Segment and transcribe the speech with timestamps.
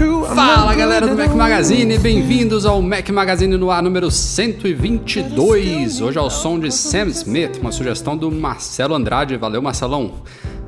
[0.00, 6.00] Fala galera do Mac Magazine, bem-vindos ao Mac Magazine no ar número 122.
[6.00, 9.36] Hoje ao som de Sam Smith, uma sugestão do Marcelo Andrade.
[9.36, 10.22] Valeu, Marcelão.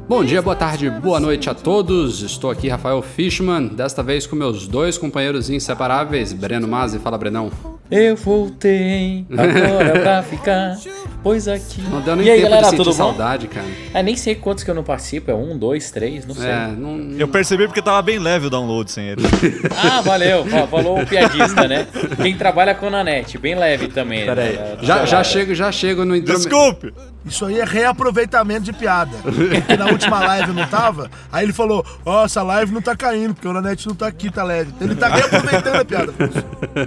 [0.09, 2.21] Bom dia, boa tarde, boa noite a todos.
[2.23, 6.99] Estou aqui, Rafael Fishman, desta vez com meus dois companheiros inseparáveis, Breno Mazzi.
[6.99, 7.51] Fala, Brenão.
[7.91, 10.77] Eu voltei agora pra ficar,
[11.23, 11.81] pois aqui.
[11.91, 12.97] Não deu nem e aí, tempo galera, de sentir tudo bom?
[12.97, 13.67] saudade, cara.
[13.95, 16.49] É, nem sei quantos que eu não participo, é um, dois, três, não sei.
[16.49, 17.13] É, não...
[17.19, 19.23] Eu percebi porque tava bem leve o download sem ele.
[19.77, 21.87] Ah, valeu, fa- falou o piadista, né?
[22.23, 24.25] Quem trabalha com Nanete, bem leve também.
[24.27, 24.77] Pera aí, né?
[24.83, 26.93] já, já chego, já chego no Desculpe!
[27.25, 29.17] Isso aí é reaproveitamento de piada.
[29.23, 33.35] Porque na última live não tava, aí ele falou, ó, essa live não tá caindo,
[33.35, 34.73] porque o Nanete não tá aqui, tá leve.
[34.75, 36.13] Então ele tá reaproveitando a piada.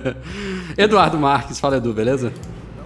[0.78, 2.34] Eduardo Marques, fala Edu, beleza?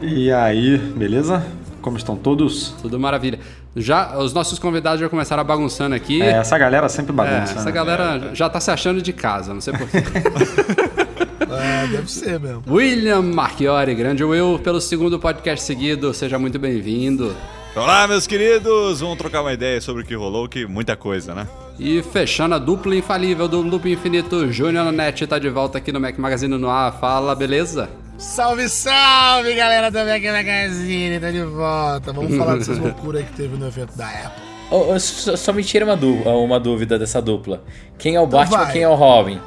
[0.01, 1.43] E aí, beleza?
[1.81, 2.75] Como estão todos?
[2.81, 3.39] Tudo maravilha.
[3.75, 6.21] Já, os nossos convidados já começaram bagunçando aqui.
[6.21, 7.53] É, essa galera sempre É, bagunça.
[7.53, 7.71] essa né?
[7.71, 9.97] galera já tá se achando de casa, não sei porquê.
[11.51, 12.63] É, deve ser mesmo.
[12.67, 17.35] William Marchiori, grande Will, pelo segundo podcast seguido, seja muito bem-vindo.
[17.75, 18.99] Olá, meus queridos!
[18.99, 21.47] Vamos trocar uma ideia sobre o que rolou, que muita coisa, né?
[21.79, 25.99] E fechando a dupla infalível do Loop Infinito, Júnior Net tá de volta aqui no
[25.99, 26.99] Mac Magazine no ar.
[26.99, 27.89] Fala, beleza?
[28.17, 32.11] Salve, salve, galera do Mac Magazine, tá de volta.
[32.11, 34.43] Vamos falar dessas loucuras que teve no evento da Apple.
[34.69, 35.95] Ô, ô, só, só me tira uma,
[36.33, 37.63] uma dúvida dessa dupla.
[37.97, 38.71] Quem é o Batman vai.
[38.73, 39.39] quem é o Robin?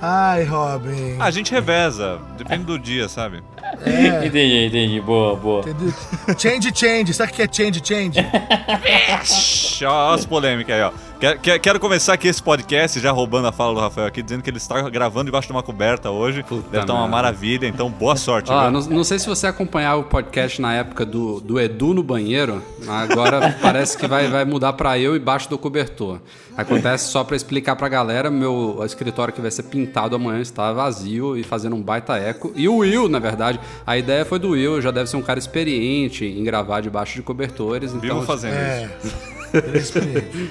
[0.00, 1.16] Ai, Robin.
[1.18, 3.42] A gente reveza, depende do dia, sabe?
[3.84, 4.26] É.
[4.26, 5.00] Entendi, entendi.
[5.00, 5.60] Boa, boa.
[5.60, 5.92] Entendeu?
[6.38, 7.14] Change, change.
[7.14, 8.18] Sabe o que é change, change?
[9.86, 10.92] Ó, as polêmicas aí, ó.
[11.18, 14.50] Quero, quero- começar aqui esse podcast, já roubando a fala do Rafael aqui, dizendo que
[14.50, 16.42] ele está gravando debaixo de uma coberta hoje.
[16.42, 18.50] Puta Deve estar uma maravilha, então boa sorte.
[18.52, 22.02] Ó, não, não sei se você acompanhava o podcast na época do, do Edu no
[22.02, 26.20] banheiro, agora parece que vai, vai mudar pra eu embaixo do cobertor.
[26.54, 31.36] Acontece só pra explicar pra galera, meu escritório que vai ser pintado amanhã está vazio
[31.36, 32.52] e fazendo um baita eco.
[32.54, 35.38] E o Will, na verdade, a ideia foi do Will, já deve ser um cara
[35.38, 37.92] experiente em gravar debaixo de cobertores.
[37.94, 38.90] Então, Vivo fazendo É.
[39.02, 39.14] isso.
[39.56, 40.50] É experiente.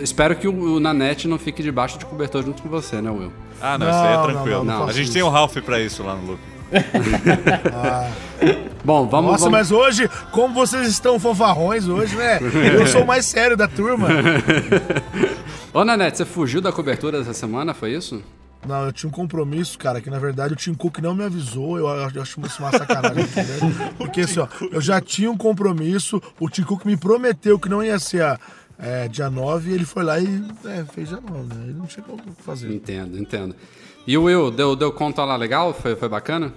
[0.00, 3.32] Espero que o, o Nanete não fique debaixo de cobertor junto com você, né, Will?
[3.60, 4.64] Ah, não, isso aí é Não, não, tranquilo.
[4.64, 5.12] não, não a gente isso.
[5.12, 6.40] tem o Ralph pra isso lá no loop.
[8.84, 9.32] Bom, vamos.
[9.32, 9.58] Nossa, vamos...
[9.58, 12.38] mas hoje, como vocês estão fanfarrões hoje, né?
[12.78, 14.08] Eu sou o mais sério da turma.
[15.72, 18.22] Ô, Nanete, você fugiu da cobertura dessa semana, foi isso?
[18.66, 21.78] Não, eu tinha um compromisso, cara, que na verdade o Tim Cook não me avisou.
[21.78, 23.24] Eu, eu acho isso uma sacanagem.
[23.24, 23.58] entendeu?
[23.98, 27.82] Porque assim, ó, eu já tinha um compromisso, o Tim Cook me prometeu que não
[27.82, 28.38] ia ser a,
[28.78, 30.26] é, dia 9 e ele foi lá e
[30.66, 31.64] é, fez dia 9, né?
[31.64, 32.72] Ele não tinha como fazer.
[32.72, 33.54] Entendo, entendo.
[34.06, 35.72] E o Will, deu, deu conta lá legal?
[35.72, 36.52] Foi, foi bacana?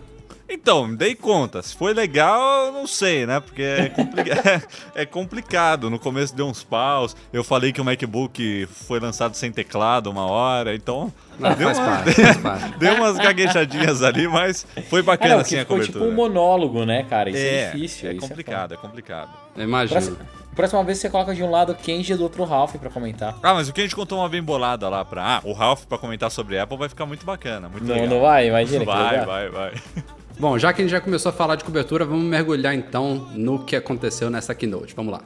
[0.49, 1.61] Então, me dei conta.
[1.61, 3.41] Se foi legal, eu não sei, né?
[3.41, 4.61] Porque é, compli- é-
[5.01, 5.89] é complicado.
[5.89, 7.17] No começo deu uns paus.
[7.33, 11.11] Eu falei que o MacBook foi lançado sem teclado uma hora, então.
[11.41, 12.77] Ah, deu, faz uma- parte, faz parte.
[12.79, 15.99] deu umas gaguejadinhas ali, mas foi Ah, bacana não, assim que a cobertura.
[15.99, 17.29] tipo um monólogo, né, cara?
[17.29, 18.09] Isso é, é, difícil.
[18.09, 19.29] é isso complicado, é complicado.
[19.57, 20.15] Imagina.
[20.57, 22.89] Próxima, vez você coloca de um lado o Kenji e do outro o Ralph pra
[22.89, 23.37] comentar.
[23.43, 25.37] Ah, mas o que a gente contou uma bem bolada lá pra.
[25.37, 28.09] Ah, o Ralph pra comentar sobre Apple vai ficar muito bacana, muito Não, legal.
[28.09, 28.47] não vai?
[28.47, 29.73] Imagina Vai, vai, vai.
[30.39, 33.63] Bom, já que a gente já começou a falar de cobertura, vamos mergulhar então no
[33.65, 34.95] que aconteceu nessa keynote.
[34.95, 35.21] Vamos lá.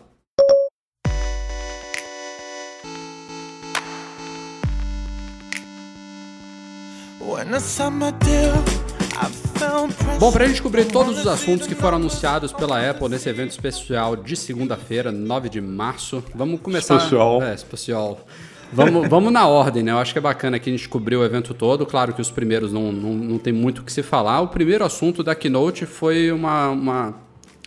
[10.20, 13.52] Bom, para a gente cobrir todos os assuntos que foram anunciados pela Apple nesse evento
[13.52, 16.98] especial de segunda-feira, 9 de março, vamos começar.
[16.98, 17.42] Especial.
[17.44, 18.26] É, especial.
[18.72, 19.92] Vamos, vamos na ordem, né?
[19.92, 21.86] Eu acho que é bacana que a gente cobriu o evento todo.
[21.86, 24.42] Claro que os primeiros não, não, não tem muito o que se falar.
[24.42, 27.16] O primeiro assunto da keynote foi uma, uma,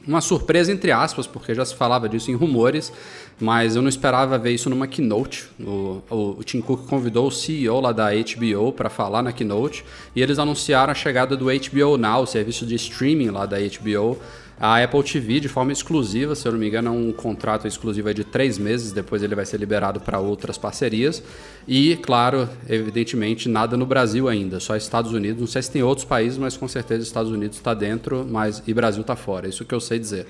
[0.06, 2.93] uma surpresa, entre aspas, porque já se falava disso em rumores,
[3.41, 5.49] mas eu não esperava ver isso numa keynote.
[5.59, 9.85] O, o, o Tim Cook convidou o CEO lá da HBO para falar na keynote
[10.15, 14.19] e eles anunciaram a chegada do HBO Now, o serviço de streaming lá da HBO,
[14.59, 18.12] a Apple TV de forma exclusiva, se eu não me engano, é um contrato exclusivo
[18.15, 21.23] de três meses, depois ele vai ser liberado para outras parcerias.
[21.67, 25.41] E, claro, evidentemente, nada no Brasil ainda, só Estados Unidos.
[25.41, 28.73] Não sei se tem outros países, mas com certeza Estados Unidos está dentro, mas e
[28.73, 30.27] Brasil está fora, isso que eu sei dizer.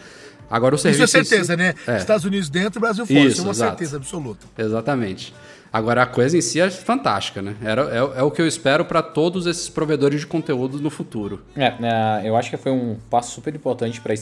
[0.51, 1.17] Agora o Isso é serviço.
[1.19, 1.75] em si- certeza, né?
[1.87, 1.97] É.
[1.97, 3.19] Estados Unidos dentro e Brasil fora.
[3.19, 3.71] Isso, Isso, é uma exato.
[3.79, 4.47] certeza absoluta.
[4.59, 5.35] Exatamente.
[5.75, 7.57] Agora a coisa em si é fantástica, né?
[7.61, 11.43] Era, é, é o que eu espero para todos esses provedores de conteúdo no futuro.
[11.57, 14.15] É, é, eu acho que foi um passo super importante para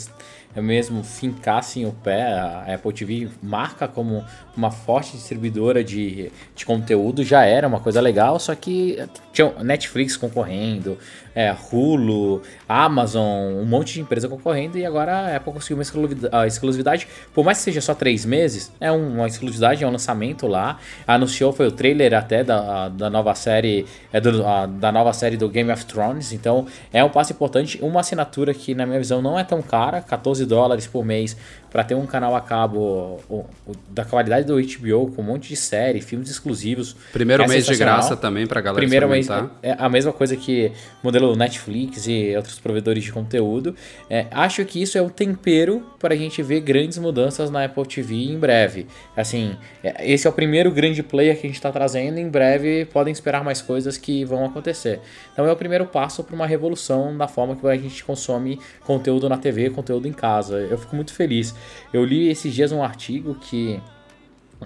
[0.62, 2.22] mesmo fincassem o pé.
[2.32, 4.24] A Apple TV marca como
[4.56, 8.98] uma forte distribuidora de, de conteúdo, já era uma coisa legal, só que
[9.30, 10.96] tinha Netflix concorrendo,
[11.34, 17.08] é, Hulu, Amazon, um monte de empresa concorrendo e agora a Apple conseguiu uma exclusividade.
[17.34, 20.78] Por mais que seja só três meses, é uma exclusividade, é um lançamento lá.
[21.06, 24.42] Anunciou, foi o trailer até da, da nova série, é do,
[24.78, 27.78] da nova série do Game of Thrones, então é um passo importante.
[27.82, 31.36] Uma assinatura que, na minha visão, não é tão cara, 14 dólares por mês,
[31.72, 35.48] para ter um canal a cabo o- o- da qualidade do HBO, com um monte
[35.48, 36.94] de série, filmes exclusivos.
[37.12, 39.58] Primeiro É mês de graça também pra galera Primeiro mês experimentar.
[39.62, 40.70] é a mesma coisa que
[41.02, 43.74] modelo Netflix e outros provedores de conteúdo.
[44.10, 47.86] É, acho que isso é o tempero para a gente ver grandes mudanças na Apple
[47.86, 48.86] TV em breve.
[49.16, 52.18] Assim, é, esse é o primeiro grande player que a gente está trazendo.
[52.18, 55.00] Em breve podem esperar mais coisas que vão acontecer.
[55.32, 59.28] Então é o primeiro passo para uma revolução na forma que a gente consome conteúdo
[59.28, 60.56] na TV, conteúdo em casa.
[60.58, 61.54] Eu fico muito feliz.
[61.92, 63.80] Eu li esses dias um artigo que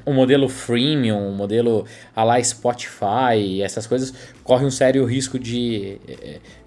[0.05, 4.13] o modelo freemium, o modelo a lá Spotify, essas coisas,
[4.43, 5.99] corre um sério risco de,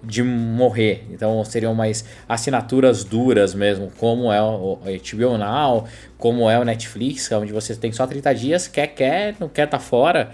[0.02, 1.04] de morrer.
[1.10, 5.84] Então seriam mais assinaturas duras mesmo, como é o HBO Now,
[6.18, 9.78] como é o Netflix, onde você tem só 30 dias, quer, quer, não quer tá
[9.78, 10.30] fora.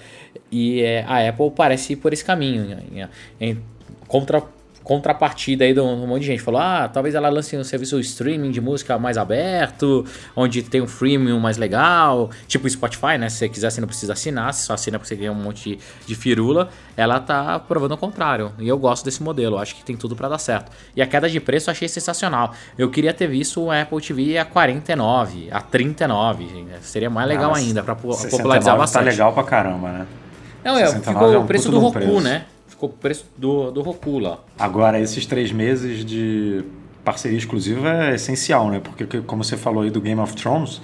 [0.51, 2.79] E eh, a Apple parece ir por esse caminho.
[2.93, 3.09] Em,
[3.41, 3.63] em
[4.07, 4.43] contra
[4.87, 6.41] contrapartida aí de um monte de gente.
[6.41, 10.06] Falou, ah, talvez ela lance um serviço streaming de música mais aberto,
[10.37, 13.29] onde tem um freemium mais legal, tipo Spotify, né?
[13.29, 16.15] Se você quiser, você não precisa assinar, só assina porque você ganha um monte de,
[16.15, 16.69] firula.
[16.97, 18.53] Ela tá provando o contrário.
[18.61, 20.71] E eu gosto desse modelo, acho que tem tudo pra dar certo.
[20.94, 22.55] E a queda de preço eu achei sensacional.
[22.79, 26.71] Eu queria ter visto o Apple TV a 49, a 39, gente.
[26.83, 29.05] Seria mais legal Nossa, ainda, pra po- 69 popularizar bastante.
[29.05, 30.06] Tá legal pra caramba, né?
[30.65, 32.21] Não, é, 69 ficou é o um preço puta do Roku, preço.
[32.21, 32.44] né?
[32.76, 34.38] Ficou o preço do, do Roku lá.
[34.58, 36.62] Agora, esses três meses de
[37.02, 38.81] parceria exclusiva é essencial, né?
[38.84, 40.81] Porque, que- como você falou aí do Game of Thrones,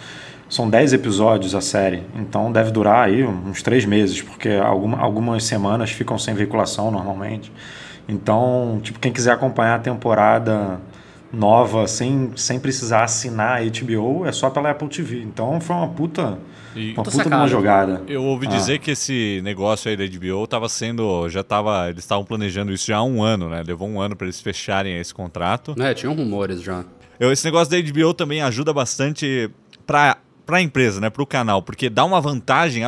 [0.48, 2.02] são 10 episódios a série.
[2.16, 7.52] Então deve durar aí uns três meses, porque alguma, algumas semanas ficam sem veiculação normalmente.
[8.08, 10.80] Então, tipo, quem quiser acompanhar a temporada
[11.32, 15.22] nova sem, sem precisar assinar a HBO, é só pela Apple TV.
[15.22, 16.38] Então foi uma puta,
[16.74, 17.36] E- uma Puta sacada.
[17.36, 18.02] uma jogada.
[18.08, 18.50] Eu ouvi Ah.
[18.50, 21.28] dizer que esse negócio aí da HBO tava sendo.
[21.28, 21.88] Já tava.
[21.90, 23.62] Eles estavam planejando isso já há um ano, né?
[23.66, 25.74] Levou um ano para eles fecharem esse contrato.
[25.80, 26.84] É, tinham rumores já.
[27.20, 29.50] Eu, esse negócio da HBO também ajuda bastante
[29.86, 30.16] para
[30.52, 32.82] para a empresa, né, para o canal, porque dá uma vantagem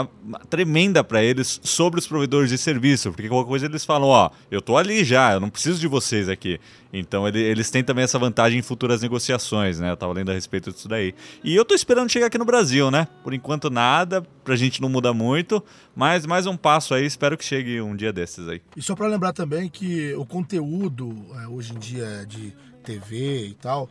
[0.50, 4.60] tremenda para eles sobre os provedores de serviço, porque qualquer coisa eles falam, ó, eu
[4.60, 6.60] tô ali já, eu não preciso de vocês aqui.
[6.92, 9.90] Então ele- eles têm também essa vantagem em futuras negociações, né?
[9.90, 11.14] Eu tava lendo a respeito disso daí.
[11.42, 13.08] E eu tô esperando chegar aqui no Brasil, né?
[13.22, 15.64] Por enquanto nada, pra gente não muda muito,
[15.96, 18.60] mas mais um passo aí, espero que chegue um dia desses aí.
[18.76, 22.52] E só para lembrar também que o conteúdo é, hoje em dia de
[22.84, 23.88] TV e tal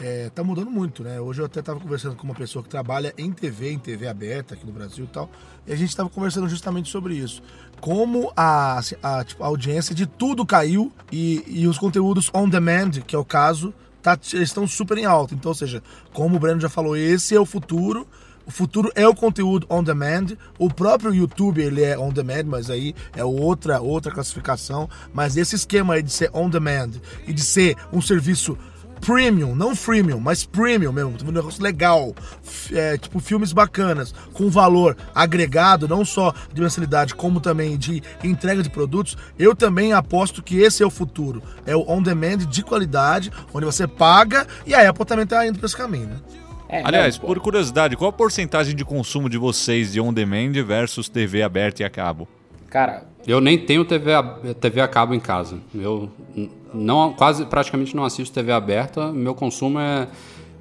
[0.00, 1.20] é, tá mudando muito, né?
[1.20, 4.54] Hoje eu até estava conversando com uma pessoa que trabalha em TV, em TV aberta
[4.54, 5.30] aqui no Brasil e tal,
[5.66, 7.42] e a gente estava conversando justamente sobre isso.
[7.80, 12.48] Como a, assim, a, tipo, a audiência de tudo caiu e, e os conteúdos on
[12.48, 15.34] demand, que é o caso, tá, eles estão super em alta.
[15.34, 18.06] Então, ou seja, como o Breno já falou, esse é o futuro.
[18.46, 20.28] O futuro é o conteúdo on demand.
[20.58, 24.88] O próprio YouTube ele é on demand, mas aí é outra outra classificação.
[25.12, 26.92] Mas esse esquema aí de ser on demand
[27.26, 28.56] e de ser um serviço
[29.00, 32.14] premium, não freemium, mas premium mesmo, um negócio legal,
[32.72, 38.62] é, tipo filmes bacanas, com valor agregado, não só de mensalidade, como também de entrega
[38.62, 41.42] de produtos, eu também aposto que esse é o futuro.
[41.66, 45.58] É o on demand de qualidade, onde você paga e a Apple também tá indo
[45.58, 46.16] para esse caminho, né?
[46.68, 51.08] É, Aliás, não, por curiosidade, qual a porcentagem de consumo de vocês de on-demand versus
[51.08, 52.28] TV aberta e a cabo?
[52.68, 55.58] Cara, Eu nem tenho TV a, TV a cabo em casa.
[55.74, 56.10] Eu
[56.72, 59.12] não, quase, praticamente não assisto TV aberta.
[59.12, 60.08] Meu consumo é,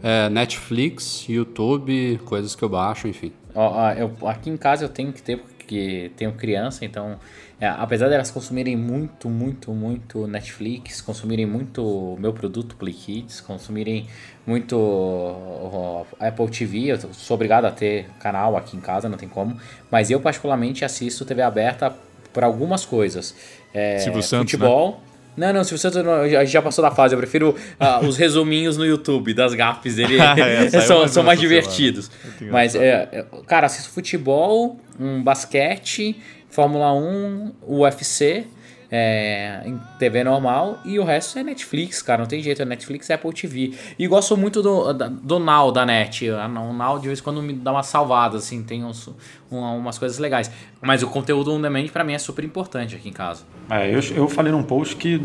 [0.01, 3.31] é Netflix, YouTube, coisas que eu baixo, enfim.
[3.53, 7.17] Ó, eu, aqui em casa eu tenho que ter, porque tenho criança, então,
[7.59, 14.07] é, apesar delas consumirem muito, muito, muito Netflix, consumirem muito meu produto Play Kids, consumirem
[14.45, 19.59] muito Apple TV, eu sou obrigado a ter canal aqui em casa, não tem como,
[19.89, 21.95] mas eu particularmente assisto TV aberta
[22.31, 23.35] por algumas coisas.
[23.73, 25.01] É, Silvio Santos, futebol.
[25.37, 27.13] Não, não, Silvio Santos não, a gente já passou da fase.
[27.13, 30.17] Eu prefiro ah, os resuminhos no YouTube das gafes dele.
[30.37, 32.09] É, saiu são mais são mais divertidos.
[32.41, 36.15] Mas, é, é, cara, assisto futebol, um basquete,
[36.49, 38.45] Fórmula 1, UFC.
[38.91, 42.21] É, em TV normal e o resto é Netflix, cara.
[42.21, 43.73] Não tem jeito, é Netflix e Apple TV.
[43.97, 46.29] E gosto muito do, do Now da Net.
[46.29, 49.09] O Now de vez em quando me dá uma salvada, assim, tem uns,
[49.51, 50.49] umas coisas legais.
[50.81, 53.43] Mas o conteúdo on demand pra mim é super importante aqui em casa.
[53.69, 55.21] É, eu, eu falei num post que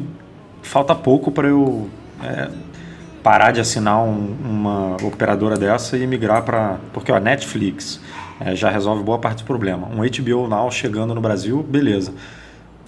[0.62, 1.88] falta pouco para eu
[2.22, 2.50] é,
[3.22, 6.78] parar de assinar um, uma operadora dessa e migrar para.
[6.92, 8.00] Porque a Netflix
[8.40, 9.86] é, já resolve boa parte do problema.
[9.88, 12.12] Um HBO Now chegando no Brasil, beleza.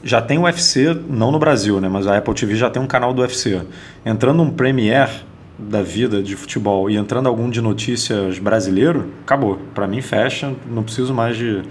[0.05, 1.89] Já tem o UFC, não no Brasil, né?
[1.89, 3.63] Mas a Apple TV já tem um canal do UFC.
[4.05, 5.11] Entrando um Premiere
[5.59, 9.59] da vida de futebol e entrando algum de notícias brasileiro, acabou.
[9.75, 11.63] Para mim fecha, não preciso mais de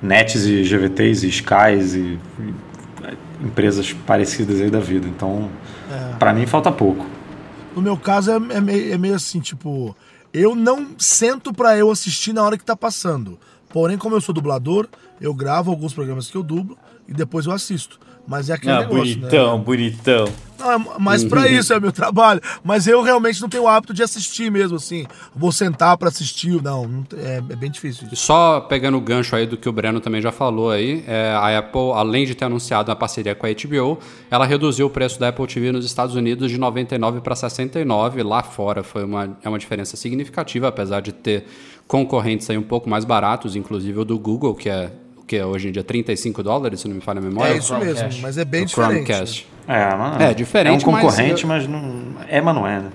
[0.00, 2.54] Nets e GVTs e Skies e, e
[3.44, 5.06] empresas parecidas aí da vida.
[5.06, 5.50] Então,
[5.90, 6.16] é.
[6.16, 7.06] para mim falta pouco.
[7.76, 9.94] No meu caso é, é, meio, é meio assim, tipo,
[10.32, 13.38] eu não sento para eu assistir na hora que tá passando.
[13.68, 14.88] Porém, como eu sou dublador,
[15.20, 17.98] eu gravo alguns programas que eu dublo e depois eu assisto.
[18.26, 19.64] Mas é aquele ah, negócio, bonitão, né?
[19.64, 20.24] bonitão.
[20.60, 22.40] É mas para isso é meu trabalho.
[22.62, 25.04] Mas eu realmente não tenho o hábito de assistir mesmo, assim.
[25.34, 27.04] Vou sentar para assistir, não.
[27.16, 28.08] É, é, bem difícil.
[28.10, 28.24] Isso.
[28.24, 31.58] Só pegando o gancho aí do que o Breno também já falou aí, é, a
[31.58, 33.98] Apple, além de ter anunciado uma parceria com a HBO,
[34.30, 38.22] ela reduziu o preço da Apple TV nos Estados Unidos de 99 para 69.
[38.22, 41.44] Lá fora foi uma, é uma diferença significativa, apesar de ter
[41.86, 44.90] concorrentes aí um pouco mais baratos, inclusive o do Google, que é
[45.26, 47.54] que é hoje em dia 35 dólares, se não me falha a memória.
[47.54, 49.06] É isso mesmo, mas é bem o diferente.
[49.06, 49.48] Chromecast.
[49.66, 51.70] É, mas é, diferente, é um concorrente, mas, eu...
[51.70, 52.90] mas não é, mas não é, né?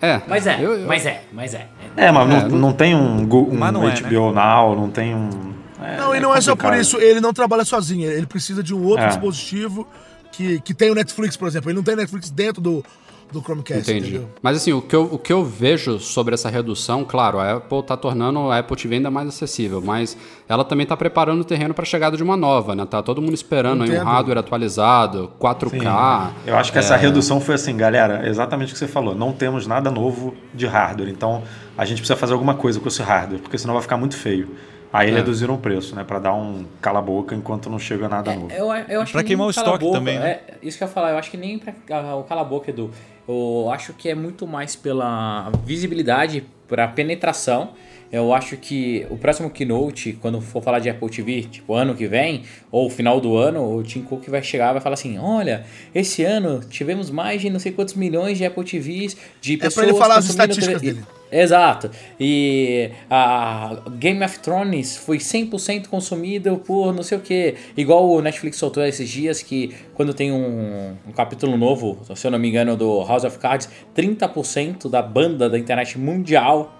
[0.00, 0.20] É.
[0.28, 0.86] Mas é, eu, eu...
[0.86, 1.66] mas é, mas é.
[1.96, 4.32] É, mas é, não, não, tem um, um HBO é, né?
[4.34, 5.54] Now, não tem um...
[5.82, 8.74] É, não, e não é, só por isso, ele não trabalha sozinho, ele precisa de
[8.74, 9.08] um outro é.
[9.08, 9.86] dispositivo
[10.32, 11.70] que, que tem o Netflix, por exemplo.
[11.70, 12.84] Ele não tem Netflix dentro do,
[13.32, 13.90] do Chromecast.
[13.90, 14.10] Entendi.
[14.10, 14.28] Entendeu?
[14.40, 17.78] Mas assim, o que, eu, o que eu vejo sobre essa redução, claro, a Apple
[17.80, 20.16] está tornando a Apple TV ainda mais acessível, mas
[20.48, 22.86] ela também está preparando o terreno para a chegada de uma nova, né?
[22.86, 25.70] Tá todo mundo esperando aí um hardware atualizado, 4K.
[25.70, 26.34] Sim.
[26.46, 26.80] Eu acho que é...
[26.80, 29.14] essa redução foi assim, galera, exatamente o que você falou.
[29.14, 31.42] Não temos nada novo de hardware, então
[31.76, 34.48] a gente precisa fazer alguma coisa com esse hardware, porque senão vai ficar muito feio.
[34.92, 35.14] Aí é.
[35.14, 36.04] reduziram o preço, né?
[36.04, 38.52] Pra dar um cala-boca enquanto não chega nada é, novo.
[38.52, 40.30] Eu, eu acho pra que queimar o estoque também, né?
[40.30, 41.74] É, isso que eu ia falar, eu acho que nem pra
[42.16, 42.90] o cala-boca, Edu.
[43.28, 47.70] Eu acho que é muito mais pela visibilidade, para penetração.
[48.10, 52.06] Eu acho que o próximo keynote, quando for falar de Apple TV, tipo ano que
[52.06, 55.64] vem, ou final do ano, o Tim Cook vai chegar e vai falar assim: olha,
[55.92, 59.76] esse ano tivemos mais de não sei quantos milhões de Apple TVs, de pessoas.
[59.76, 61.02] É pra ele falar as estatísticas dele.
[61.30, 61.90] Exato.
[62.18, 67.54] E a Game of Thrones foi 100% consumido por não sei o que.
[67.76, 72.30] Igual o Netflix soltou esses dias que quando tem um, um, capítulo novo, se eu
[72.30, 76.75] não me engano, do House of Cards, 30% da banda da internet mundial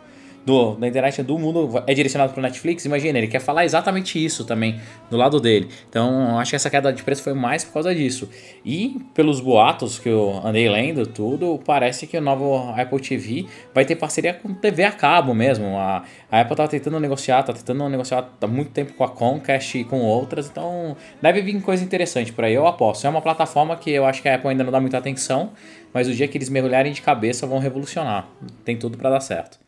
[0.46, 4.44] do, da internet do mundo é direcionado para Netflix, imagina, ele quer falar exatamente isso
[4.44, 5.68] também do lado dele.
[5.90, 8.30] Então, acho que essa queda de preço foi mais por causa disso.
[8.64, 13.84] E pelos boatos que eu andei lendo, tudo, parece que o novo Apple TV vai
[13.84, 15.76] ter parceria com TV a cabo mesmo.
[15.76, 19.76] A, a Apple tá tentando negociar, tá tentando negociar há muito tempo com a Comcast
[19.76, 23.04] e com outras, então deve vir coisa interessante por aí, eu aposto.
[23.04, 25.50] É uma plataforma que eu acho que a Apple ainda não dá muita atenção,
[25.92, 28.28] mas o dia que eles mergulharem de cabeça vão revolucionar.
[28.64, 29.65] Tem tudo para dar certo.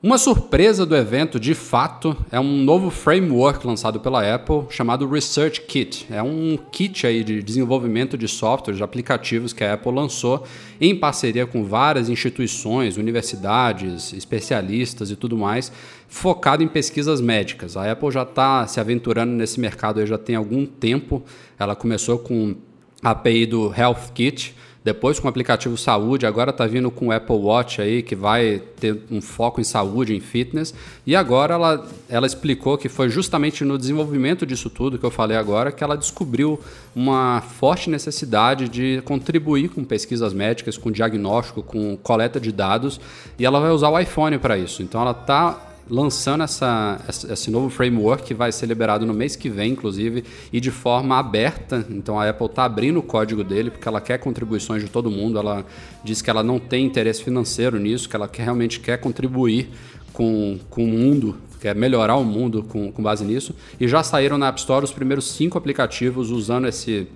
[0.00, 5.62] Uma surpresa do evento, de fato, é um novo framework lançado pela Apple chamado Research
[5.62, 6.06] Kit.
[6.08, 10.44] É um kit aí de desenvolvimento de software, de aplicativos que a Apple lançou
[10.80, 15.72] em parceria com várias instituições, universidades, especialistas e tudo mais,
[16.06, 17.76] focado em pesquisas médicas.
[17.76, 21.24] A Apple já está se aventurando nesse mercado já tem algum tempo.
[21.58, 22.54] Ela começou com
[23.02, 24.54] a API do Health Kit,
[24.88, 28.62] depois com o aplicativo saúde, agora está vindo com o Apple Watch aí, que vai
[28.80, 30.72] ter um foco em saúde, em fitness.
[31.06, 35.36] E agora ela, ela explicou que foi justamente no desenvolvimento disso tudo que eu falei
[35.36, 36.58] agora que ela descobriu
[36.96, 42.98] uma forte necessidade de contribuir com pesquisas médicas, com diagnóstico, com coleta de dados.
[43.38, 44.82] E ela vai usar o iPhone para isso.
[44.82, 49.48] Então ela está lançando essa, esse novo framework que vai ser liberado no mês que
[49.48, 51.86] vem, inclusive, e de forma aberta.
[51.90, 55.38] Então a Apple está abrindo o código dele porque ela quer contribuições de todo mundo.
[55.38, 55.64] Ela
[56.04, 59.70] diz que ela não tem interesse financeiro nisso, que ela quer, realmente quer contribuir
[60.12, 63.54] com, com o mundo, quer melhorar o mundo com, com base nisso.
[63.80, 67.08] E já saíram na App Store os primeiros cinco aplicativos usando esse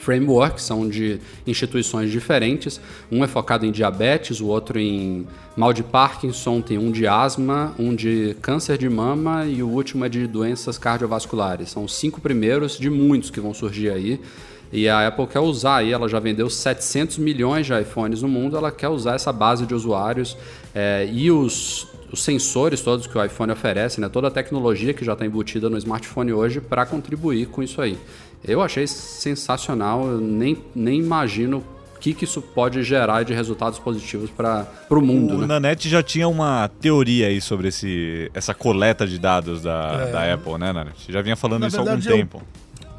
[0.00, 2.80] framework, são de instituições diferentes.
[3.10, 5.26] Um é focado em diabetes, o outro em
[5.56, 10.04] mal de Parkinson, tem um de asma, um de câncer de mama e o último
[10.04, 11.70] é de doenças cardiovasculares.
[11.70, 14.20] São os cinco primeiros de muitos que vão surgir aí.
[14.72, 18.56] E a Apple quer usar aí, ela já vendeu 700 milhões de iPhones no mundo,
[18.56, 20.36] ela quer usar essa base de usuários
[20.74, 24.08] é, e os os sensores todos que o iPhone oferece, né?
[24.08, 27.98] Toda a tecnologia que já está embutida no smartphone hoje para contribuir com isso aí.
[28.46, 31.64] Eu achei sensacional, eu nem, nem imagino
[31.96, 35.34] o que, que isso pode gerar de resultados positivos para o mundo.
[35.34, 35.46] O né?
[35.46, 40.12] Nanete já tinha uma teoria aí sobre esse, essa coleta de dados da, É.
[40.12, 41.10] da Apple, né, Nanete?
[41.12, 42.42] Já vinha falando Na isso há algum eu- tempo.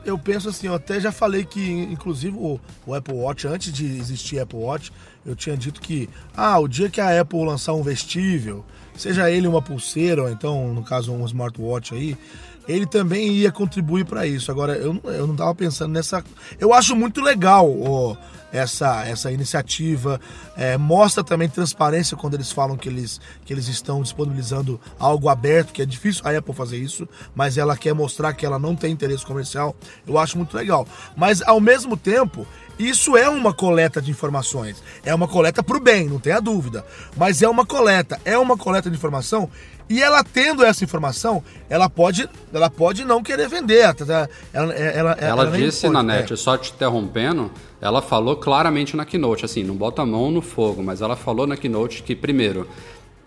[0.04, 3.86] Eu penso assim, eu até já falei que, inclusive, o, o Apple Watch, antes de
[3.86, 4.90] existir Apple Watch,
[5.26, 8.64] eu tinha dito que, ah, o dia que a Apple lançar um vestível,
[8.96, 12.18] seja ele uma pulseira, ou então, no caso, um smartwatch aí,
[12.68, 14.52] ele também ia contribuir para isso.
[14.52, 16.24] Agora, eu, eu não tava pensando nessa.
[16.60, 18.16] Eu acho muito legal ó,
[18.52, 20.20] essa, essa iniciativa.
[20.56, 25.72] É, mostra também transparência quando eles falam que eles, que eles estão disponibilizando algo aberto,
[25.72, 28.92] que é difícil a Apple fazer isso, mas ela quer mostrar que ela não tem
[28.92, 29.76] interesse comercial.
[30.06, 30.88] Eu acho muito legal.
[31.16, 32.46] Mas, ao mesmo tempo,
[32.80, 34.84] isso é uma coleta de informações.
[35.04, 36.86] É uma coleta para o bem, não tenha dúvida.
[37.16, 39.50] Mas é uma coleta, é uma coleta de informação.
[39.90, 43.96] E ela tendo essa informação, ela pode, ela pode não querer vender.
[44.54, 46.04] Ela, ela, Ela, nem disse na é.
[46.04, 50.42] net, só te interrompendo, ela falou claramente na keynote, assim, não bota a mão no
[50.42, 52.68] fogo, mas ela falou na keynote que, primeiro,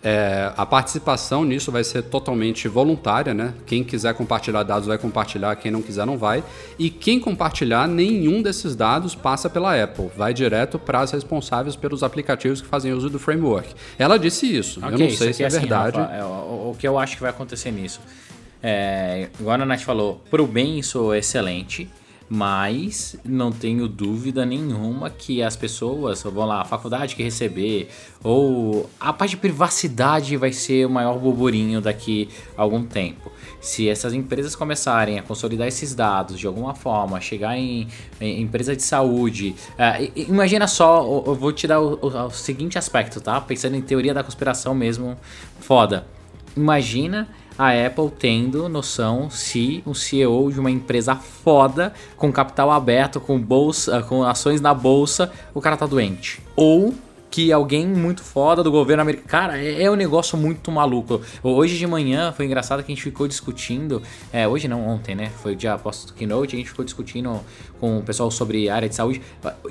[0.03, 3.53] é, a participação nisso vai ser totalmente voluntária, né?
[3.67, 6.43] Quem quiser compartilhar dados vai compartilhar, quem não quiser não vai.
[6.79, 12.01] E quem compartilhar, nenhum desses dados passa pela Apple, vai direto para as responsáveis pelos
[12.01, 13.75] aplicativos que fazem uso do framework.
[13.99, 15.97] Ela disse isso, eu Ok, não sei se é assim, verdade.
[15.97, 18.01] Rafa, é, o, o que eu acho que vai acontecer nisso.
[18.63, 21.87] É, igual a Nath falou, pro bem isso é excelente,
[22.33, 27.89] mas não tenho dúvida nenhuma que as pessoas, vão lá, a faculdade que receber,
[28.23, 33.29] ou a parte de privacidade vai ser o maior burburinho daqui a algum tempo.
[33.59, 37.89] Se essas empresas começarem a consolidar esses dados de alguma forma, chegar em,
[38.21, 42.77] em empresa de saúde, é, imagina só, eu vou te dar o, o- o seguinte
[42.77, 43.41] aspecto, tá?
[43.41, 45.17] Pensando em teoria da conspiração mesmo,
[45.59, 46.07] foda.
[46.55, 47.27] Imagina
[47.61, 53.39] a Apple tendo noção se um CEO de uma empresa foda, com capital aberto, com
[53.39, 56.41] bolsa, com ações na bolsa, o cara tá doente.
[56.55, 56.91] Ou
[57.31, 59.27] que alguém muito foda do governo americano.
[59.29, 61.21] Cara, é, é um negócio muito maluco.
[61.41, 64.03] Hoje de manhã foi engraçado que a gente ficou discutindo.
[64.33, 65.31] É, hoje não, ontem, né?
[65.41, 67.39] Foi o dia após o keynote, a gente ficou discutindo
[67.79, 69.21] com o pessoal sobre área de saúde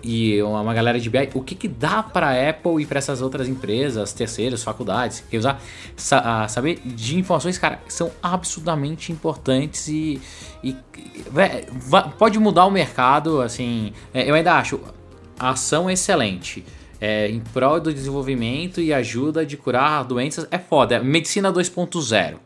[0.02, 1.28] e uma galera de BI.
[1.34, 5.62] O que, que dá pra Apple e pra essas outras empresas, terceiros, faculdades, que usar,
[5.94, 10.18] sa- saber de informações, cara, que são absurdamente importantes e.
[10.64, 10.74] e
[11.30, 13.92] vé, va- pode mudar o mercado, assim.
[14.14, 14.80] é, eu ainda acho
[15.38, 16.64] a ação é excelente.
[17.00, 20.96] É, em prol do desenvolvimento e ajuda de curar doenças é foda.
[20.96, 22.36] É medicina 2.0.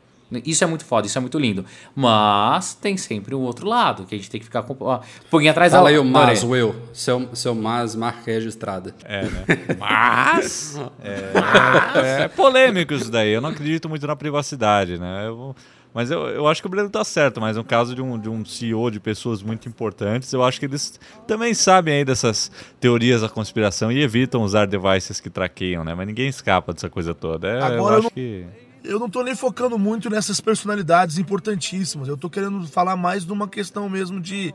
[0.45, 1.65] Isso é muito foda, isso é muito lindo.
[1.95, 5.51] Mas tem sempre o outro lado, que a gente tem que ficar com, um pouquinho
[5.51, 6.43] atrás Fala da aí o Mas.
[6.43, 6.75] Will.
[6.93, 8.95] Seu, seu Mas, marca registrada.
[9.05, 9.45] É, né?
[9.79, 10.81] Mas.
[11.03, 13.31] É, é polêmico isso daí.
[13.33, 15.27] Eu não acredito muito na privacidade, né?
[15.27, 15.55] Eu-
[15.95, 17.41] mas eu, eu acho que o Breno tá certo.
[17.41, 20.67] Mas no caso de um, de um CEO de pessoas muito importantes, eu acho que
[20.67, 25.95] eles também sabem aí dessas teorias da conspiração e evitam usar devices que traqueiam, né?
[25.95, 27.49] Mas ninguém escapa dessa coisa toda.
[27.49, 28.47] É, Agora eu eu não- que.
[28.83, 32.09] eu não tô nem focando muito nessas personalidades importantíssimas.
[32.09, 34.53] Eu tô querendo falar mais de uma questão mesmo de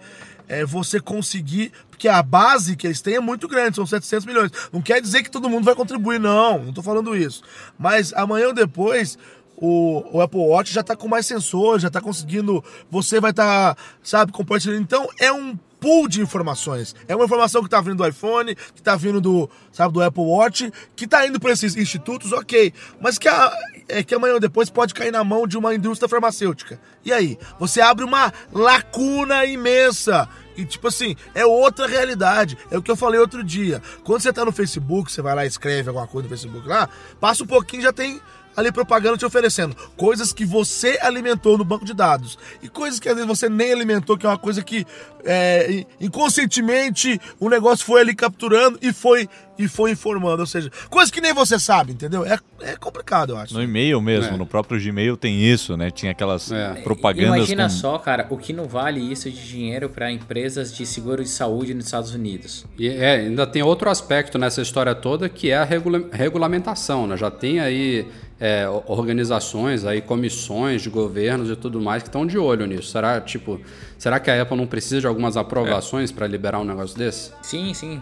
[0.47, 1.71] é, você conseguir.
[1.89, 4.51] Porque a base que eles têm é muito grande, são 700 milhões.
[4.73, 6.63] Não quer dizer que todo mundo vai contribuir, não.
[6.65, 7.41] Não tô falando isso.
[7.77, 9.17] Mas amanhã ou depois.
[9.61, 12.63] O, o Apple Watch já tá com mais sensores, já tá conseguindo.
[12.89, 14.81] Você vai estar, sabe, compartilhando.
[14.81, 16.95] Então é um pool de informações.
[17.07, 20.23] É uma informação que tá vindo do iPhone, que tá vindo do, sabe, do Apple
[20.23, 22.73] Watch, que tá indo para esses institutos, ok.
[22.99, 23.51] Mas que, a,
[23.87, 26.79] é que amanhã ou depois pode cair na mão de uma indústria farmacêutica.
[27.03, 27.37] E aí?
[27.59, 30.27] Você abre uma lacuna imensa.
[30.57, 32.57] E tipo assim, é outra realidade.
[32.69, 33.81] É o que eu falei outro dia.
[34.03, 36.89] Quando você tá no Facebook, você vai lá e escreve alguma coisa no Facebook lá,
[37.19, 38.19] passa um pouquinho já tem
[38.55, 43.07] ali propaganda te oferecendo coisas que você alimentou no banco de dados e coisas que
[43.07, 44.85] às vezes você nem alimentou, que é uma coisa que
[45.23, 51.11] é, inconscientemente o negócio foi ali capturando e foi e foi informando, ou seja, coisas
[51.11, 52.25] que nem você sabe, entendeu?
[52.25, 53.53] É, é complicado, eu acho.
[53.53, 54.37] No e-mail mesmo, É.
[54.37, 55.91] no próprio Gmail tem isso, né?
[55.91, 56.75] Tinha aquelas É.
[56.75, 57.35] propagandas.
[57.37, 57.69] Imagina com...
[57.69, 61.73] só, cara, o que não vale isso de dinheiro para empresas de seguro de saúde
[61.73, 62.65] nos Estados Unidos.
[62.77, 67.17] E é, ainda tem outro aspecto nessa história toda que é a regula- regulamentação, né?
[67.17, 68.07] Já tem aí
[68.41, 72.89] é, organizações, aí comissões de governos e tudo mais que estão de olho nisso.
[72.91, 73.59] Será tipo,
[73.97, 77.31] será que a Apple não precisa de algumas aprovações para liberar um negócio desse?
[77.41, 78.01] Sim, sim.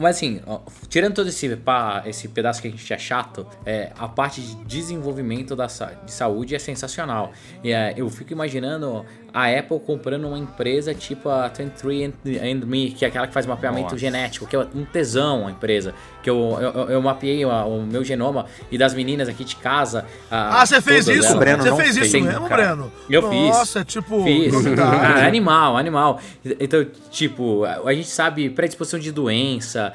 [0.00, 0.40] Mas assim,
[0.92, 4.54] tirando todo esse, pá, esse pedaço que a gente é chato, é, a parte de
[4.66, 7.32] desenvolvimento da, de saúde é sensacional.
[7.64, 9.02] E, é, eu fico imaginando
[9.34, 13.98] a Apple comprando uma empresa tipo a 23andMe, que é aquela que faz mapeamento Nossa.
[13.98, 15.94] genético, que é um tesão a empresa.
[16.22, 19.72] Que eu, eu, eu mapeei o, o meu genoma e das meninas aqui de casa
[19.72, 20.04] casa.
[20.30, 21.36] Ah, você fez isso?
[21.38, 22.74] Breno Você não fez isso fez, mesmo, cara.
[22.74, 22.92] Breno?
[23.08, 23.48] Eu fiz.
[23.48, 24.22] Nossa, é tipo.
[24.22, 24.52] Fiz.
[24.78, 26.20] Ah, animal, animal.
[26.60, 29.92] Então, tipo, a gente sabe predisposição de doença,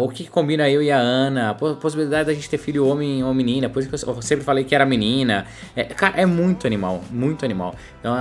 [0.00, 3.22] o que combina eu e a Ana, a po- possibilidade da gente ter filho homem
[3.22, 5.46] ou menina, por isso que eu sempre falei que era menina.
[5.74, 7.74] É, cara, é muito animal, muito animal.
[8.00, 8.14] Então,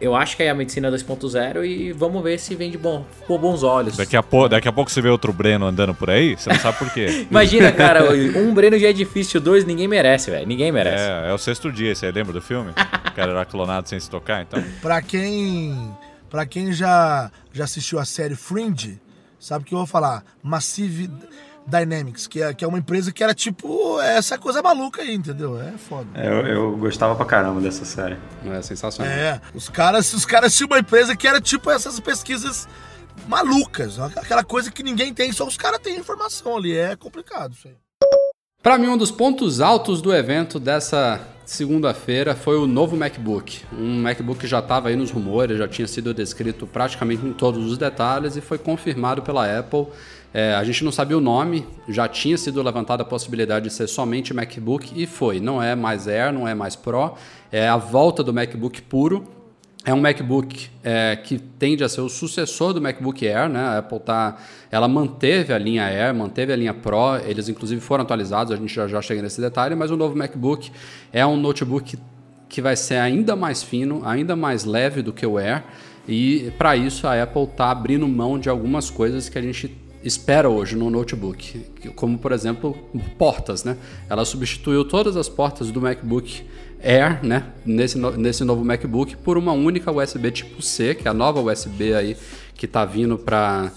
[0.00, 3.04] é, eu acho que é a medicina 2.0 e vamos ver se vem de bom,
[3.26, 3.96] por bons olhos.
[3.96, 6.58] Daqui a, pou- daqui a pouco você vê outro Breno andando por aí, você não
[6.58, 7.26] sabe por quê.
[7.30, 10.46] Imagina, cara, um Breno já é difícil, dois ninguém merece, velho.
[10.46, 11.04] Ninguém merece.
[11.04, 12.70] É, é o sexto dia, você lembra do filme?
[12.70, 12.74] O
[13.14, 14.62] cara era clonado sem se tocar, então.
[14.80, 15.90] Pra quem.
[16.30, 18.98] Pra quem já, já assistiu a série Fringe,
[19.38, 20.24] sabe o que eu vou falar?
[20.42, 21.08] Massive
[21.66, 25.60] Dynamics, que é, que é uma empresa que era tipo essa coisa maluca aí, entendeu?
[25.60, 26.08] É foda.
[26.14, 28.16] É, Eu, eu gostava pra caramba dessa série.
[28.44, 29.12] É sensacional.
[29.12, 32.68] É, os caras, os caras tinham uma empresa que era tipo essas pesquisas
[33.26, 37.66] malucas, aquela coisa que ninguém tem, só os caras têm informação ali, é complicado isso
[37.66, 37.74] aí.
[38.62, 43.64] Para mim, um dos pontos altos do evento dessa segunda-feira foi o novo MacBook.
[43.72, 47.64] Um MacBook que já estava aí nos rumores, já tinha sido descrito praticamente em todos
[47.64, 49.86] os detalhes e foi confirmado pela Apple.
[50.38, 53.86] É, a gente não sabia o nome, já tinha sido levantada a possibilidade de ser
[53.86, 55.40] somente MacBook e foi.
[55.40, 57.14] Não é mais Air, não é mais Pro,
[57.50, 59.24] é a volta do MacBook puro.
[59.82, 63.60] É um MacBook é, que tende a ser o sucessor do MacBook Air, né?
[63.60, 64.36] A Apple tá,
[64.70, 68.74] ela manteve a linha Air, manteve a linha Pro, eles inclusive foram atualizados, a gente
[68.74, 70.70] já, já chega nesse detalhe, mas o novo MacBook
[71.14, 71.96] é um notebook
[72.46, 75.64] que vai ser ainda mais fino, ainda mais leve do que o Air,
[76.06, 80.48] e para isso a Apple está abrindo mão de algumas coisas que a gente espera
[80.48, 81.60] hoje no notebook,
[81.94, 82.76] como por exemplo
[83.18, 83.76] portas, né?
[84.08, 86.44] Ela substituiu todas as portas do MacBook
[86.82, 91.10] Air, né, nesse, no- nesse novo MacBook, por uma única USB tipo C, que é
[91.10, 92.16] a nova USB aí
[92.54, 93.72] que está vindo para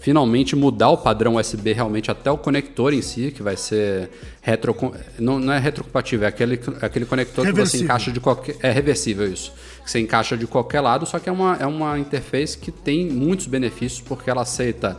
[0.00, 4.10] finalmente mudar o padrão USB realmente até o conector em si, que vai ser
[4.42, 4.76] retro,
[5.18, 7.84] não, não é retrocompatível, é aquele, aquele conector que você Reversível.
[7.86, 8.56] encaixa de qualquer.
[8.62, 9.52] É reversível isso.
[9.82, 13.08] Que você encaixa de qualquer lado, só que é uma, é uma interface que tem
[13.10, 14.96] muitos benefícios, porque ela aceita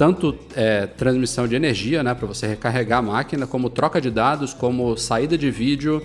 [0.00, 4.54] tanto é, transmissão de energia, né, para você recarregar a máquina, como troca de dados,
[4.54, 6.02] como saída de vídeo,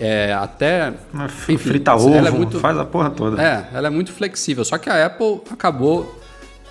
[0.00, 0.94] é, até.
[1.26, 3.42] enfim, Frita ela ovo, é muito- faz a porra toda.
[3.42, 4.64] é, ela é muito flexível.
[4.64, 6.18] Só que a Apple acabou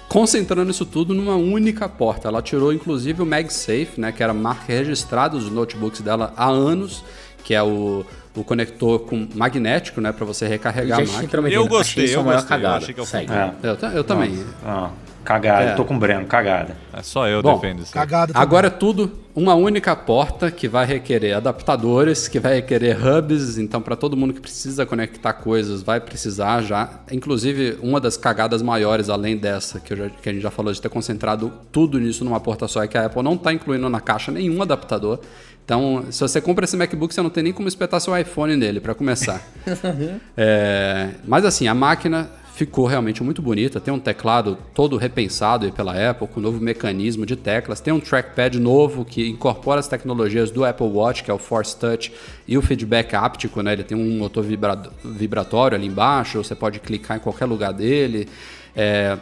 [0.09, 2.27] concentrando isso tudo numa única porta.
[2.27, 7.05] Ela tirou inclusive o MagSafe, né, que era marca registrada dos notebooks dela há anos,
[7.43, 8.03] que é o,
[8.35, 11.49] o conector com magnético, né, para você recarregar a máquina.
[11.51, 13.05] Eu gostei, eu a gostei, eu achei que eu.
[13.13, 13.53] É.
[13.61, 14.43] Eu, eu também.
[14.65, 14.89] Ah,
[15.23, 15.75] cagada, É.
[15.75, 16.75] tô com o Breno, cagada.
[16.93, 17.91] É só eu Bom, defendo isso.
[17.93, 18.41] Cagada também.
[18.41, 23.81] Agora é tudo uma única porta que vai requerer adaptadores, que vai requerer hubs, então
[23.81, 26.89] para todo mundo que precisa conectar coisas vai precisar já.
[27.11, 30.71] Inclusive, uma das cagadas maiores, além dessa, que, eu já- que a gente já falou
[30.71, 33.89] de ter concentrado tudo nisso numa porta só, é que a Apple não está incluindo
[33.89, 35.19] na caixa nenhum adaptador.
[35.65, 38.81] Então, se você compra esse MacBook, você não tem nem como espetar seu iPhone nele,
[38.81, 39.41] para começar.
[40.37, 43.79] É, mas assim, a máquina ficou realmente muito bonita.
[43.79, 47.81] Tem um teclado todo repensado pela Apple, com um novo mecanismo de teclas.
[47.81, 51.75] Tem um trackpad novo que incorpora as tecnologias do Apple Watch, que é o Force
[51.75, 52.13] Touch
[52.47, 53.73] e o feedback áptico, né?
[53.73, 58.29] Ele tem um motor vibra- vibratório ali embaixo, você pode clicar em qualquer lugar dele.
[58.75, 59.17] É,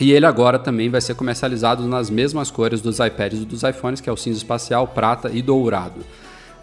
[0.00, 4.00] e ele agora também vai ser comercializado nas mesmas cores dos iPads e dos iPhones,
[4.00, 6.00] que é o cinza espacial, prata e dourado.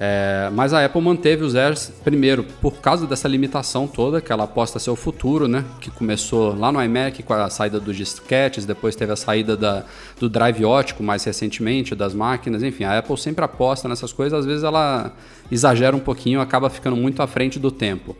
[0.02, 4.46] É, mas a Apple manteve os Airs, primeiro, por causa dessa limitação toda, que ela
[4.46, 5.66] aposta ser o futuro, né?
[5.82, 9.84] Que começou lá no iMac com a saída dos disquetes, depois teve a saída da,
[10.18, 14.46] do drive ótico mais recentemente, das máquinas, enfim, a Apple sempre aposta nessas coisas, às
[14.46, 15.12] vezes ela
[15.52, 18.16] exagera um pouquinho, acaba ficando muito à frente do tempo.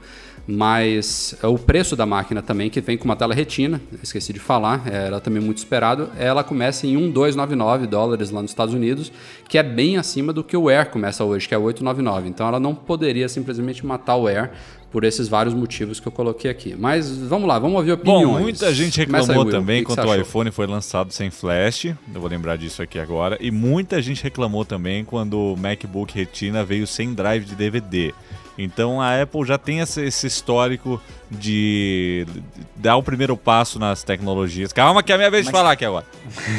[0.52, 4.40] Mas é, o preço da máquina também, que vem com uma tela retina, esqueci de
[4.40, 9.12] falar, era também muito esperado, ela começa em 1,299 dólares lá nos Estados Unidos,
[9.48, 12.30] que é bem acima do que o Air começa hoje, que é 899.
[12.30, 14.50] Então ela não poderia simplesmente matar o Air
[14.92, 16.76] por esses vários motivos que eu coloquei aqui.
[16.76, 18.28] Mas vamos lá, vamos ouvir opiniões.
[18.28, 21.86] Bom, muita gente reclamou aí, também quando o iPhone foi lançado sem flash.
[21.86, 23.38] Eu vou lembrar disso aqui agora.
[23.40, 28.14] E muita gente reclamou também quando o MacBook Retina veio sem drive de DVD.
[28.62, 32.28] Então a Apple já tem esse, esse histórico de
[32.76, 34.74] dar o primeiro passo nas tecnologias.
[34.74, 36.06] Calma que é a minha vez de falar aqui agora.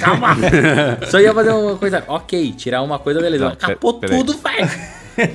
[0.00, 0.34] Calma!
[1.10, 2.02] Só ia fazer uma coisa.
[2.08, 3.44] Ok, tirar uma coisa, beleza.
[3.44, 4.70] Não, Mas Capou tudo, velho!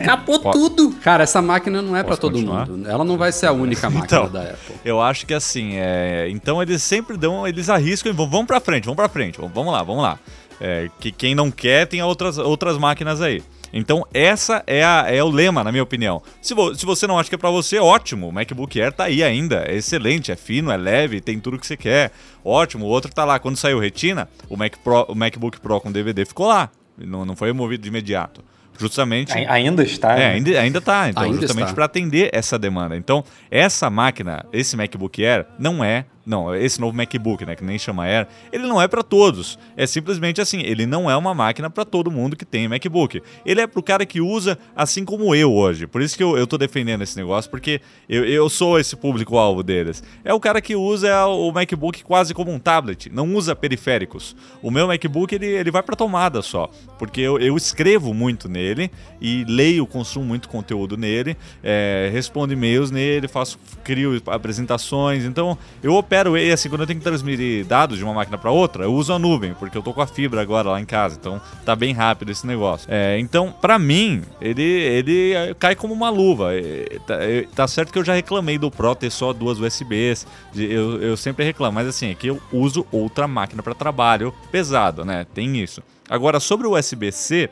[0.04, 0.96] Capou Pode- tudo!
[1.04, 2.68] Cara, essa máquina não é para todo continuar?
[2.68, 2.90] mundo.
[2.90, 4.76] Ela não vai ser a única máquina Então, da Apple.
[4.84, 6.28] Eu acho que assim, é...
[6.32, 9.54] então eles sempre dão, eles arriscam e vão, vamos pra frente, vamos pra frente, vamos,
[9.54, 10.18] vamos lá, vamos lá.
[10.60, 13.44] É, que quem não quer tem outras, outras máquinas aí.
[13.78, 16.22] Então essa é, a, é o lema, na minha opinião.
[16.42, 18.30] Se, vo- se você não acha que é pra você, ótimo.
[18.30, 19.66] O MacBook Air tá aí ainda.
[19.68, 22.12] É excelente, é fino, é leve, tem tudo que você quer.
[22.44, 22.86] Ótimo.
[22.86, 23.38] O outro tá lá.
[23.38, 26.70] Quando saiu o Retina, o, Mac Pro, o MacBook Pro com DVD ficou lá.
[26.98, 28.42] Não, não foi removido de imediato.
[28.78, 29.32] Justamente.
[29.34, 30.14] Ai- Ainda está.
[30.14, 30.26] É, né?
[30.36, 31.10] ainda, ainda tá.
[31.10, 31.76] Então, Ainda justamente está.
[31.76, 32.96] para atender essa demanda.
[32.96, 36.06] Então, essa máquina, esse MacBook Air, não é.
[36.26, 39.60] Não, esse novo MacBook, né, que nem chama Air, ele não é para todos.
[39.78, 43.22] É simplesmente assim, ele não é uma máquina para todo mundo que tem MacBook.
[43.46, 45.86] Ele é pro cara que usa assim como eu hoje.
[45.86, 49.62] Por isso que eu, eu tô defendendo esse negócio, porque eu, eu sou esse público-alvo
[49.62, 50.02] deles.
[50.24, 54.36] É o cara que usa o MacBook quase como um tablet, não usa periféricos.
[54.64, 58.90] O meu MacBook, ele, ele vai pra tomada só, porque eu, eu escrevo muito nele
[59.22, 65.94] e leio, consumo muito conteúdo nele, é, respondo e-mails nele, faço, crio apresentações, então eu
[65.94, 68.94] opero ele assim, quando eu tenho que transmitir dados de uma máquina para outra, eu
[68.94, 71.76] uso a nuvem, porque eu tô com a fibra agora lá em casa, então tá
[71.76, 72.88] bem rápido esse negócio.
[72.92, 76.54] É, então, para mim, ele, ele cai como uma luva.
[76.56, 80.26] É, tá, é, tá certo que eu já reclamei do Pro ter só duas USBs,
[80.54, 84.34] de- eu, eu sempre reclamo, mas assim, é que eu uso outra máquina para trabalho
[84.52, 85.26] pesado, né?
[85.34, 85.82] Tem isso.
[86.10, 87.50] Agora, sobre o USB-C,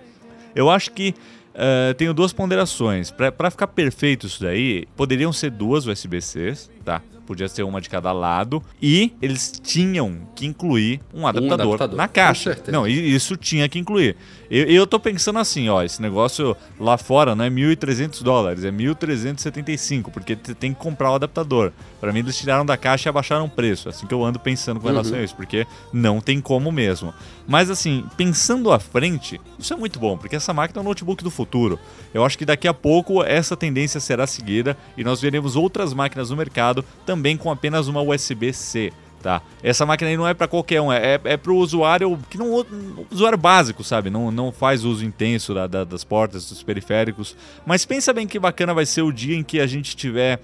[0.55, 1.15] eu acho que
[1.55, 3.11] eh, tenho duas ponderações.
[3.11, 7.01] Para ficar perfeito isso daí, poderiam ser duas USB-Cs, tá?
[7.25, 8.61] Podia ser uma de cada lado.
[8.81, 12.57] E eles tinham que incluir um adaptador, adaptador, na caixa.
[12.67, 14.15] Não, isso tinha que incluir.
[14.53, 18.71] Eu, eu tô pensando assim, ó, esse negócio lá fora não é 1.300 dólares, é
[18.71, 21.71] 1.375, porque tem que comprar o adaptador.
[21.99, 23.89] Para mim, eles tiraram da caixa e abaixaram o preço.
[23.89, 27.11] Assim que eu ando pensando com relação a isso, porque não tem como mesmo.
[27.47, 31.23] Mas assim, pensando à frente, isso é muito bom, porque essa máquina é o notebook
[31.23, 31.79] do futuro.
[32.13, 36.29] Eu acho que daqui a pouco essa tendência será seguida e nós veremos outras máquinas
[36.29, 38.93] no mercado também com apenas uma USB-C.
[39.23, 39.41] Tá.
[39.63, 42.65] Essa máquina aí não é para qualquer um, é, é para o usuário que não
[43.09, 44.09] usuário básico, sabe?
[44.09, 47.33] Não, não faz uso intenso da- da- das portas, dos periféricos.
[47.65, 50.41] Mas pensa bem que bacana vai ser o dia em que a gente tiver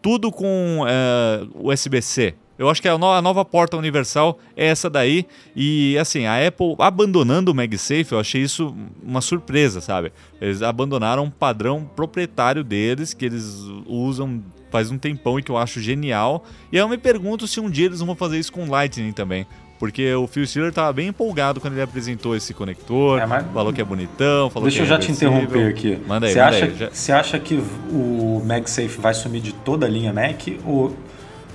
[0.00, 2.34] tudo com eh, USB-C.
[2.58, 5.26] Eu acho que a, no- a nova porta universal é essa daí.
[5.54, 10.10] E assim, a Apple abandonando o MagSafe, eu achei isso uma surpresa, sabe?
[10.40, 13.44] Eles abandonaram um padrão proprietário deles, que eles
[13.86, 14.42] usam
[14.72, 16.42] faz um tempão e que eu acho genial.
[16.72, 19.46] E aí eu me pergunto se um dia eles vão fazer isso com Lightning também.
[19.78, 23.72] Porque o Phil Schiller estava bem empolgado quando ele apresentou esse conector, É, mas- falou
[23.72, 25.98] que é bonitão, falou Deixa que eu é já te interromper aqui.
[26.06, 26.88] Manda aí, você, manda acha, aí.
[26.92, 30.40] Você acha que o MagSafe vai sumir de toda a linha Mac?
[30.64, 30.96] Ou,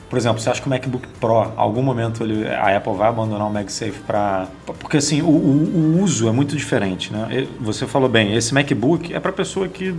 [0.09, 3.47] por exemplo, você acha que o MacBook Pro, algum momento ele, a Apple vai abandonar
[3.47, 4.47] o MagSafe para.
[4.77, 7.47] Porque assim, o, o- o uso é muito diferente, né?
[7.61, 9.95] Você falou bem, esse MacBook é para pessoa que.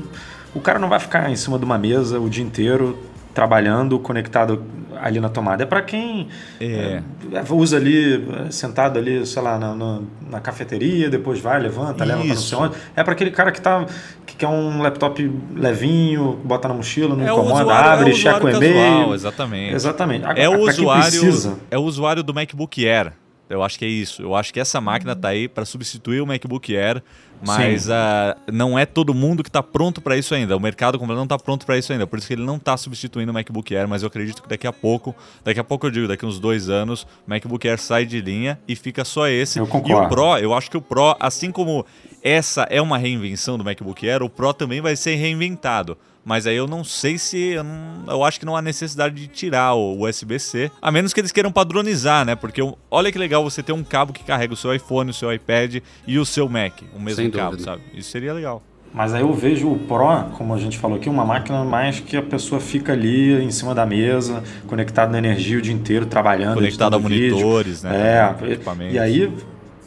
[0.55, 2.99] O cara não vai ficar em cima de uma mesa o dia inteiro
[3.39, 4.65] trabalhando, conectado
[5.01, 5.63] ali na tomada.
[5.63, 6.27] É para quem
[6.61, 7.01] É.
[7.33, 12.05] é, usa ali, é, sentado ali, sei lá, na, na, na cafeteria, depois vai, levanta,
[12.05, 12.59] leva para não sei Isso.
[12.61, 12.75] onde.
[12.97, 13.87] É para aquele cara que tá
[14.27, 15.23] que quer um laptop
[15.55, 19.15] levinho, bota na mochila, não É incomoda, usuário- abre, é o checa o e-mail.
[19.15, 19.75] exatamente.
[19.75, 20.25] Exatamente.
[20.25, 23.13] Agora, É o usuário, é o usuário do MacBook Air.
[23.49, 24.21] Eu acho que é isso.
[24.21, 27.03] Eu acho que essa máquina tá aí para substituir o MacBook Air,
[27.45, 30.57] mas ah, não é todo mundo que tá pronto para isso ainda.
[30.57, 32.07] O mercado completo não tá pronto para isso ainda.
[32.07, 34.67] Por isso que ele não tá substituindo o MacBook Air, mas eu acredito que daqui
[34.67, 38.05] a pouco, daqui a pouco eu digo, daqui uns dois anos, o MacBook Air sai
[38.05, 39.59] de linha e fica só esse.
[39.59, 40.09] Eu E o concordo.
[40.09, 41.85] Pro, eu acho que o Pro, assim como
[42.23, 45.97] essa é uma reinvenção do MacBook Air, o Pro também vai ser reinventado.
[46.29, 47.39] Mas aí eu não sei se.
[47.53, 50.71] Eu, não- eu acho que não há necessidade de tirar o USB-C.
[50.83, 52.35] A menos que eles queiram padronizar, né?
[52.37, 52.61] Porque
[52.91, 55.77] olha que legal você ter um cabo que carrega o seu iPhone, o seu iPad
[56.07, 56.83] e o seu Mac.
[56.95, 57.71] O mesmo Sem cabo, dúvida.
[57.71, 57.83] sabe?
[57.95, 58.63] Isso seria legal.
[58.93, 62.15] Mas aí eu vejo o Pro, como a gente falou aqui, uma máquina mais que
[62.15, 66.57] a pessoa fica ali em cima da mesa, conectado na energia o dia inteiro, trabalhando.
[66.57, 67.37] Conectado a editando vídeo.
[67.39, 68.35] monitores, né?
[68.43, 68.95] É, Equipamentos.
[68.95, 69.33] e aí,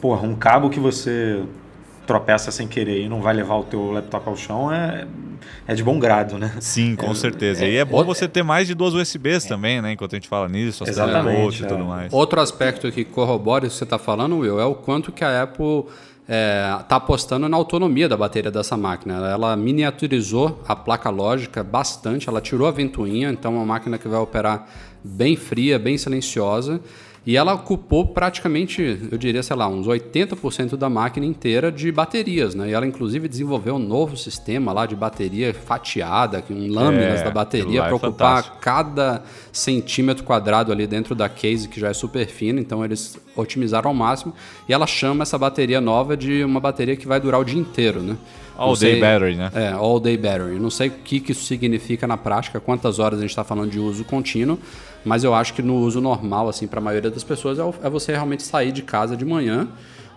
[0.00, 1.40] porra, um cabo que você
[2.04, 5.06] tropeça sem querer e não vai levar o teu laptop ao chão é,
[5.66, 6.52] é de bom grado, né?
[6.60, 7.64] Sim, com certeza.
[7.64, 9.92] E é bom você ter mais de duas USBs também, né?
[9.92, 11.66] Enquanto a gente fala nisso, as Exatamente, Thunderbolt e é.
[11.66, 12.12] tudo mais.
[12.12, 15.42] Outro aspecto que corrobora isso que você está falando, Will, é o quanto que a
[15.42, 15.86] Apple
[16.28, 19.14] está apostando na autonomia da bateria dessa máquina.
[19.28, 24.08] Ela miniaturizou a placa lógica bastante, ela tirou a ventoinha, então é uma máquina que
[24.08, 24.66] vai operar
[25.02, 26.80] bem fria, bem silenciosa.
[27.24, 32.52] E ela ocupou praticamente, eu diria, sei lá, uns 80% da máquina inteira de baterias,
[32.52, 32.70] né?
[32.70, 37.30] E ela inclusive desenvolveu um novo sistema lá de bateria fatiada, com lâminas É, da
[37.30, 38.10] bateria para é ocupar
[38.42, 38.56] fantástico.
[38.60, 43.90] cada centímetro quadrado ali dentro da case, que já é super fina, então eles otimizaram
[43.90, 44.34] ao máximo.
[44.68, 48.00] E ela chama essa bateria nova de uma bateria que vai durar o dia inteiro,
[48.00, 48.16] né?
[48.56, 49.50] All Não day sei- battery, né?
[49.54, 50.58] É, all day battery.
[50.58, 53.70] Não sei o que, que isso significa na prática, quantas horas a gente está falando
[53.70, 54.58] de uso contínuo,
[55.04, 57.90] mas eu acho que no uso normal, assim, para a maioria das pessoas, é, é
[57.90, 59.68] você realmente sair de casa de manhã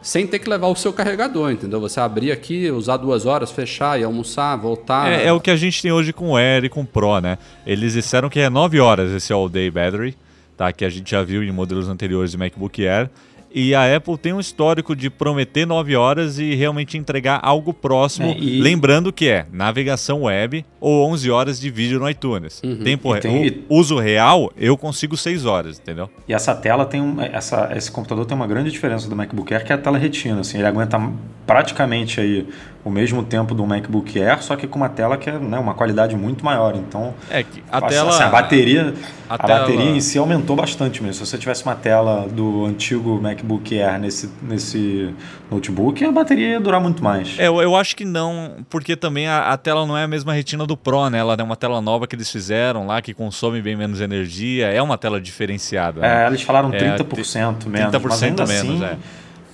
[0.05, 1.81] sem ter que levar o seu carregador, entendeu?
[1.81, 5.11] Você abrir aqui, usar duas horas, fechar e almoçar, voltar.
[5.11, 7.19] É, é o que a gente tem hoje com o Air e com o Pro,
[7.19, 7.39] né?
[7.65, 10.15] Eles disseram que é 9 horas esse All Day Battery,
[10.55, 10.71] tá?
[10.71, 13.09] Que a gente já viu em modelos anteriores de MacBook Air.
[13.57, 18.27] E a Apple tem um histórico de prometer 9 horas e realmente entregar algo próximo.
[18.27, 22.61] É, e- Lembrando que é navegação web ou 11 horas de vídeo no iTunes.
[22.83, 26.09] Tempo E tem- uso real, eu consigo 6 horas, entendeu?
[26.27, 29.63] E essa tela tem um, essa, esse computador tem uma grande diferença do MacBook Air,
[29.65, 30.41] que é a tela retina.
[30.41, 30.99] Assim, ele aguenta
[31.47, 32.45] praticamente aí
[32.85, 35.73] o mesmo tempo do MacBook Air, só que com uma tela que é né, uma
[35.73, 36.75] qualidade muito maior.
[36.75, 38.23] Então, É que a assim, tela.
[38.23, 38.93] a bateria,
[39.27, 41.15] a a, tela- bateria em si aumentou bastante mesmo.
[41.25, 45.09] Se você tivesse uma tela do antigo MacBook Air nesse, nesse
[45.49, 47.35] notebook, a bateria ia durar muito mais.
[47.39, 50.31] É, eu, eu acho que não, porque também a, a tela não é a mesma
[50.31, 51.17] retina do Pro, né?
[51.17, 54.67] Ela é uma tela nova que eles fizeram lá, que consome bem menos energia.
[54.67, 56.01] É uma tela diferenciada.
[56.01, 56.23] né?
[56.23, 58.97] É, eles falaram É, 30% menos, 30% mas ainda menos, assim,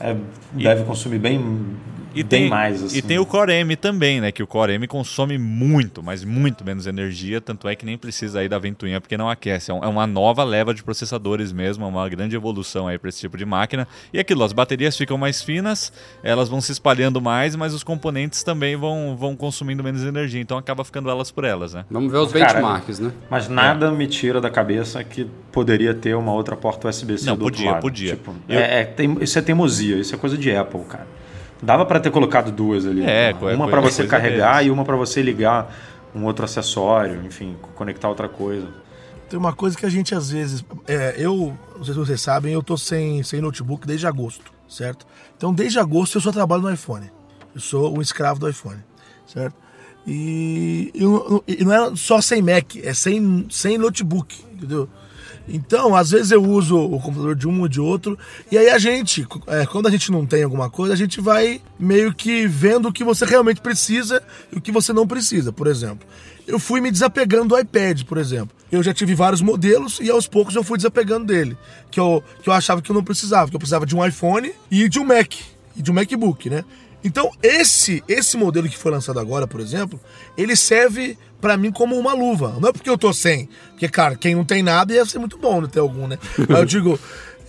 [0.01, 0.09] é.
[0.11, 0.15] é,
[0.51, 1.39] deve consumir bem,
[2.13, 2.84] E bem tem, mais.
[2.84, 2.97] Assim.
[2.97, 4.32] e tem o Core M também, né?
[4.32, 8.39] Que o Core M consome muito, mas muito menos energia, tanto é que nem precisa
[8.39, 9.71] aí da ventoinha porque não aquece.
[9.71, 13.10] É, um- é uma nova leva de processadores mesmo, é uma grande evolução aí para
[13.10, 13.88] esse tipo de máquina.
[14.13, 15.91] E aquilo, as baterias ficam mais finas,
[16.24, 20.58] elas vão se espalhando mais, mas os componentes também vão, vão consumindo menos energia, então
[20.58, 21.86] acaba ficando elas por elas, né?
[21.89, 23.12] Vamos ver os Cara, benchmarks, né?
[23.30, 27.45] Mas nada me tira da cabeça que poderia ter uma outra porta USB-C Não, do
[27.45, 27.82] outro podia, lado.
[27.82, 28.10] podia.
[28.12, 31.08] Tipo, Eu- é, é tem- isso é teimosia, isso é coisa de Apple, cara.
[31.62, 33.04] Dava para ter colocado duas ali.
[33.04, 34.67] É, uma co- é para coisa você carregar deles.
[34.67, 35.71] e uma para você ligar
[36.15, 38.67] um outro acessório, enfim, conectar outra coisa.
[39.30, 40.65] Tem uma coisa que a gente às vezes.
[40.88, 45.06] é, eu, não sei se vocês sabem, eu tô sem, sem notebook desde agosto, certo?
[45.38, 47.10] Então, desde agosto eu só trabalho no iPhone.
[47.56, 48.80] Eu sou um escravo do iPhone,
[49.26, 49.56] certo?
[50.06, 54.89] E, e não- e não é só sem Mac, é sem, sem notebook, entendeu?
[55.47, 58.17] Então, às vezes eu uso o computador de um ou de outro,
[58.51, 61.62] e aí a gente, é, quando a gente não tem alguma coisa, a gente vai
[61.80, 65.67] meio que vendo o que você realmente precisa e o que você não precisa, por
[65.67, 66.08] exemplo.
[66.47, 68.56] Eu fui me desapegando do iPad, por exemplo.
[68.71, 71.58] Eu já tive vários modelos e aos poucos eu fui desapegando dele.
[71.89, 74.51] Que eu, que eu achava que eu não precisava, que eu precisava de um iPhone
[74.69, 75.34] e de um Mac,
[75.75, 76.63] e de um MacBook, né?
[77.03, 79.99] Então, esse esse modelo que foi lançado agora, por exemplo,
[80.37, 82.55] ele serve pra mim como uma luva.
[82.59, 85.37] Não é porque eu tô sem, porque, cara, quem não tem nada ia ser muito
[85.37, 86.17] bom não ter algum, né?
[86.47, 86.99] Mas eu digo,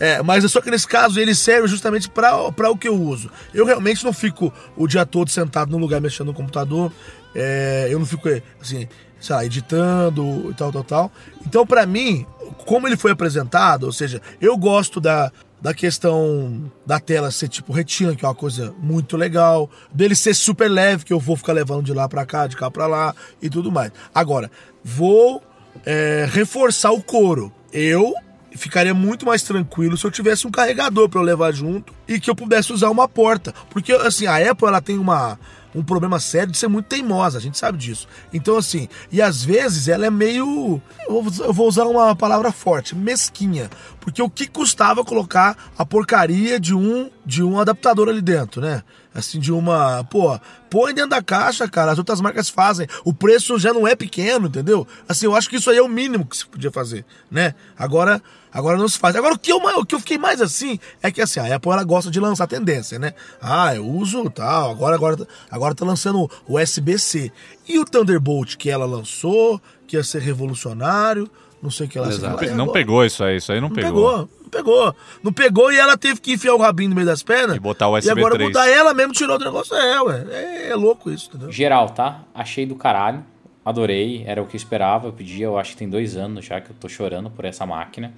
[0.00, 3.30] é, mas é só que nesse caso ele serve justamente para o que eu uso.
[3.52, 6.90] Eu realmente não fico o dia todo sentado num lugar mexendo no computador.
[7.34, 8.28] é, eu não fico,
[8.60, 8.88] assim,
[9.20, 11.12] sei lá, editando e tal, tal, tal.
[11.46, 12.26] Então, pra mim,
[12.66, 15.30] como ele foi apresentado, ou seja, eu gosto da,
[15.62, 20.34] da questão da tela ser tipo retina, que é uma coisa muito legal, dele ser
[20.34, 23.14] super leve, que eu vou ficar levando de lá pra cá, de cá pra lá
[23.40, 23.92] e tudo mais.
[24.12, 24.50] Agora,
[24.82, 25.40] vou
[25.86, 27.52] é, reforçar o couro.
[27.72, 28.12] Eu
[28.56, 32.28] ficaria muito mais tranquilo se eu tivesse um carregador para eu levar junto e que
[32.28, 35.38] eu pudesse usar uma porta, porque assim a Apple ela tem uma
[35.74, 38.06] um problema sério de ser muito teimosa, a gente sabe disso.
[38.32, 43.70] Então assim, e às vezes ela é meio eu vou- usar uma palavra forte, mesquinha,
[44.00, 48.82] porque o que custava colocar a porcaria de um de um adaptador ali dentro, né?
[49.14, 50.04] Assim, de uma.
[50.04, 50.38] Pô,
[50.70, 51.92] põe dentro da caixa, cara.
[51.92, 52.86] As outras marcas fazem.
[53.04, 54.86] O preço já não é pequeno, entendeu?
[55.08, 57.54] Assim, eu acho que isso aí é o mínimo que se podia fazer, né?
[57.76, 59.14] Agora, agora não se faz.
[59.14, 61.72] Agora, o que eu, o que eu fiquei mais assim é que assim, a Apple
[61.72, 63.12] ela gosta de lançar tendência, né?
[63.40, 64.70] Ah, eu uso tal.
[64.70, 67.30] Agora, agora, agora tá lançando o USB-C.
[67.68, 71.30] E o Thunderbolt que ela lançou, que ia ser revolucionário,
[71.62, 72.44] não sei o que ela Exato.
[72.44, 73.90] E Não pegou isso aí, isso aí não, Não pegou.
[73.92, 74.28] pegou.
[74.42, 74.96] não pegou.
[75.22, 77.56] Não pegou e ela teve que enfiar o rabinho no meio das pernas.
[77.56, 78.48] E botar o E agora USB 3.
[78.48, 79.74] mudar ela mesmo tirou do negócio.
[79.76, 80.24] É, ué.
[80.30, 81.52] É, é louco isso, entendeu?
[81.52, 82.22] Geral, tá?
[82.34, 83.24] Achei do caralho.
[83.64, 84.24] Adorei.
[84.26, 85.06] Era o que eu esperava.
[85.06, 87.64] Eu pedi, eu acho que tem dois anos já que eu tô chorando por essa
[87.64, 88.12] máquina.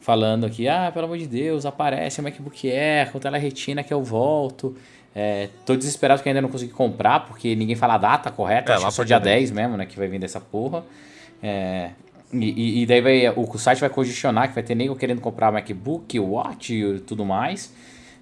[0.00, 3.94] Falando aqui, ah, pelo amor de Deus, aparece o MacBook Air com tela retina que
[3.94, 4.76] eu volto.
[5.14, 8.72] É, tô desesperado que ainda não consegui comprar, porque ninguém fala a data correta.
[8.72, 9.86] É, acho lá que só dia 10 mesmo, né?
[9.86, 10.84] Que vai vir dessa porra.
[11.42, 11.90] É,
[12.42, 15.52] e, e- daí vai, o, o site vai congestionar, que vai ter nego querendo comprar
[15.52, 17.72] MacBook, Watch e tudo mais.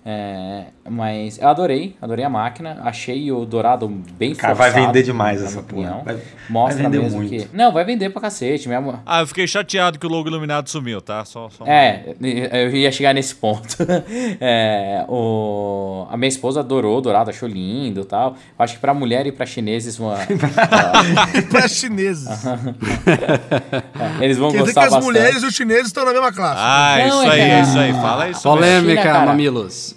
[0.04, 2.80] É, mas eu adorei, adorei a máquina.
[2.82, 5.80] Achei o dourado bem Cara, vai forçado, vender demais essa minha porra.
[5.82, 6.04] opinião.
[6.04, 6.18] Vai-
[6.50, 7.30] Mostra vai vender mesmo muito.
[7.30, 7.56] que.
[7.56, 8.98] Não, vai vender pra cacete mesmo.
[9.06, 11.24] Ah, eu fiquei chateado que o logo iluminado sumiu, tá?
[11.24, 11.64] Só, só...
[11.66, 13.76] É, eu ia chegar nesse ponto.
[14.40, 18.30] É, o, a minha esposa adorou o dourado, achou lindo e tal.
[18.58, 20.16] Eu acho que pra mulher e pra chineses uma,
[21.50, 22.26] pra chineses.
[24.20, 25.04] eles vão Quer dizer que gostar as bastante.
[25.04, 26.60] mulhes e os chineses estão na mesma classe.
[26.60, 27.92] Ah, Não, isso é aí, é isso aí.
[27.92, 28.42] Fala isso.
[28.42, 29.32] Polêmica, China, cara.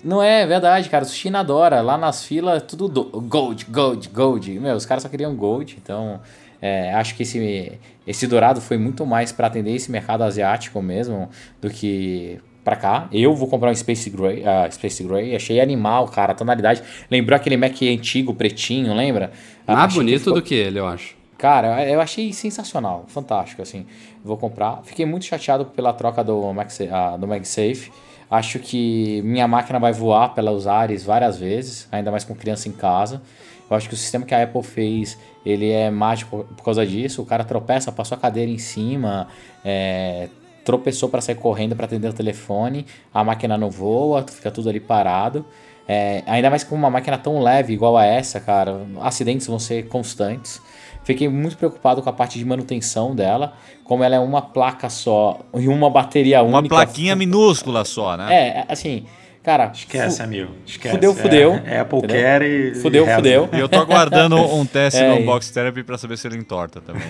[0.03, 1.03] Não é verdade, cara.
[1.05, 1.81] O China adora.
[1.81, 4.59] Lá nas filas, tudo do- gold, gold, gold.
[4.59, 5.78] Meu, os caras só queriam gold.
[5.82, 6.19] Então,
[6.61, 7.74] é, acho que esse,
[8.05, 11.30] esse dourado foi muito mais para atender esse mercado asiático mesmo
[11.61, 13.07] do que pra cá.
[13.11, 14.43] Eu vou comprar um Space Gray.
[14.45, 15.36] ah, Space Gray.
[15.36, 16.32] Achei animal, cara.
[16.32, 16.82] A tonalidade.
[17.11, 19.32] Lembrou aquele Mac antigo, pretinho, lembra?
[19.67, 21.15] Ah, Mais que bonito ficou- do que ele, eu acho.
[21.38, 23.86] Cara, eu achei sensacional, fantástico, assim.
[24.24, 24.82] Vou comprar.
[24.86, 27.91] Fiquei muito chateado pela troca do, Max, ah, do MagSafe.
[28.30, 32.71] Acho que minha máquina vai voar pelos ares várias vezes, ainda mais com criança em
[32.71, 33.21] casa.
[33.69, 37.21] Eu acho que o sistema que a Apple fez, ele é mágico por causa disso.
[37.21, 39.28] O cara tropeça, passou a cadeira em cima,
[39.63, 40.30] é,
[40.63, 44.80] tropeçou para sair correndo para atender o telefone, a máquina não voa, fica tudo ali
[44.80, 45.45] parado.
[45.88, 49.88] É, ainda mais com uma máquina tão leve igual a essa, cara, acidentes vão ser
[49.88, 50.59] constantes.
[51.06, 53.53] Fiquei muito preocupado com a parte de manutenção dela,
[53.86, 56.76] como ela é uma placa só e uma bateria Uma única.
[56.76, 58.34] plaquinha minúscula só, né?
[58.34, 59.06] É, assim,
[59.43, 59.72] cara.
[59.72, 60.51] Esquece, fu- amigo.
[60.66, 60.95] Esquece.
[60.95, 61.62] Fudeu, fudeu.
[61.64, 62.16] É, Apple Entendeu?
[62.18, 62.76] quer e.
[62.76, 63.49] Fudeu, e fudeu.
[63.53, 66.82] E eu tô aguardando um teste É, e- Unbox Therapy pra saber se ele entorta
[66.82, 67.03] também.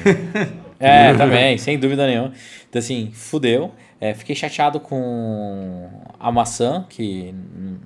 [0.79, 2.33] É, também, sem dúvida nenhuma.
[2.69, 3.71] Então, assim, fudeu.
[4.01, 5.87] É, fiquei chateado com
[6.19, 7.33] a maçã, que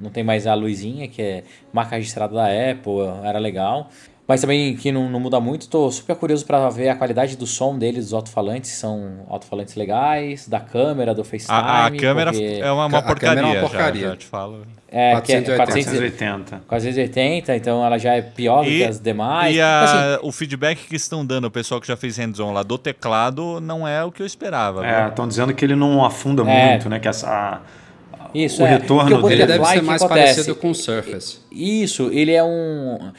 [0.02, 2.94] não tem mais a luzinha, que é marca registrada da Apple,
[3.24, 3.90] era legal.
[4.30, 5.68] Mas também que não, não muda muito.
[5.68, 8.70] Tô super curioso para ver a qualidade do som deles, dos alto-falantes.
[8.70, 11.58] São alto-falantes legais, da câmera, do FaceTime.
[11.58, 14.08] A, a câmera porque- é uma, uma A câmera é porcaria, uma já- porcaria.
[14.10, 14.62] Já, te falo.
[14.88, 15.56] é, que é 480.
[15.58, 16.62] 480.
[16.68, 16.68] 480.
[16.68, 19.56] 480, então ela já é pior do que as demais.
[19.56, 19.82] e a-
[20.16, 23.60] Assim, o feedback que estão dando, o pessoal que já fez hands-on lá do teclado,
[23.60, 24.86] não é o que eu esperava.
[24.86, 26.70] É, estão dizendo que ele não afunda É.
[26.70, 27.00] muito, né?
[27.00, 27.62] Que essa, a-
[28.34, 28.78] Isso, o é.
[28.78, 29.54] retorno o Ele dele.
[29.54, 30.34] deve ser mais acontece?
[30.34, 31.40] parecido com o Surface.
[31.52, 33.12] Isso, ele é um.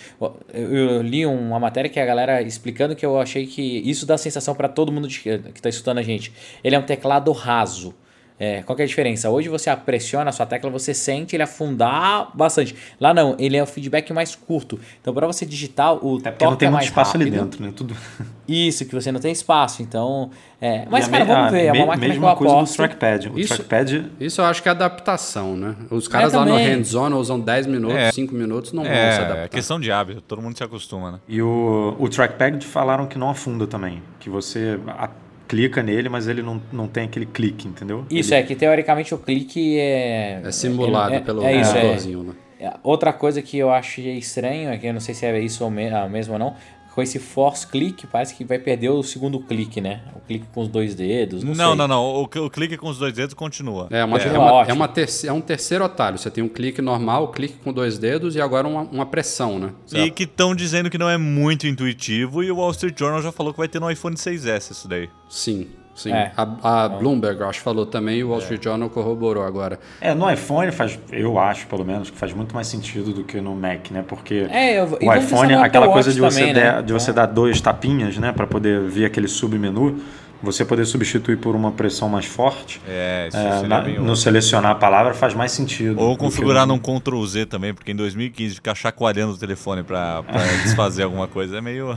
[0.52, 4.54] Eu li uma matéria que a galera explicando que eu achei que isso dá sensação
[4.54, 6.32] para todo mundo que está escutando a gente.
[6.62, 7.94] Ele é um teclado raso.
[8.42, 9.28] É, qual que é a diferença?
[9.28, 12.74] Hoje você pressiona a sua tecla, você sente ele afundar bastante.
[12.98, 14.80] Lá não, ele é o feedback mais curto.
[14.98, 17.26] Então, para você digitar, o Até porque toque não tem é muito mais espaço ali
[17.26, 17.42] rápido.
[17.42, 17.72] dentro, né?
[17.76, 17.94] Tudo.
[18.48, 19.82] Isso, que você não tem espaço.
[19.82, 20.30] Então,
[20.60, 21.66] é, mas cara, me- vamos a ver.
[21.66, 22.76] É uma máquina que eu mesma coisa do aposto.
[22.76, 23.28] trackpad.
[23.28, 25.76] O Isso- trackpad Isso eu acho que é adaptação, né?
[25.90, 26.66] Os caras lá no também.
[26.66, 28.10] hands-on usam 10 minutos, É.
[28.10, 29.44] 5 minutos, não vão se É, adaptar.
[29.44, 31.18] é questão de hábito, todo mundo se acostuma, né?
[31.28, 34.02] e o, o trackpad falaram que não afunda também.
[34.18, 35.10] Que você a-
[35.50, 38.06] clica nele, mas ele não, não tem aquele clique, entendeu?
[38.08, 40.40] Isso, Ele- é que teoricamente o clique é.
[40.44, 41.96] É simulado é- pelo é isso, é.
[42.22, 42.32] né?
[42.60, 45.64] É, Outra coisa que eu achei estranho, é que eu não sei se é isso
[45.64, 46.54] ou me- ah, mesmo ou não,
[46.94, 50.02] com esse force click, parece que vai perder o segundo clique, né?
[50.14, 51.42] O clique com os dois dedos.
[51.44, 51.74] Não, Não, sei.
[51.76, 52.04] não, não.
[52.04, 53.86] O, o clique com os dois dedos continua.
[53.90, 54.32] É, uma, é, É.
[54.32, 54.70] uma, Ótimo.
[54.70, 56.18] é, uma terce- é um terceiro atalho.
[56.18, 59.72] Você tem um clique normal, clique com dois dedos e agora uma, uma pressão, né?
[59.86, 63.22] Você E que estão dizendo que não é muito intuitivo e o Wall Street Journal
[63.22, 65.08] já falou que vai ter no iPhone 6S isso daí.
[65.28, 65.68] Sim,
[66.02, 66.12] sim.
[66.12, 66.32] É.
[66.36, 69.78] A, a Bloomberg, eu acho, falou também e o Wall Street Journal corroborou agora.
[70.00, 73.40] É, no iPhone faz, eu acho, pelo menos, que faz muito mais sentido do que
[73.40, 74.04] no Mac, né?
[74.06, 76.82] Porque É, eu- o iPhone, aquela coisa de você, também, der- né?
[76.82, 78.32] de você dar dois tapinhas, né?
[78.32, 80.00] Pra poder ver aquele submenu,
[80.42, 82.80] você poder substituir por uma pressão mais forte.
[82.88, 85.96] É, isso é, na- no selecionar a palavra faz mais sentido.
[85.96, 90.22] do Ou configurar num Ctrl Z também, porque em 2015 ficar chacoalhando o telefone pra
[90.64, 91.94] desfazer alguma coisa é meio.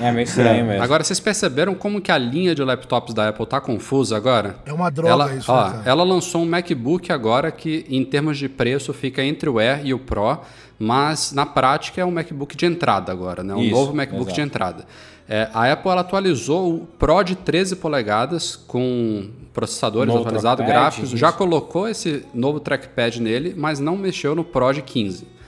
[0.00, 0.82] É meio estranho mesmo.
[0.82, 4.56] Agora, vocês perceberam como que a linha de laptops da Apple tá confusa agora?
[4.64, 5.82] É uma droga ela, isso, ó, né, cara?
[5.84, 9.92] ela lançou um MacBook agora que, em termos de preço, fica entre o Air e
[9.92, 10.38] o Pro,
[10.78, 13.54] mas na prática é um MacBook de entrada agora, né?
[13.54, 14.34] Um Isso, novo MacBook exato.
[14.34, 14.86] de entrada.
[15.28, 21.16] É, a Apple ela atualizou o Pro de 13 polegadas com processadores atualizados, gráficos, isso.
[21.16, 25.39] já colocou esse novo trackpad nele, mas não mexeu no Pro de 15.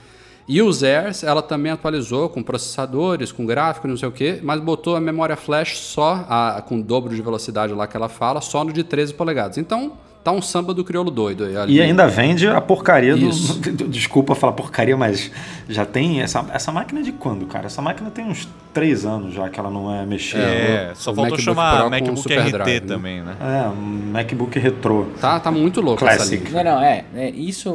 [0.47, 4.59] E os Airs, ela também atualizou com processadores, com gráfico, não sei o que, mas
[4.59, 8.41] botou a memória flash só, a- com o dobro de velocidade lá que ela fala,
[8.41, 9.57] só no de 13 polegadas.
[9.57, 11.55] Então, tá um samba do crioulo doido aí.
[11.55, 11.73] ali.
[11.75, 13.53] E ainda vende a porcaria do, Isso.
[13.71, 15.31] do- Desculpa falar porcaria, mas
[15.69, 16.21] já tem.
[16.21, 17.65] Essa, essa máquina é de quando, cara?
[17.67, 20.41] Essa máquina tem uns três anos já que ela não é mexida.
[20.43, 22.79] É, o- só o faltou MacBook chamar Pro MacBook Super RT Drive, né?
[22.87, 23.35] também, né?
[23.39, 25.05] É, um MacBook retrô.
[25.21, 26.49] Tá, tá muito louco essa Classic.
[26.49, 26.63] linha.
[26.63, 27.69] Não, não, é, é, Isso.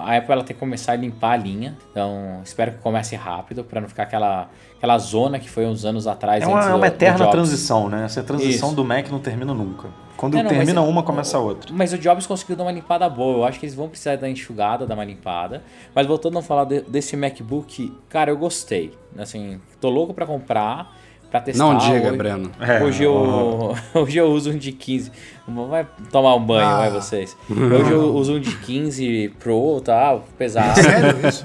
[0.00, 1.76] A Apple ela tem que começar a limpar a linha.
[1.90, 6.06] Então, espero que comece rápido, pra não ficar aquela, aquela zona que foi uns anos
[6.06, 6.42] atrás.
[6.42, 7.30] É uma, é do- uma do eterna Jobs.
[7.32, 8.04] transição, né?
[8.04, 8.76] Essa transição Isso.
[8.76, 9.88] do Mac não termina nunca.
[10.16, 11.72] Quando É, não, termina é- uma, começa a outra.
[11.74, 13.38] Mas o Jobs conseguiu dar uma limpada boa.
[13.38, 15.62] Eu acho que eles vão precisar dar enxugada, dar uma limpada.
[15.94, 18.92] Mas voltando a falar de- desse MacBook, cara, eu gostei.
[19.18, 20.94] Assim, tô louco pra comprar,
[21.30, 21.64] pra testar.
[21.64, 22.50] Não diga, hoje, Breno.
[22.60, 25.12] É, hoje, eu, hoje eu uso um de 15.
[25.68, 26.76] Vai tomar um banho, Ah.
[26.78, 27.36] vai vocês.
[27.50, 30.18] Hoje eu uso um de 15 Pro, tá?
[30.38, 30.80] Pesado.
[30.80, 31.42] Sério isso?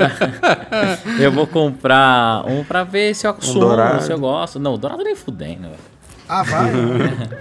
[1.20, 4.04] eu vou comprar um pra ver se eu acossumo, dourado.
[4.04, 4.60] se eu gosto.
[4.60, 5.96] Não, dourado nem fudendo, velho.
[6.28, 6.72] Ah, vai.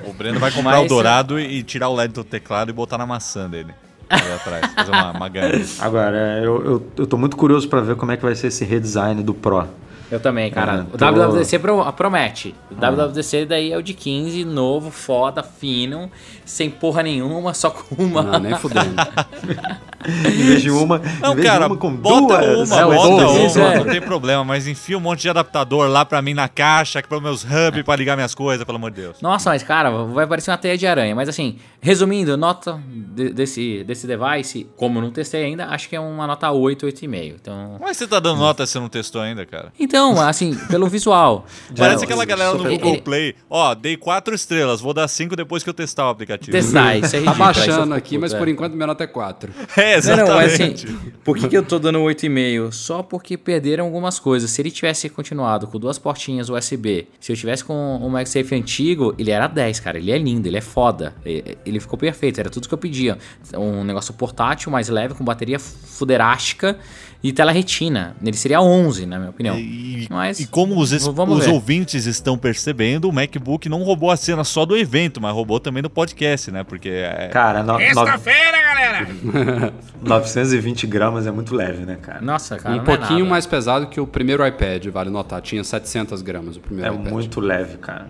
[0.07, 2.99] O Breno vai comprar Mas- o dourado e tirar o LED do teclado e botar
[2.99, 3.75] na maçã dele.
[4.09, 4.67] Ali atrás.
[4.75, 5.65] Fazer uma, uma gangue.
[5.81, 8.49] Agora, é, eu, eu, eu tô muito curioso pra ver como é que vai ser
[8.49, 9.67] esse redesign do Pro.
[10.11, 10.87] Eu também, cara.
[10.91, 12.55] É, o tô- WWDC pro- promete.
[12.71, 16.11] O WWDC daí é o de 15, novo, foda, fino,
[16.45, 18.23] sem porra nenhuma, só com uma.
[18.23, 18.95] Não, nem fudendo.
[20.07, 22.71] Em vez de uma, Não, em vez cara, de uma com bota duas.
[22.71, 23.79] uma, É, bota duas, uma, é.
[23.79, 27.19] não tem problema, mas enfia um monte de adaptador lá pra mim na caixa, para
[27.23, 29.23] meus hubs pra ligar minhas coisas, pelo amor de Deus.
[29.23, 31.15] Nossa, mas cara, vai parecer uma teia de aranha.
[31.15, 35.97] Mas assim, resumindo, nota de- desse, desse device, como eu não testei ainda, acho que
[35.97, 37.37] é uma nota 8, 8,5.
[37.41, 39.73] Então, Mas você tá dando nota se você não testou ainda, cara?
[39.81, 41.47] então assim, pelo visual.
[41.77, 43.35] Parece é, aquela galera do super- Google ele- Play.
[43.49, 46.53] Ó, dei quatro estrelas, vou dar cinco depois que eu testar o aplicativo.
[46.53, 47.31] Testar, isso é Tá ridículo.
[47.49, 48.39] aí você baixando aqui, mas é.
[48.39, 49.53] por enquanto minha nota é 4.
[49.77, 51.15] É, Não, não, mas assim, exatamente.
[51.25, 52.73] por que, que eu tô dando 8,5?
[52.73, 54.51] Só porque perderam algumas coisas.
[54.51, 59.15] Se ele tivesse continuado com duas portinhas USB, se eu tivesse com o MagSafe antigo,
[59.19, 59.99] ele era 10, cara.
[59.99, 61.15] Ele é lindo, ele é foda.
[61.25, 63.19] E- Ele ficou perfeito, era tudo que eu pedia.
[63.57, 66.79] Um negócio portátil, mais leve, com bateria fuderástica
[67.25, 68.15] e tela retina.
[68.23, 69.59] Ele seria 11, na minha opinião.
[69.59, 74.45] E, Mas, e como os, os ouvintes estão percebendo, o MacBook não roubou a cena
[74.45, 76.63] só do evento, mas roubou também do podcast, né?
[76.63, 79.73] Porque é, Cara, no, no, Sexta-feira, galera!
[80.05, 82.21] 920 gramas é muito leve, né, cara?
[82.21, 83.31] Nossa, cara, um não é pouquinho nada.
[83.31, 85.41] mais pesado que o primeiro iPad, vale notar.
[85.41, 87.11] Tinha 700 gramas o primeiro É iPad.
[87.11, 88.07] muito leve, cara.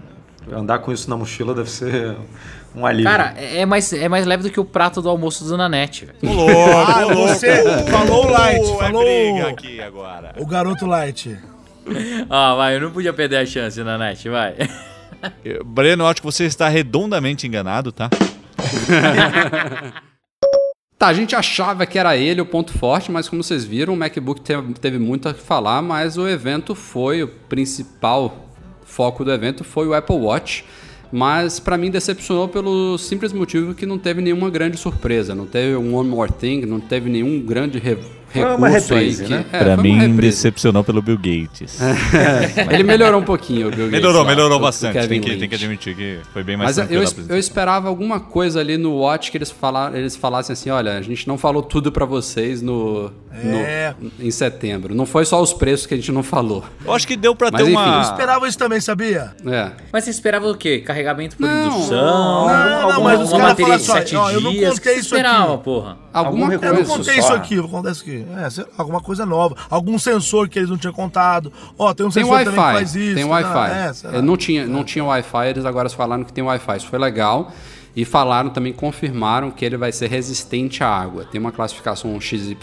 [0.53, 2.17] Andar com isso na mochila deve ser
[2.75, 3.11] um alívio.
[3.11, 6.07] Cara, é é mais, é mais leve do que o prato do almoço do Nanete,
[6.07, 6.18] velho.
[6.22, 10.35] Louco, Ah, você falou o Light, Ô, falou É briga aqui agora.
[10.39, 11.39] o garoto Light.
[12.31, 14.55] Ah, vai, eu não podia perder a chance, Nanete, vai.
[15.66, 18.09] Breno, eu acho que você está redondamente enganado, tá?
[20.97, 23.97] Tá, a gente achava que era ele o ponto forte, mas como vocês viram, o
[23.97, 24.41] MacBook
[24.81, 28.49] teve muito a falar, mas o evento foi, o principal
[28.85, 30.64] foco do evento foi o Apple Watch.
[31.17, 35.77] Mas pra mim decepcionou pelo simples motivo que não teve nenhuma grande surpresa, não teve
[35.77, 37.79] um One More Thing, não teve nenhum grande
[38.41, 39.45] recurso uma reprise, aí que, né?
[39.53, 41.78] É, pra mim, decepcionou pelo Bill Gates.
[42.70, 45.07] Ele melhorou um pouquinho, o Bill Gates melhorou, lá, melhorou bastante.
[45.09, 48.61] Tem que, tem que admitir que foi bem mais Mas eu, eu esperava alguma coisa
[48.61, 51.91] ali no Watch que eles, falaram, eles falassem assim: olha, a gente não falou tudo
[51.93, 53.95] pra vocês no, É.
[54.01, 54.95] no- em setembro.
[54.95, 56.64] Não foi só os preços que a gente não falou.
[56.85, 57.97] Eu acho que deu pra Mas ter enfim, uma.
[57.97, 59.32] Eu esperava isso também, sabia?
[59.47, 59.70] É.
[59.93, 60.78] Mas você esperava o quê?
[60.80, 61.97] Carregamento por Não, indução?
[61.97, 65.55] não, não, alguma, mas os caras falam assim, 7 ó, eu não contei isso esperava,
[65.55, 65.64] aqui.
[65.64, 65.97] porra?
[66.12, 66.72] Alguma Algum Eu coisa.
[66.74, 67.20] não recurso contei só.
[67.28, 68.24] isso aqui, vou contar isso aqui.
[68.45, 69.57] É, sei lá, alguma coisa nova.
[69.70, 71.53] Algum sensor que eles não tinham contado.
[71.79, 72.75] Ó, tem um Tem sensor também que Wi-Fi.
[72.75, 73.14] faz isso.
[73.14, 73.31] Tem tá?
[73.31, 73.70] Wi-Fi.
[74.14, 74.18] É.
[74.18, 76.77] É, não tinha, não tinha Wi-Fi, eles agora falaram que tem Wi-Fi.
[76.77, 77.53] Isso foi legal.
[77.97, 81.25] E falaram também, confirmaram que ele vai ser resistente à água.
[81.25, 82.57] Tem uma classificação XYZ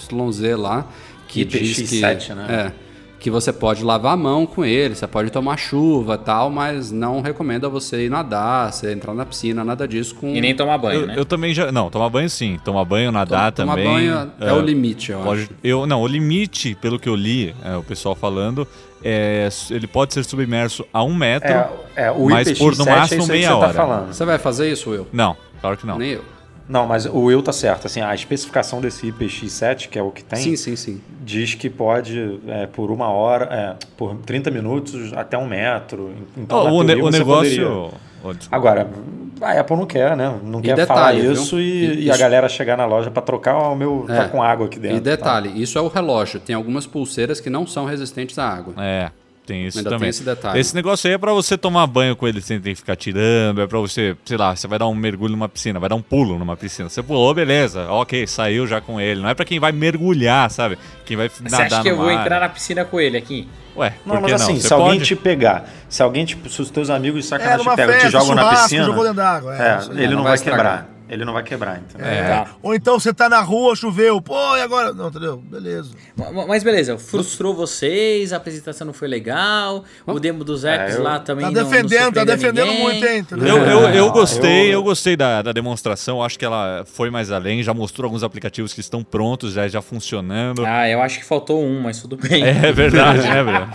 [0.57, 0.86] lá
[1.28, 2.01] que diz que.
[2.01, 2.47] IPX7, né?
[2.49, 2.91] É.
[3.22, 7.22] Que você pode lavar a mão com ele, você pode tomar chuva tal, mas não
[7.22, 10.30] recomenda você ir nadar, você entrar na piscina, nada disso com.
[10.36, 11.13] E nem tomar banho, Eu, né?
[11.17, 11.72] eu também já.
[11.72, 12.57] Não, tomar banho sim.
[12.65, 13.88] Tomar banho, nadar Tomar também.
[13.88, 15.51] banho é, o limite, eu Pode, acho.
[15.63, 18.67] eu, não, o limite, pelo que eu li, é, o pessoal falando,
[19.03, 21.69] é, ele pode ser submerso a um metro, É,
[22.07, 23.67] é, o mas IPX7 por no é máximo isso aí que meia você hora.
[23.67, 24.07] tá falando.
[24.13, 25.07] Você vai fazer isso, Will?
[25.13, 25.99] Não, claro que não.
[25.99, 26.24] Nem eu.
[26.72, 27.86] Não, mas o Will tá certo.
[27.88, 31.01] Assim, a especificação desse IPX7, que é o que tem, Sim, sim, sim.
[31.22, 36.11] diz que pode, é, por uma hora, é, por 30 minutos até um metro.
[36.38, 37.91] Então, na o, ne- o negócio.
[38.24, 38.41] poderia.
[38.51, 38.88] Agora,
[39.41, 40.34] a Apple não quer, né?
[40.43, 43.22] Não E quer detalhe, falar isso e, E e a galera chegar na loja para
[43.22, 44.15] trocar, ó, o meu É.
[44.15, 44.97] tá com água aqui dentro.
[44.97, 46.39] E detalhe, isso é o relógio.
[46.39, 48.74] Tem algumas pulseiras que não são resistentes à água.
[48.78, 49.09] É,
[49.52, 50.02] tem isso Ainda também.
[50.04, 50.60] tem esse detalhe.
[50.60, 53.62] Esse negócio aí é pra você tomar banho com ele sem ter que ficar tirando,
[53.62, 56.02] é pra você, sei lá, você vai dar um mergulho numa piscina, vai dar um
[56.02, 56.88] pulo numa piscina.
[56.89, 59.22] Você pulou, beleza, ok, saiu já com ele.
[59.22, 60.78] Não é pra quem vai mergulhar, sabe?
[61.06, 62.22] Quem vai Você nadar acha que eu vou mar.
[62.22, 63.47] entrar na piscina com ele aqui?
[63.76, 64.47] Ué, Não, por que mas não?
[64.49, 65.06] assim, Você se alguém pode?
[65.06, 68.10] te pegar, se alguém, tipo, se os teus amigos de É, sacanagem te pegam, te
[68.10, 69.56] jogam na piscina, jogou dentro d'água.
[69.56, 70.58] É, é, ele não não vai vai estragar.
[70.60, 70.89] quebrar.
[71.12, 72.07] Ele não vai quebrar, entendeu?
[72.07, 72.45] É.
[72.64, 74.22] Ou então você tá na rua, choveu.
[74.22, 74.93] Pô, e agora?
[74.93, 75.38] Não, entendeu?
[75.38, 75.91] Beleza.
[76.16, 80.97] Ma- Mas beleza, frustrou vocês, a apresentação não foi legal, o demo dos apps É,
[80.97, 82.82] eu- lá também Tá não- não defendendo, tá defendendo ninguém.
[82.82, 83.28] muito, hein?
[83.32, 84.82] Eu, eu, eu Não, gostei, eu...
[84.82, 86.24] gostei da, da demonstração.
[86.24, 89.82] Acho que ela foi mais além, já mostrou alguns aplicativos que estão prontos, já, já
[89.82, 90.66] funcionando.
[90.66, 92.41] Ah, eu acho que faltou um, mas tudo bem.
[92.43, 93.68] É verdade, né, Bruno?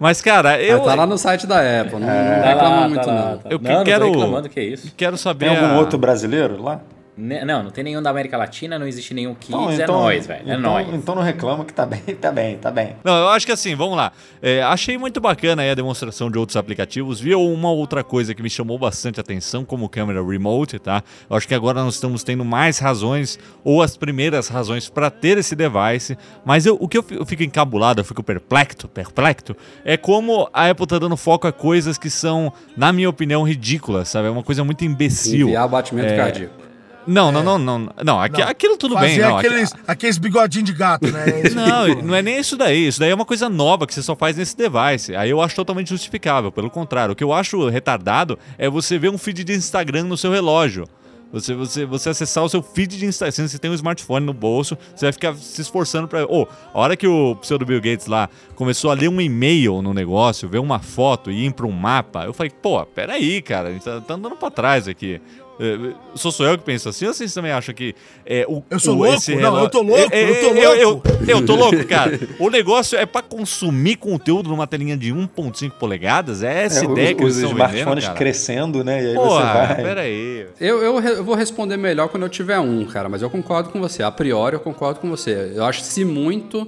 [0.00, 2.88] Mas, cara, eu Mas tá lá no site da Apple, não, não Tá reclama lá,
[2.88, 3.38] muito tá lá, não.
[3.38, 3.48] tá.
[3.50, 4.92] Eu que não, não quero- tô reclamando, que isso.
[4.96, 5.48] quero saber.
[5.48, 6.80] Tem algum a- outro brasileiro lá?
[7.22, 10.26] Ne- Não, não tem nenhum da América Latina, não existe nenhum Kids, Não, é nóis,
[10.26, 10.88] velho, é então, nóis.
[10.92, 12.96] Então não reclama que tá bem, tá bem, tá bem.
[13.04, 14.10] Não, eu acho que assim, vamos lá.
[14.42, 17.20] É, achei muito bacana aí a demonstração de outros aplicativos.
[17.20, 21.02] Vi uma outra coisa que me chamou bastante atenção, como câmera remote, tá?
[21.30, 25.38] Eu acho que agora nós estamos tendo mais razões, ou as primeiras razões para ter
[25.38, 26.18] esse device.
[26.44, 29.54] Mas eu- o que eu fico encabulado, eu fico perplexo, perplexo,
[29.84, 34.08] é como a Apple tá dando foco a coisas que são, na minha opinião, ridículas,
[34.08, 34.26] sabe?
[34.26, 35.46] É uma coisa muito imbecil.
[35.46, 36.16] Enviar batimento É.
[36.16, 36.62] cardíaco.
[37.06, 37.88] Não, não, não, não.
[38.04, 38.48] Não, aqui- Não.
[38.48, 39.36] aquilo tudo bem, Fazer não.
[39.38, 41.24] aqui- aqueles, aqueles bigodinhos de gato, né?
[41.54, 42.02] Não, tipo.
[42.02, 42.86] não é nem isso daí.
[42.88, 45.14] Isso daí é uma coisa nova que você só faz nesse device.
[45.16, 46.52] Aí eu acho totalmente justificável.
[46.52, 50.16] Pelo contrário, o que eu acho retardado é você ver um feed de Instagram no
[50.16, 50.84] seu relógio.
[51.32, 53.32] Você, você, você acessar o seu feed de Instagram.
[53.32, 56.26] Se você tem um smartphone no bolso, você vai ficar se esforçando pra.
[56.26, 59.94] Ô, a hora que o pseudo Bill Gates lá começou a ler um e-mail no
[59.94, 63.72] negócio, ver uma foto e ir pra um mapa, eu falei, pô, peraí, cara, a
[63.72, 65.22] gente tá, tá andando pra trás aqui.
[65.60, 67.94] É, Sou só eu que penso assim ou vocês também acham que
[68.24, 69.14] é, o, Eu sou o- louco?
[69.14, 71.08] esse Não, relo- eu tô louco, É, é, eu tô Eu, eu, louco.
[71.28, 72.18] eu tô louco, cara.
[72.38, 76.42] O negócio é pra consumir conteúdo numa telinha de 1.5 polegadas.
[76.42, 78.16] É essa É, ideia os, que eles os estão vendendo, smartphones cara.
[78.18, 79.02] crescendo, né?
[79.02, 79.76] E aí Pô, você vai.
[79.82, 80.46] peraí.
[80.60, 83.78] Eu, eu, eu vou responder melhor quando eu tiver um, cara, mas eu concordo com
[83.80, 84.02] você.
[84.02, 85.52] A priori, eu concordo com você.
[85.54, 86.66] Eu acho que se muito,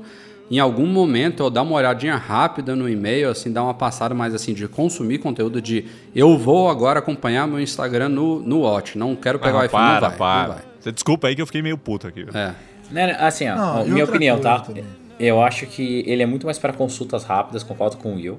[0.54, 4.34] em algum momento, eu dar uma olhadinha rápida no e-mail, assim, dar uma passada mais
[4.34, 8.96] assim de consumir conteúdo de eu vou agora acompanhar meu Instagram no, no Watch.
[8.98, 10.16] Não quero pegar o Ah, iPhone, para, não vai.
[10.18, 10.42] para.
[10.48, 10.64] Não vai.
[10.80, 12.26] Você desculpa aí que eu fiquei meio puto aqui.
[12.34, 12.52] É.
[12.90, 14.60] Né, Assim, ó, Não, ó, minha opinião, tá?
[14.60, 14.84] também.
[15.18, 18.38] Eu acho que ele é muito mais para consultas rápidas, concordo com o Will.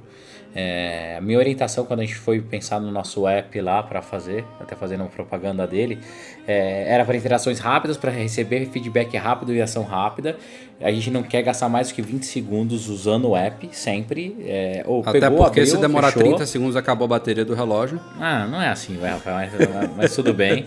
[0.53, 4.45] É, a minha orientação quando a gente foi pensar no nosso app lá para fazer,
[4.59, 5.99] até fazendo uma propaganda dele,
[6.48, 10.38] é, era para interações rápidas, para receber feedback rápido e ação rápida.
[10.82, 14.36] A gente não quer gastar mais do que 20 segundos usando o app, sempre.
[14.41, 16.30] É, ou Até pegou, porque abriu, se demorar fechou.
[16.30, 18.00] 30 segundos acabou a bateria do relógio.
[18.20, 20.66] Ah, não é assim, vai, Rafael, mas, mas tudo bem.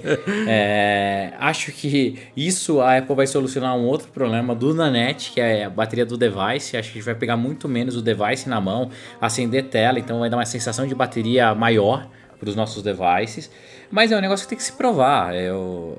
[0.51, 5.65] É, acho que isso a Apple vai solucionar um outro problema do Nanete, que é
[5.65, 6.77] a bateria do device.
[6.77, 10.21] Acho que a gente vai pegar muito menos o device na mão, acender tela, então
[10.21, 12.09] vai dar uma sensação de bateria maior
[12.39, 13.51] para os nossos devices.
[13.91, 15.35] Mas é um negócio que tem que se provar.
[15.35, 15.99] Eu,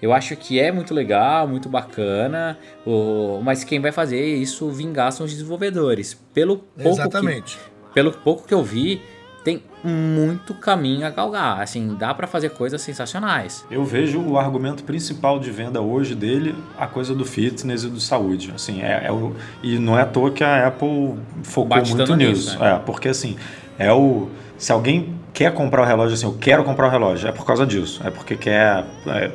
[0.00, 5.12] eu acho que é muito legal, muito bacana, o, mas quem vai fazer isso vingar
[5.12, 6.14] são os desenvolvedores.
[6.34, 7.58] Pelo pouco que- Exatamente.
[7.94, 9.00] pelo pouco que eu vi,
[9.44, 11.60] tem muito caminho a galgar.
[11.60, 13.64] Assim, dá pra fazer coisas sensacionais.
[13.70, 18.00] Eu vejo o argumento principal de venda hoje dele a coisa do fitness e do
[18.00, 18.52] saúde.
[18.54, 22.14] Assim, é, é o, e não é à toa que a Apple focou Bate muito
[22.16, 22.30] nisso.
[22.52, 22.74] nisso, né?
[22.74, 23.36] É, porque assim,
[23.78, 24.28] é o.
[24.62, 27.66] Se alguém quer comprar o relógio, assim, eu quero comprar o relógio, é por causa
[27.66, 28.00] disso.
[28.04, 29.28] É porque quer é,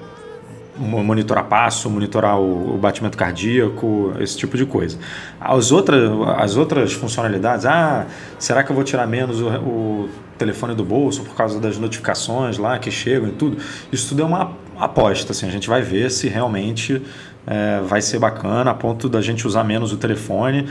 [0.77, 4.97] mo- monitorar passo, monitorar o, o batimento cardíaco, esse tipo de coisa.
[5.37, 8.05] As outras, as outras funcionalidades, ah,
[8.39, 12.57] será que eu vou tirar menos o, o telefone do bolso por causa das notificações
[12.57, 13.57] lá que chegam e tudo?
[13.91, 17.01] Isso tudo é uma aposta, assim, a gente vai ver se realmente
[17.47, 20.67] é, vai ser bacana a ponto da gente usar menos o telefone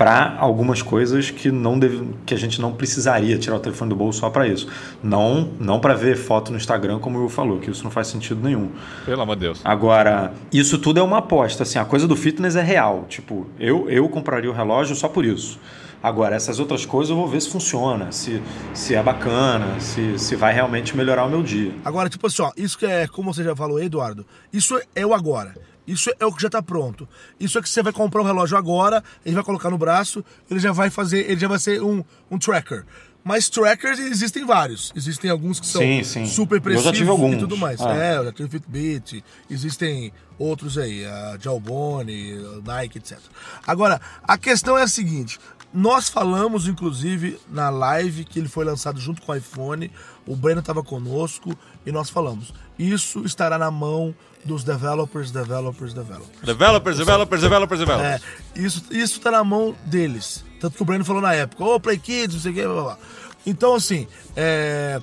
[0.00, 3.96] para algumas coisas que não deve, que a gente não precisaria tirar o telefone do
[3.96, 4.66] bolso só para isso.
[5.02, 8.06] Não, não para ver foto no Instagram, como o Will falou, que isso não faz
[8.06, 8.70] sentido nenhum.
[9.04, 9.60] Pelo amor de Deus.
[9.62, 13.04] Agora, isso tudo é uma aposta, assim, a coisa do fitness é real.
[13.10, 15.60] Tipo, eu, eu compraria o relógio só por isso.
[16.02, 20.34] Agora, essas outras coisas eu vou ver se funciona, se, se é bacana, se, se
[20.34, 21.74] vai realmente melhorar o meu dia.
[21.84, 25.12] Agora, tipo assim, ó, isso que é, como você já falou, Eduardo, isso é o
[25.12, 25.54] agora.
[25.90, 27.08] Isso é o que já tá pronto.
[27.38, 30.60] Isso é que você vai comprar um relógio agora, ele vai colocar no braço, ele
[30.60, 32.84] já vai fazer, ele já vai ser um, um tracker.
[33.22, 34.92] Mas trackers existem vários.
[34.96, 36.26] Existem alguns que são Sim, sim.
[36.26, 37.80] super precisos e tudo mais.
[37.80, 37.94] Ah.
[37.94, 43.18] É, eu já tive Fitbit, existem outros aí, a Jalbone, a Nike, etc.
[43.66, 45.38] Agora, a questão é a seguinte:
[45.72, 49.90] nós falamos, inclusive, na live que ele foi lançado junto com o iPhone,
[50.30, 52.54] o Breno estava conosco e nós falamos.
[52.78, 54.14] Isso estará na mão
[54.44, 56.40] dos developers, developers, developers.
[56.42, 58.22] Developers, developers, developers, developers.
[58.54, 60.44] É, isso, isso tá na mão deles.
[60.60, 62.72] Tanto que o Breno falou na época, ô Play Kids, não sei o que, blá,
[62.72, 62.98] blá, blá.
[63.44, 64.06] Então, assim,
[64.36, 65.00] é,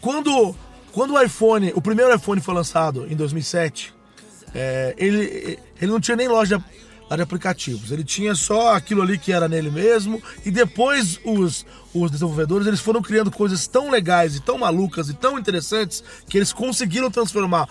[0.00, 0.56] quando,
[0.90, 3.94] quando o iPhone, o primeiro iPhone foi lançado em 2007,
[4.52, 6.62] é, ele, ele não tinha nem loja
[7.16, 7.90] de aplicativos.
[7.90, 10.22] Ele tinha só aquilo ali que era nele mesmo.
[10.44, 15.14] E depois os, os desenvolvedores eles foram criando coisas tão legais e tão malucas e
[15.14, 17.68] tão interessantes que eles conseguiram transformar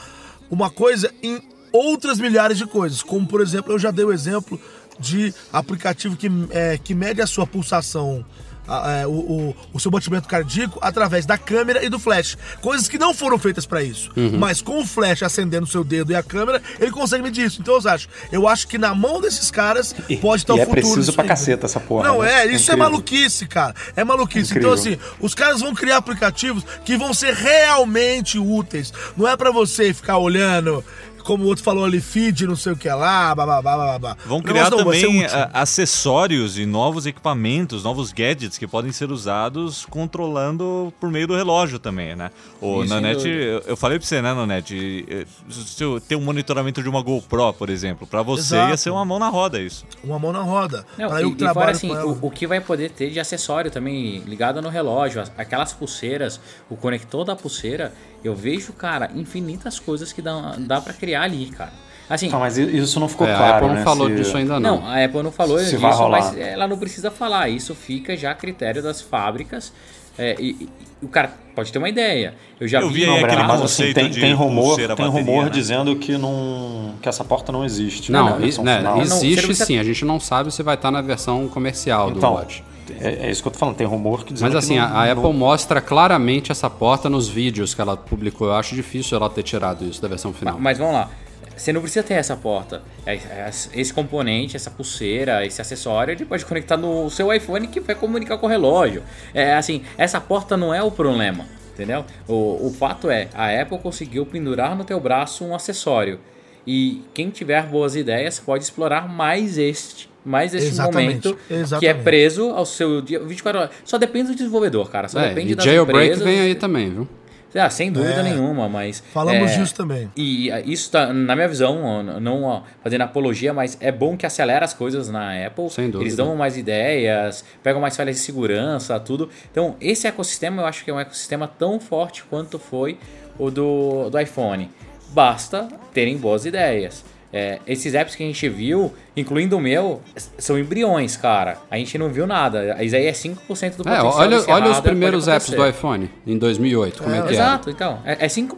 [0.50, 3.04] uma coisa em outras milhares de coisas.
[3.04, 4.60] Como por exemplo, eu já dei o exemplo
[5.00, 8.26] de aplicativo que, é, que mede a sua pulsação
[8.68, 12.38] a- é, o, o- seu batimento cardíaco através da câmera e do flash.
[12.62, 14.12] Coisas que não foram feitas para isso.
[14.38, 17.62] Mas com o flash acendendo o seu dedo e a câmera, ele consegue medir isso.
[17.62, 20.66] Então eu acho, eu acho que na mão desses caras pode estar e o é
[20.66, 20.72] futuro.
[20.82, 22.28] preciso disso pra caceta essa porra, Não, né?
[22.34, 22.78] é, isso é Incrível.
[22.78, 23.76] maluquice, cara.
[23.96, 24.58] É maluquice.
[24.58, 28.92] Então, assim, os caras vão criar aplicativos que vão ser realmente úteis.
[29.16, 30.84] Não é para você ficar olhando.
[31.28, 34.16] Como o outro falou ali, feed, não sei o que lá, babá, babá.
[34.26, 39.86] Vão criar não, também ah, acessórios e novos equipamentos, novos gadgets que podem ser usados
[39.90, 42.32] controlando por meio do relógio também, né?
[42.62, 45.06] O Isso, sem Nanete, eu, eu falei pra você, né, Nanete?
[45.10, 48.70] eh, Se eu ter um monitoramento de uma GoPro, por exemplo, pra você Exato.
[48.72, 49.86] ia ser uma mão na roda isso.
[50.02, 50.86] Uma mão na roda.
[50.98, 53.70] Não, Pra e, eu e fora assim, o, o que vai poder ter de acessório
[53.70, 59.78] também ligado no relógio, as- aquelas pulseiras, o conector da pulseira, eu vejo, cara, infinitas
[59.80, 61.72] coisas que dá, dá para criar ali, cara.
[62.10, 63.84] Assim, Ah, mas isso não ficou É, claro, a Apple não né?
[63.84, 64.80] falou Se- disso ainda não.
[64.80, 66.20] Não, a Apple não falou Se disso, vai rolar.
[66.22, 67.50] mas ela não precisa falar.
[67.50, 69.74] Isso fica já a critério das fábricas.
[70.18, 70.70] É, e, e
[71.06, 72.34] o cara pode ter uma ideia.
[72.60, 75.44] Eu já Eu vi, vi Não, Breno, mas assim, tem, tem rumor, tem bateria, rumor
[75.46, 75.50] né?
[75.52, 78.10] dizendo que, não, que essa porta não existe.
[78.12, 78.80] Não, versão né.
[78.82, 79.78] Não, existe não sim.
[79.78, 82.64] A gente não sabe se vai estar na versão comercial do Então, Watch.
[83.00, 84.84] É, é isso que eu tô falando, tem rumor que diz Mas que assim, não-
[84.86, 88.48] a, a não- Apple mostra claramente essa porta nos vídeos que ela publicou.
[88.48, 90.58] Eu acho difícil ela ter tirado isso da versão final.
[90.60, 91.10] Mas vamos lá.
[91.56, 92.84] Você não precisa ter essa porta.
[93.06, 97.80] É- é- Esse componente, essa pulseira, esse acessório, ele pode conectar no seu iPhone que
[97.80, 99.02] vai comunicar com o relógio.
[99.34, 102.06] É assim, essa porta não é o problema, entendeu?
[102.28, 106.20] O, o fato é, a Apple conseguiu pendurar no teu braço um acessório.
[106.66, 111.58] E quem tiver boas ideias pode explorar mais este, mais este Exatamente, momento que é
[111.58, 112.04] exatamente.
[112.04, 113.72] preso ao seu dia 24 horas.
[113.86, 115.08] Só depende do desenvolvedor, cara.
[115.08, 116.24] Só É, depende e das jailbreak empresas.
[116.26, 117.08] vem aí também, viu?
[117.56, 118.24] Ah, sem dúvida É.
[118.24, 119.02] nenhuma, mas.
[119.12, 120.12] Falamos é, disso também.
[120.16, 124.74] E isso tá, na minha visão, não fazendo apologia, mas é bom que acelera as
[124.76, 125.68] coisas na Apple.
[125.72, 126.04] Sem dúvida.
[126.04, 129.30] Eles dão mais ideias, pegam mais falhas de segurança, tudo.
[129.50, 133.00] Então, esse ecossistema eu acho que é um ecossistema tão forte quanto foi
[133.40, 134.70] o do, do iPhone.
[135.10, 137.04] Basta terem boas ideias.
[137.32, 140.02] É, esses apps que a gente viu, incluindo o meu,
[140.38, 141.58] são embriões, cara.
[141.70, 142.82] A gente não viu nada.
[142.82, 146.10] Isso aí é 5% do É, potencial olha, desse olha os primeiros apps do iPhone
[146.26, 147.34] em 2008, como é, É, que.
[147.34, 148.00] Exato, então.
[148.06, 148.58] É, é 5%,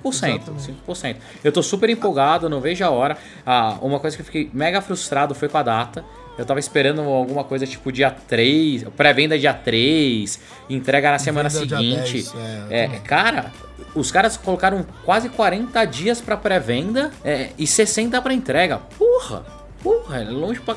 [0.88, 1.15] 5%.
[1.43, 3.17] Eu tô super empolgado, não vejo a hora.
[3.45, 6.05] Ah, uma coisa que eu fiquei mega frustrado foi com a data.
[6.39, 11.65] Eu tava esperando alguma coisa tipo dia 3, pré-venda dia 3, entrega na semana Venda
[11.65, 12.13] dia seguinte.
[12.13, 12.35] 10,
[12.69, 13.51] é, É, cara,
[13.93, 18.77] os caras colocaram quase 40 dias pra pré-venda é, e 60 pra entrega.
[18.97, 19.43] Porra!
[19.83, 20.75] Porra, é longe pra.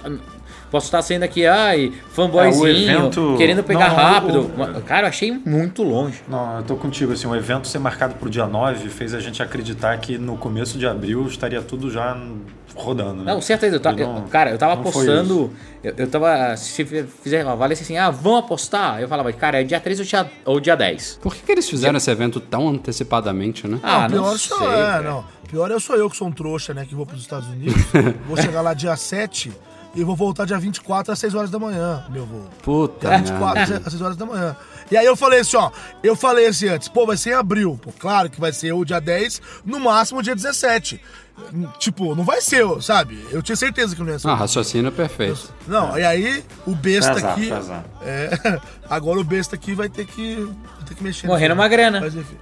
[0.70, 4.40] Posso estar sendo aqui, ai, fanboyzinho, É, evento- querendo pegar Não, rápido.
[4.78, 6.22] o- Cara, eu achei muito longe.
[6.26, 9.42] Não, eu tô contigo, assim, o evento ser marcado pro dia 9 fez a gente
[9.42, 12.16] acreditar que no começo de abril estaria tudo já
[12.74, 13.32] rodando, né?
[13.32, 13.76] Não, certeza.
[13.76, 15.50] Eu ta- não- eu- cara, eu tava apostando.
[15.82, 16.56] Eu, eu tava.
[16.56, 19.00] Se fizer valesse assim, ah, vão apostar.
[19.00, 21.18] Eu falava, cara, é dia 3 ou dia, ou dia 10.
[21.22, 23.78] Por que, que eles fizeram esse evento tão antecipadamente, né?
[23.82, 24.56] Ah, pior não sei.
[24.56, 25.02] é, cara.
[25.02, 25.24] não.
[25.48, 26.86] Pior eu sou eu que sou um trouxa, né?
[26.88, 27.74] Que vou pros Estados Unidos.
[28.26, 29.52] vou chegar lá dia 7
[29.94, 32.46] e vou voltar dia 24 às 6 horas da manhã, meu voo.
[32.62, 33.76] Puta Dia 24 merda.
[33.84, 34.56] às 6 horas da manhã.
[34.92, 35.70] E aí eu falei assim, ó.
[36.02, 37.80] Eu falei assim antes, pô, vai ser em abril.
[37.80, 41.00] Pô, claro que vai ser o dia 10, no máximo o dia 17.
[41.78, 43.26] Tipo, não vai ser, sabe?
[43.30, 44.28] Eu tinha certeza que não ia ser.
[44.28, 45.50] Ah, raciocínio perfeito.
[45.66, 47.50] Não, e aí o besta Azar, aqui.
[48.02, 50.34] É, agora o besta aqui vai ter que,
[50.76, 51.26] vai ter que mexer.
[51.26, 51.62] Morrendo nisso.
[51.62, 51.98] uma grana.
[51.98, 52.36] Mas enfim.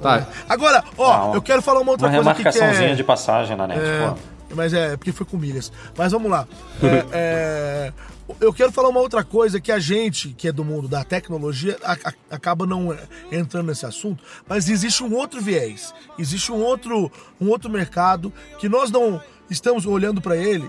[0.00, 0.26] Tá.
[0.48, 2.94] Agora, ó, Não, eu quero falar uma outra Uma coisa aqui que remarcaçãozinha é...
[2.94, 4.16] de passagem na net, é, pô.
[4.54, 5.70] Mas é, porque foi com milhas.
[5.96, 6.46] Mas vamos lá.
[6.82, 7.92] É, é,
[8.40, 11.76] eu quero falar uma outra coisa que a gente, que é do mundo da tecnologia,
[11.82, 12.98] a- a- acaba não é,
[13.30, 15.92] entrando nesse assunto, mas existe um outro viés.
[16.18, 17.10] Existe um outro,
[17.40, 19.20] um outro mercado que nós não
[19.50, 20.68] estamos olhando para ele,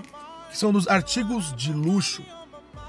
[0.51, 2.23] que são dos artigos de luxo,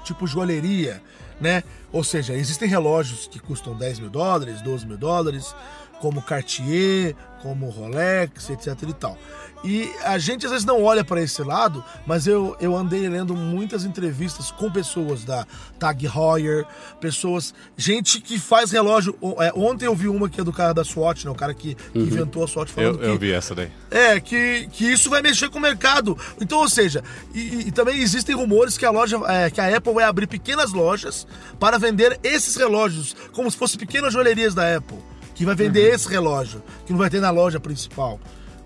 [0.03, 1.01] tipo joalheria,
[1.39, 1.63] né?
[1.91, 5.55] Ou seja, existem relógios que custam 10 mil dólares, 12 mil dólares,
[6.01, 9.17] como Cartier, como Rolex, etc e tal.
[9.63, 13.35] E a gente às vezes não olha para esse lado, mas eu, eu andei lendo
[13.35, 15.45] muitas entrevistas com pessoas da
[15.79, 16.63] Tag Heuer,
[17.01, 19.15] pessoas, gente que faz relógio.
[19.39, 21.31] É, ontem eu vi uma que é do cara da Swatch, né?
[21.31, 23.71] O cara que, que inventou a Swatch falando Eu, eu que vi essa daí.
[23.89, 26.17] é, que, que isso vai mexer com o mercado.
[26.39, 27.03] Então, ou seja,
[27.33, 30.71] e, e- também existem rumores que a loja, é, que a Apple vai abrir pequenas
[30.71, 31.27] lojas
[31.59, 34.97] para vender esses relógios, como se fossem pequenas joalherias da Apple,
[35.35, 38.19] que vai vender esse relógio, que não vai ter na loja principal.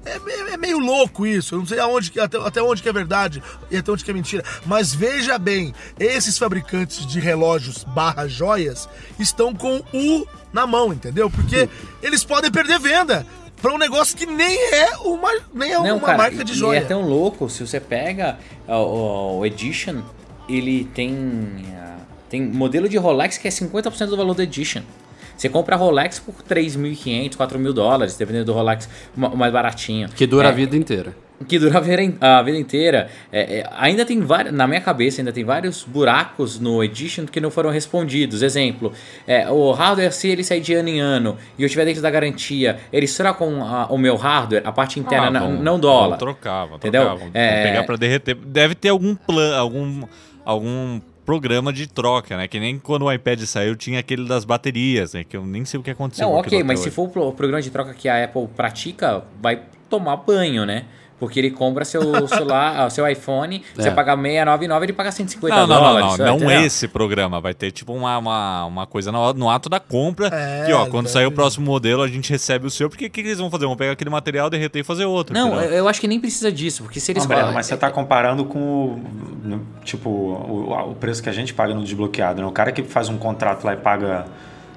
[0.04, 2.94] É, me- é meio louco isso, eu não sei aonde, até, até onde que é
[2.94, 4.44] verdade e até onde que é mentira.
[4.66, 8.90] Mas veja bem, esses fabricantes de relógios barra joias
[9.20, 11.30] estão com o na mão, entendeu?
[11.30, 11.70] Porque
[12.02, 13.26] eles podem perder venda
[13.62, 16.80] para um negócio que nem é uma, nem é Não, uma cara, marca de joia.
[16.80, 20.02] é tão louco, se você pega ó, o Edition,
[20.50, 21.98] ele tem ah,
[22.28, 24.82] tem modelo de Rolex que é 50% do valor do Edition.
[25.36, 30.10] Você compra a Rolex por 3.500, 4.000 dólares, dependendo do Rolex mais baratinho.
[30.10, 31.16] Que dura É, a vida inteira.
[31.48, 31.82] que dura a
[32.44, 33.10] vida, inteira.
[33.32, 37.42] É, é, ainda tem vários, na minha cabeça, ainda tem vários buracos no Edition que
[37.42, 38.44] não foram respondidos.
[38.44, 38.94] Exemplo,
[39.26, 42.12] é, o hardware, se ele sair de ano em ano e eu estiver dentro da
[42.12, 46.10] garantia, eles trocam a- o meu hardware, a parte interna, Ah, não, vão- não dólar.
[46.10, 47.02] vão trocar, vão Entendeu?
[47.02, 48.36] trocar, vão, vão É- pegar pra derreter.
[48.36, 50.04] Deve ter algum plano, algum,
[50.46, 52.48] algum programa de troca, né?
[52.48, 55.24] Que nem quando o iPad saiu tinha aquele das baterias, né?
[55.24, 56.28] Que eu nem sei o que aconteceu.
[56.28, 57.12] Não, ok, mas até se hoje.
[57.12, 60.86] for o programa de troca que a Apple pratica, vai tomar banho, né?
[61.22, 63.92] Porque ele compra seu celular, ah, seu iPhone, você É.
[63.92, 66.18] paga 699, ele paga 150 Não, não, não, dólares.
[66.18, 66.62] não, não entendeu?
[66.66, 67.40] esse programa.
[67.40, 70.30] Vai ter tipo uma, uma, uma coisa no, no ato da compra.
[70.34, 72.90] É, que ó, quando deve- sair o próximo modelo, a gente recebe o seu.
[72.90, 73.68] Porque o que, que eles vão fazer?
[73.68, 75.32] Vão pegar aquele material, derreter e fazer outro.
[75.34, 77.24] Não, eu eu acho que nem precisa disso, porque se eles...
[77.26, 79.00] Não, Breno, mas você tá comparando com
[79.84, 82.48] tipo, o, o preço que a gente paga no desbloqueado, né?
[82.48, 84.26] O cara que faz um contrato lá e paga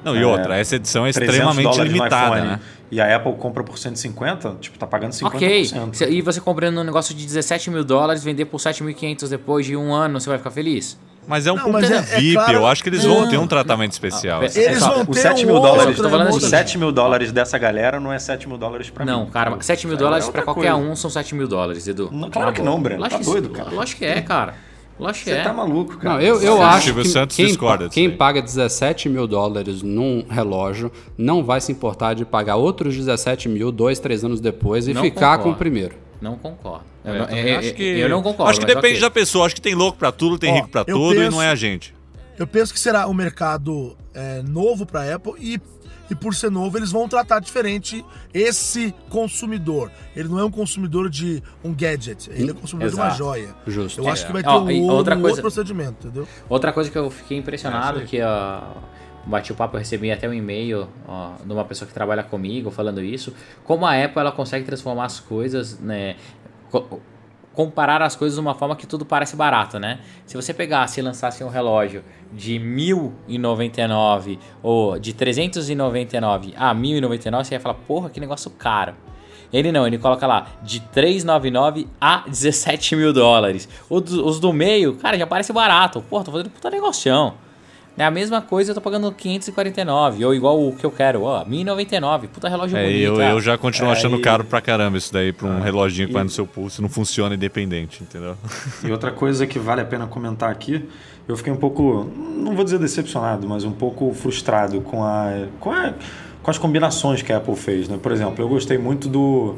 [0.04, 2.60] Não, e outra, essa edição é 300 extremamente limitada, iPhone, né?
[2.90, 5.26] E a Apple compra por 150, tipo, tá pagando 50%.
[5.34, 5.70] Ok.
[6.10, 9.92] E você comprando um negócio de 17 mil dólares, vender por 7.500 depois de um
[9.92, 10.96] ano, você vai ficar feliz?
[11.26, 13.38] Mas é um Não, mas é- é VIP, claro- eu acho que eles vão ter
[13.38, 14.42] um tratamento especial.
[14.42, 14.60] Ah, assim.
[14.60, 16.76] Eles só- vão Os ter 7 um mil dólares, outro, tô falando os assim, 7
[16.78, 19.30] mil dólares dessa galera não é 7 mil dólares pra Não, mim.
[19.30, 20.86] cara, 7 mil É dólares outra pra qualquer coisa.
[20.86, 22.10] um são 7 mil dólares, Edu.
[22.12, 23.08] Não, claro que não, Breno.
[23.08, 23.70] Tá doido, cara.
[23.70, 24.54] Lógico que é, cara.
[24.98, 25.42] Lógico Você é.
[25.42, 26.14] tá maluco, cara.
[26.14, 30.92] Não, eu, eu acho que Santos quem, discorda quem paga 17 mil dólares num relógio
[31.18, 35.02] não vai se importar de pagar outros 17 mil dois, três anos depois e Não
[35.02, 35.58] ficar com o concordo.
[35.58, 35.96] primeiro.
[36.20, 36.84] Não concordo.
[37.04, 38.50] Eu, É, não, também é- acho é- que- eu não concordo.
[38.50, 39.00] Acho que depende ok.
[39.00, 39.46] da pessoa.
[39.46, 41.42] Acho que tem louco pra tudo, tem Ó, rico pra eu tudo e penso- não
[41.42, 41.92] é a gente.
[42.38, 45.60] Eu penso que será um mercado é, novo para Apple e,
[46.14, 49.90] e por ser novo eles vão tratar diferente esse consumidor.
[50.14, 53.18] Ele não é um consumidor de um gadget, ele é um consumidor de uma Exato.
[53.18, 53.54] joia.
[53.66, 54.00] Justo.
[54.00, 56.28] Eu acho que vai ter Ó, um, outro, outra um coisa- outro procedimento, entendeu?
[56.48, 58.60] Outra coisa que eu fiquei impressionado, que ó,
[59.26, 62.70] bati o papo, eu recebi até um e-mail ó, de uma pessoa que trabalha comigo
[62.70, 63.34] falando isso,
[63.64, 66.16] como a Apple ela consegue transformar as coisas, né,
[66.70, 67.00] co-
[67.54, 70.00] comparar as coisas de uma forma que tudo parece barato, né?
[70.26, 72.02] Se você pegasse e lançasse um relógio
[72.32, 78.94] de 1099 ou de 399 a 1099, você ia falar, porra, que negócio caro.
[79.52, 83.68] Ele não, ele coloca lá de 399 a 17 mil dólares.
[83.88, 86.02] Os, do- meio, cara, já parece barato.
[86.10, 87.34] Pô, tô fazendo puta negocião.
[87.96, 90.24] É a mesma coisa, eu tô pagando 549.
[90.24, 92.26] Ou igual o que eu quero, ó, 1099.
[92.28, 93.02] Puta relógio É, bonito.
[93.04, 93.30] eu, ah.
[93.30, 96.12] eu já continuo É, achando e- caro pra caramba isso daí, pra um reloginho que
[96.12, 98.36] vai e- no seu pulso, não funciona independente, entendeu?
[98.82, 100.88] E outra coisa que vale a pena comentar aqui,
[101.28, 105.70] eu fiquei um pouco, não vou dizer decepcionado, mas um pouco frustrado com, a, com,
[105.70, 105.94] a-
[106.42, 107.88] com as combinações que a Apple fez.
[107.88, 107.96] Né?
[108.02, 109.56] Por exemplo, eu gostei muito do.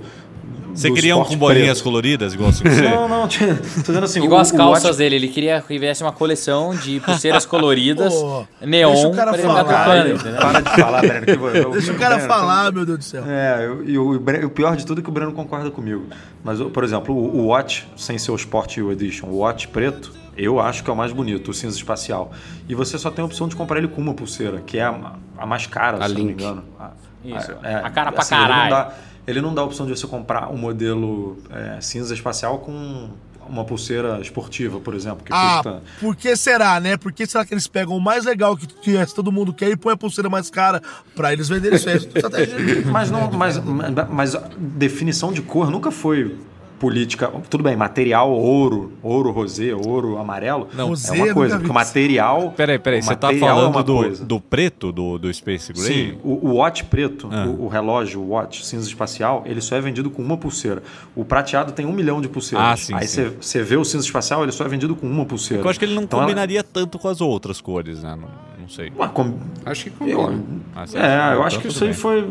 [0.77, 1.85] Você queria um com bolinhas preto.
[1.85, 2.83] coloridas, igual assim que você?
[2.83, 4.23] Não, não, tinha- tô dizendo assim.
[4.23, 7.45] Igual o, as o calças Watch- dele, ele queria que viesse uma coleção de pulseiras
[7.47, 10.37] coloridas, Pô, neon, deixa o cara pra ele ficar falar, tocando?
[10.39, 11.27] Para de falar, Breno.
[11.27, 13.25] que eu- eu- Deixa o cara Breno, falar, meu Deus do céu.
[13.27, 14.21] É, eu- e o,
[14.51, 16.05] pior de tudo é que o Breno concorda comigo.
[16.45, 20.13] Mas, por exemplo, o, o Watch, sem ser o Sport U Edition, o Watch preto,
[20.37, 22.31] eu acho que é o mais bonito, o cinza espacial.
[22.69, 25.15] E você só tem a opção de comprar ele com uma pulseira, que é a,
[25.39, 26.43] a mais cara, A se não me Link.
[26.43, 26.63] engano.
[26.79, 26.91] A,
[27.25, 28.93] Isso, é, a cara pra não caralho.
[29.27, 33.11] Ele não dá a opção de você comprar um modelo é, cinza espacial com
[33.49, 35.83] uma pulseira esportiva, por exemplo, que Ah, custa...
[36.01, 36.97] por que será, né?
[36.97, 39.77] Por que será que eles pegam o mais legal que, que todo mundo quer e
[39.77, 40.83] põe a pulseira mais cara
[41.15, 41.89] pra eles venderem isso?
[41.89, 42.57] É estratégia
[42.91, 46.37] Mas não, mas, mas, mas a definição de cor nunca foi
[46.79, 47.31] política.
[47.49, 50.93] Tudo bem, material ouro, ouro rosé, ouro amarelo, Não.
[50.93, 52.53] é uma coisa, porque o material.
[52.57, 54.25] Peraí, peraí, o você tá é falando uma do, coisa.
[54.25, 55.87] do preto, do, do Space Gray?
[56.13, 57.47] Sim, o, o watch preto, Ah.
[57.47, 60.83] o, o relógio, o watch cinza espacial, ele só é vendido com uma pulseira.
[61.15, 62.67] O prateado tem um milhão de pulseiras.
[62.67, 65.25] Ah, sim, Aí você você vê o cinza espacial, ele só é vendido com uma
[65.25, 65.63] pulseira.
[65.63, 68.11] Eu acho que ele não Então, ela- combinaria tanto com as outras cores, né?
[68.21, 68.29] Não,
[68.61, 68.93] não sei.
[68.99, 70.43] Ué, com- Acho que eu- combina.
[70.75, 72.29] Ah, você é, eu Então, acho que tudo isso aí foi,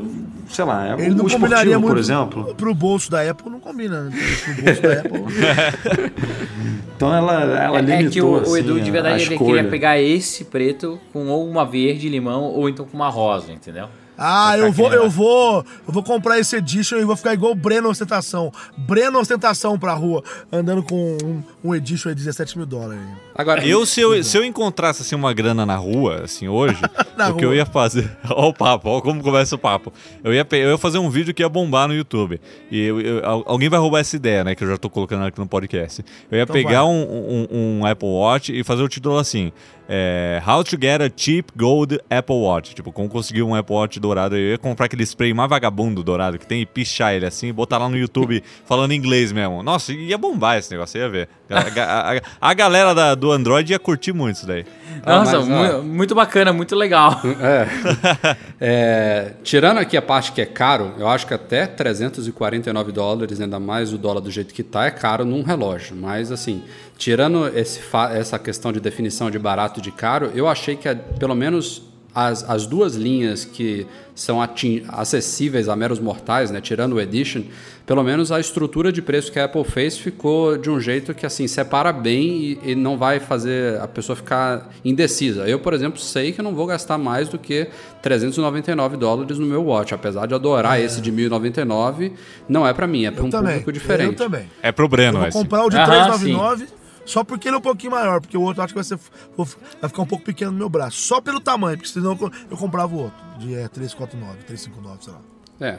[0.49, 2.55] sei lá, é, Ele o não esportivo, combinaria muito por exemplo.
[2.55, 4.03] pro bolso da Apple, não combina.
[4.03, 4.11] Né?
[4.43, 6.15] Pro bolso da Apple.
[6.95, 9.33] Então ela, ela É, é limitou que o, o assim, Edu de a- verdade ele
[9.33, 9.53] escolha.
[9.55, 13.87] queria pegar esse preto com ou uma verde limão ou então com uma rosa, entendeu?
[14.17, 17.55] Ah, eu vou, eu vou, eu vou comprar esse edition e vou ficar igual o
[17.55, 18.51] Breno Ostentação.
[18.77, 23.01] Breno Ostentação pra rua, andando com um, um edition de 17 mil dólares.
[23.35, 26.77] Agora, Eu se, eu, se eu encontrasse assim, uma grana na rua, assim, hoje,
[27.29, 28.09] o que eu ia fazer.
[28.29, 29.91] Olha o papo, olha como começa o papo.
[30.23, 32.39] Eu ia, eu ia fazer um vídeo que ia bombar no YouTube.
[32.71, 34.55] E eu- eu- al- alguém vai roubar essa ideia, né?
[34.55, 36.03] Que eu já tô colocando aqui no podcast.
[36.31, 39.51] Eu ia Então pegar um, um- um Apple Watch e fazer o título assim:
[39.87, 42.73] é, How to get a cheap gold Apple Watch.
[42.75, 44.35] Tipo, como conseguir um Apple Watch dourado.
[44.35, 47.53] Eu ia comprar aquele spray mais vagabundo dourado que tem e pichar ele assim, e
[47.53, 49.61] botar lá no YouTube falando inglês mesmo.
[49.63, 51.29] Nossa, ia bombar esse negócio, ia ver.
[51.49, 54.65] A, a- a- a galera da- do Android ia curtir muito isso daí.
[55.05, 55.81] Ah, Nossa, mas, mu- ó.
[55.83, 57.21] muito bacana, muito legal.
[58.59, 63.59] É, tirando aqui a parte que é caro, eu acho que até 349 dólares, ainda
[63.59, 65.95] mais o dólar do jeito que tá, é caro num relógio.
[65.95, 66.63] Mas assim,
[66.97, 67.79] tirando esse
[68.13, 71.83] essa questão de definição de barato e de caro, eu achei que é, pelo menos
[72.13, 73.85] as, as duas linhas que
[74.15, 74.39] são
[74.87, 77.41] acessíveis a meros mortais, né, tirando o Edition,
[77.85, 81.25] pelo menos a estrutura de preço que a Apple fez ficou de um jeito que
[81.25, 85.41] assim separa bem e, e não vai fazer a pessoa ficar indecisa.
[85.45, 87.67] Eu, por exemplo, sei que eu não vou gastar mais do que
[88.01, 92.13] 399 dólares no meu watch, apesar de adorar esse de 1099,
[92.47, 93.51] não é para mim, é para Eu um também.
[93.59, 94.11] público diferente.
[94.11, 94.49] Eu também.
[94.61, 95.37] É pro Eu Breno, vou esse.
[95.37, 96.67] comprar o de Aham, 399
[97.05, 98.97] só porque ele é um pouquinho maior, porque o outro acho que vai, ser,
[99.37, 100.97] vai ficar um pouco pequeno no meu braço.
[101.01, 105.13] Só pelo tamanho, porque senão eu, eu comprava o outro, de é, 349, 359, sei
[105.13, 105.19] lá.
[105.67, 105.77] É.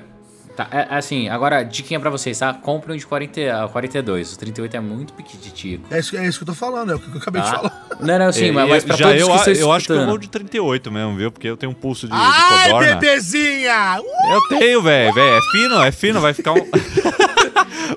[0.57, 2.55] Tá, é, assim, agora, diquinha pra vocês, tá?
[2.55, 4.33] Compre um de 40, ah, 42.
[4.33, 5.85] O 38 é muito pequititico.
[5.91, 7.57] É isso, é isso que eu tô falando, é o que eu acabei de Tá?
[7.59, 7.87] falar.
[8.01, 9.93] Não, não, sim, É, mas, mas pra já todos eu, que estão eu acho que
[9.93, 11.31] eu vou de 38 mesmo, viu?
[11.31, 12.95] Porque eu tenho um pulso de, de Ai, codorna.
[12.95, 14.01] bebezinha!
[14.01, 14.33] Uh!
[14.33, 15.13] Eu tenho, velho.
[15.13, 15.35] velho.
[15.37, 16.21] É fino, é fino.
[16.23, 16.57] Vai ficar um...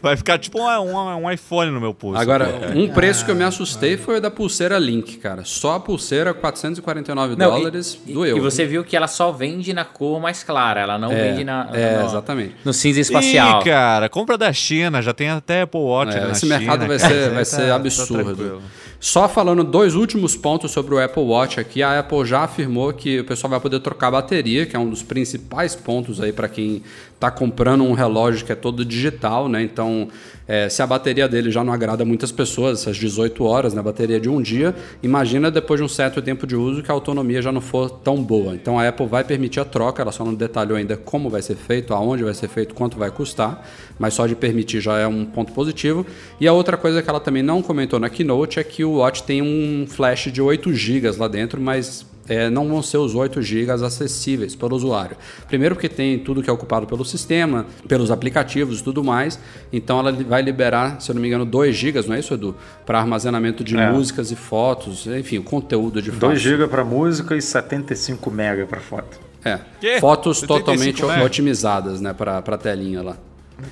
[0.02, 2.20] vai ficar tipo um, um, um iPhone no meu pulso.
[2.20, 5.44] Agora, um preço que eu me assustei foi o da pulseira Link, cara.
[5.46, 8.38] Só a pulseira, 449 Não, dólares e, do e, eu.
[8.38, 11.44] e você viu que ela só vende na cor mais clara, ela não É, vende
[11.44, 12.56] na, é, no, exatamente.
[12.64, 13.62] no cinza espacial.
[13.62, 15.02] Ih, cara, compra da China.
[15.02, 17.14] Já tem até Apple Watch É, esse mercado China, vai cara.
[17.14, 18.62] ser, vai Tá- ser tá absurdo.
[19.02, 23.22] Só falando dois últimos pontos sobre o Apple Watch aqui, a Apple já afirmou que
[23.22, 26.50] o pessoal vai poder trocar a bateria, que é um dos principais pontos aí para
[26.50, 26.84] quem
[27.20, 29.62] está comprando um relógio que é todo digital, né?
[29.62, 30.08] Então,
[30.48, 34.22] é, se a bateria dele já não agrada muitas pessoas, essas 18 horas na bateria
[34.22, 37.52] de um dia, imagina depois de um certo tempo de uso que a autonomia já
[37.52, 38.56] não for tão boa.
[38.56, 41.58] Então, a Apple vai permitir a troca, ela só não detalhou ainda como vai ser
[41.58, 43.68] feito, aonde vai ser feito, quanto vai custar,
[44.00, 46.06] mas só de permitir já é um ponto positivo.
[46.40, 49.24] E a outra coisa que ela também não comentou na Keynote é que o Watch
[49.24, 53.42] tem um flash de 8 GB lá dentro, mas é, não vão ser os 8
[53.42, 55.18] GB acessíveis para o usuário.
[55.48, 59.40] Primeiro porque tem tudo que é ocupado pelo sistema, pelos aplicativos e tudo mais.
[59.74, 62.56] Então ela vai liberar, se eu não me engano, 2 GB, não é isso, Edu?
[62.86, 63.92] Para armazenamento de É.
[63.92, 66.36] músicas e fotos, enfim, o conteúdo de 2 fato.
[66.38, 69.20] GB para música e 75 MB para foto.
[69.44, 69.58] É.
[69.80, 69.98] Quê?
[70.00, 71.24] Fotos 75 totalmente mega?
[71.26, 73.18] otimizadas, né, para a telinha lá.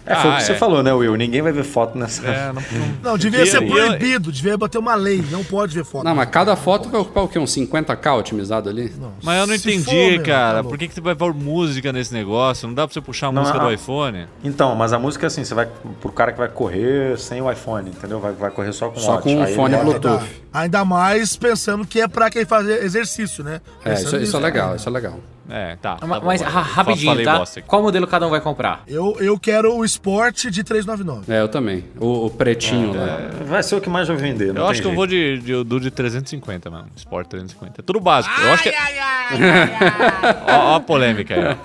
[0.06, 0.56] É, foi Ah, o que você é.
[0.56, 1.16] falou, né, Will?
[1.16, 2.26] Ninguém vai ver foto nessa.
[2.28, 6.04] É, não, não- Não, devia ser proibido, devia bater uma lei, não pode ver foto.
[6.04, 7.38] Não, mas cada foto vai ocupar o quê?
[7.40, 8.94] Uns 50k otimizado ali?
[9.24, 9.84] Mas eu não entendi,
[10.18, 10.64] for, cara.
[10.64, 12.68] tá Por que, que você vai pôr música nesse negócio?
[12.68, 14.28] Não dá pra você puxar a Não, música a- do iPhone?
[14.44, 15.68] Então, mas a música é assim, você vai
[16.02, 18.20] pro cara que vai correr sem o iPhone, entendeu?
[18.20, 20.26] Vai, vai correr só com o Só com o fone Bluetooth.
[20.54, 23.62] Ainda mais pensando que é pra quem fazer exercício, né?
[23.86, 25.20] É, Pensando isso, isso é legal, isso é legal.
[25.50, 25.96] É, tá.
[25.96, 27.38] tá Mas, bom, rapidinho, Falei tá?
[27.40, 27.68] bosta aqui.
[27.70, 28.84] Qual modelo cada um vai comprar?
[28.88, 31.32] Eu, eu quero o Sport de 399.
[31.34, 31.86] É, eu também.
[32.00, 33.18] O, o pretinho lá.
[33.46, 34.54] Vai ser o que mais vai vender.
[34.54, 34.98] não Eu acho que eu jeito.
[34.98, 36.88] vou de, de, do de 350, mano.
[36.96, 37.82] Sport 350.
[37.82, 38.34] É tudo básico.
[38.42, 38.70] Eu acho que.
[40.52, 41.58] Ó, ó a polêmica aí.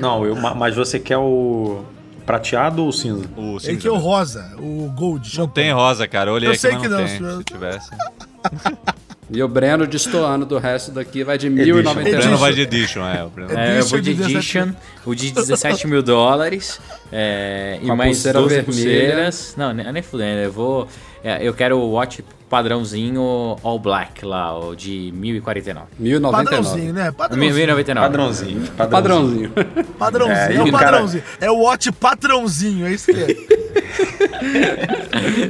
[0.00, 1.84] Não, eu, ma- mas você quer o
[2.26, 3.24] prateado ou cinza?
[3.36, 3.76] O Ele cinza.
[3.80, 5.38] que é o rosa, o Gold.
[5.38, 6.30] Não tem rosa, cara.
[6.30, 7.16] Eu olhei Eu aqui, sei que não, não, tem.
[7.18, 7.38] senhor.
[7.38, 7.90] Se tivesse.
[9.30, 11.94] E o Breno destoando do resto daqui vai de O 1.099.
[11.94, 12.36] Breno Edition.
[12.38, 13.22] vai de Edition, é.
[13.24, 14.72] O Breno- É, eu vou de Edition de Edition,
[15.04, 16.80] o de 17 mil dólares.
[17.12, 18.64] É, e mais pulseira 12 vermelha.
[18.64, 19.54] pulseiras.
[19.56, 20.40] Não, nem, nem fudendo.
[20.40, 20.88] Eu vou.
[21.24, 25.86] é, eu quero o Watch padrãozinho All Black lá, o de 1049.
[26.00, 26.30] 1.099.
[26.32, 27.12] Padrãozinho, né?
[27.12, 27.54] Padrãozinho.
[27.54, 28.06] 1099.
[28.08, 28.62] Padrãozinho.
[28.76, 29.52] Padrãozinho.
[29.98, 30.36] Padrãozinho.
[30.38, 31.22] É, É, e o o cara- padrãozinho.
[31.40, 33.26] É o Watch patrãozinho, é isso que é.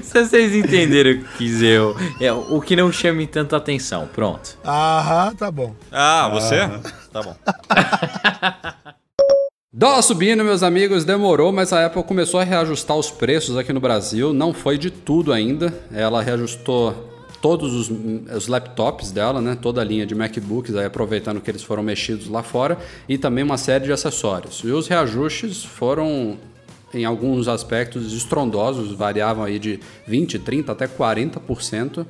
[0.02, 1.94] Se vocês entenderam o que quis eu.
[2.20, 4.09] É, o que não chame tanta atenção.
[4.12, 4.59] Pronto.
[4.64, 5.74] Aham, tá bom.
[5.92, 6.56] Ah, você?
[7.12, 7.36] Tá bom.
[9.71, 13.81] Dólar subindo, meus amigos, demorou, mas a Apple começou a reajustar os preços aqui no
[13.81, 14.33] Brasil.
[14.33, 15.79] Não foi de tudo ainda.
[15.93, 16.95] Ela reajustou
[17.43, 17.91] todos os,
[18.35, 19.59] os laptops dela, né?
[19.61, 23.45] Toda a linha de MacBooks, aí aproveitando que eles foram mexidos lá fora, e também
[23.45, 24.62] uma série de acessórios.
[24.64, 26.39] E os reajustes foram
[26.95, 32.07] em alguns aspectos estrondosos, variavam aí de 20, 30 até 40%.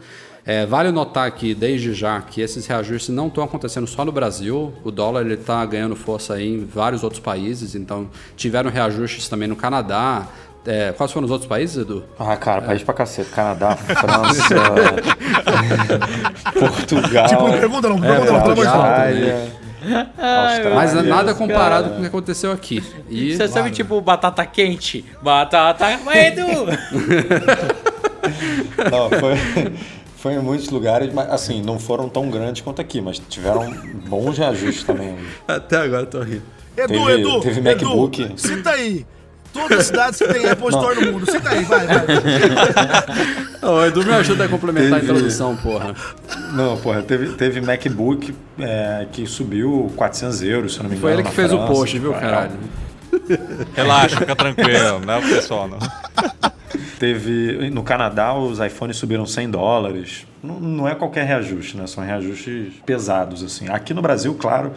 [0.49, 4.72] É, vale notar aqui, desde já, que esses reajustes não estão acontecendo só no Brasil.
[4.82, 9.55] O dólar está ganhando força aí em vários outros países, então tiveram reajustes também no
[9.55, 10.26] Canadá.
[10.64, 12.03] É, quais foram os outros países, Edu?
[12.18, 13.28] Ah, cara, país pra cacete.
[13.28, 14.55] Canadá, França,
[16.59, 17.26] Portugal.
[17.28, 18.66] Tipo, não pergunta não, pergunta não, pelo amor de Deus.
[18.68, 19.53] Austrália.
[20.16, 20.74] Austrália.
[20.74, 22.82] Mas nada comparado com o que aconteceu aqui.
[23.11, 25.05] E Você sabe, tipo, batata quente?
[25.20, 25.99] Batata.
[25.99, 26.46] Vai, Edu!
[28.90, 29.34] Não, foi,
[30.21, 33.71] foi em muitos lugares, mas assim, não foram tão grandes quanto aqui, mas tiveram
[34.09, 35.16] bons reajustes também.
[35.47, 36.43] até agora eu tô rindo.
[36.77, 38.33] Edu, Teve- Edu, teve Edu, MacBook.
[38.37, 39.05] cita aí.
[39.53, 41.29] Todas as cidades que tem Apple Store no mundo.
[41.31, 43.71] Cita aí, vai, vai.
[43.71, 45.95] Ô, Edu me ajuda a complementar a Teve- introdução, porra.
[46.53, 51.01] Não, porra, teve, teve MacBook é, que subiu 400 euros, se eu não me engano.
[51.12, 52.53] Foi ele que fez o França, post, viu, tipo, caralho?
[53.75, 55.01] Relaxa, fica tranquilo.
[55.05, 55.79] Não é o pessoal, não.
[56.99, 60.26] Teve no Canadá os iPhones subiram 100 dólares.
[60.42, 61.86] Não, não é qualquer reajuste, né?
[61.86, 63.68] São reajustes pesados assim.
[63.68, 64.72] Aqui no Brasil, claro,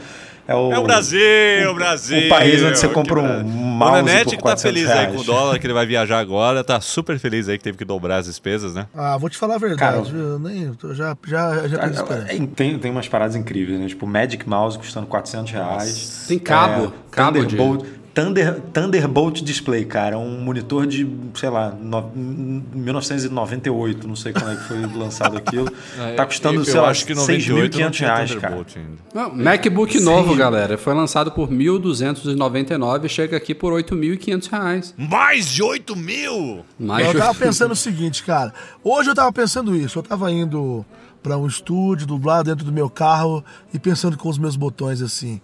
[0.47, 2.25] é o É o Brasil, o Brasil.
[2.25, 4.97] o país onde você compra um mouse O Nanete por que tá 400 feliz aí
[4.99, 5.15] reais.
[5.15, 7.85] com o dólar, que ele vai viajar agora, tá super feliz aí que teve que
[7.85, 8.85] dobrar as despesas, né?
[8.95, 9.79] Ah, vou te falar a verdade,
[10.11, 10.17] Cara?
[10.17, 12.29] Eu Nem, eu já, já, já tô esperando.
[12.29, 13.87] É, Tem, tem umas paradas incríveis, né?
[13.87, 16.25] Tipo, Magic Mouse custando 400 reais.
[16.27, 17.55] Tem cabo, É, cabo de-
[18.13, 20.17] Thunder, Thunderbolt Display, cara.
[20.17, 25.71] Um monitor de, sei lá, no, 1998, não sei quando é que foi lançado aquilo.
[26.15, 28.55] tá custando, eu, sei eu lá, acho que 98 não 6.500 tinha reais, cara.
[28.55, 28.97] Ainda.
[29.13, 30.77] Não, MacBook novo, galera.
[30.77, 34.93] Foi lançado por 1.299 e chega aqui por 8.500 reais.
[34.97, 36.65] Mais de 8 mil!
[36.77, 38.53] Mais Eu tava pensando o seguinte, cara.
[38.83, 39.99] Hoje eu tava pensando isso.
[39.99, 40.85] Eu tava indo
[41.23, 43.43] pra um estúdio, dublar dentro do meu carro
[43.73, 45.39] e pensando com os meus botões assim.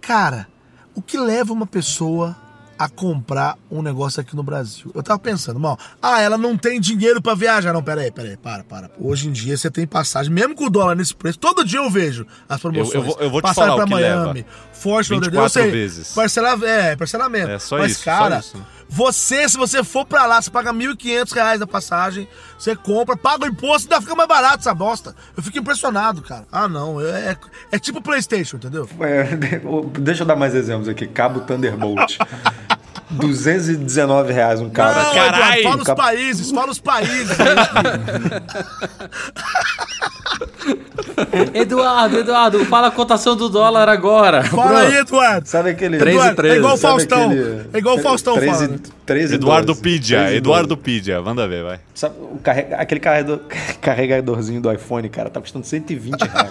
[0.00, 0.46] Cara,
[0.94, 2.36] o que leva uma pessoa
[2.76, 4.90] a comprar um negócio aqui no Brasil?
[4.94, 7.72] Eu tava pensando, mal, ah, ela não tem dinheiro pra viajar.
[7.72, 8.90] Não, peraí, peraí, para, para.
[8.98, 11.88] Hoje em dia você tem passagem, mesmo com o dólar nesse preço, todo dia eu
[11.88, 12.94] vejo as promoções.
[12.94, 14.48] Eu- eu vou- eu vou te passagem falar o pra que Miami, leva.
[14.72, 15.70] Forte Lauderdale, eu 24 sei.
[15.70, 16.12] vezes.
[16.14, 17.50] Parcelar, é, parcelamento.
[17.50, 18.66] É, só Mas, isso, só cara, isso.
[18.88, 22.28] Você, se você for pra lá, você paga 1.500 reais na passagem,
[22.58, 25.14] você compra, paga o imposto, ainda fica mais barato essa bosta.
[25.36, 26.46] Eu fico impressionado, cara.
[26.52, 27.36] Ah, não, é, é,
[27.72, 28.88] é tipo PlayStation, entendeu?
[29.00, 29.36] É,
[30.00, 31.06] deixa eu dar mais exemplos aqui.
[31.06, 32.18] Cabo Thunderbolt.
[33.14, 34.98] 219 reais um cabo.
[35.00, 35.60] não, caralho!
[35.60, 37.36] Eduardo, fala os Cap- países, fala os países.
[41.54, 44.42] Eduardo, Eduardo, fala a cotação do dólar agora.
[44.44, 45.46] fala aí, Eduardo.
[45.48, 45.98] Sabe aquele.
[45.98, 46.54] Três e Eduardo, treze.
[46.54, 47.30] é igual o Faustão.
[47.30, 48.80] aquele- É igual o Faustão três e- falando.
[49.06, 49.80] três e Eduardo doze.
[49.80, 50.80] Pidia, Três e Eduardo doze.
[50.80, 51.80] Pidia, manda ver, vai.
[51.94, 53.40] Sabe, o carrega- aquele carregador,
[53.80, 56.50] carregadorzinho do iPhone, cara, tá custando 120 reais.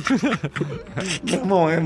[1.24, 1.82] Meu irmão, é.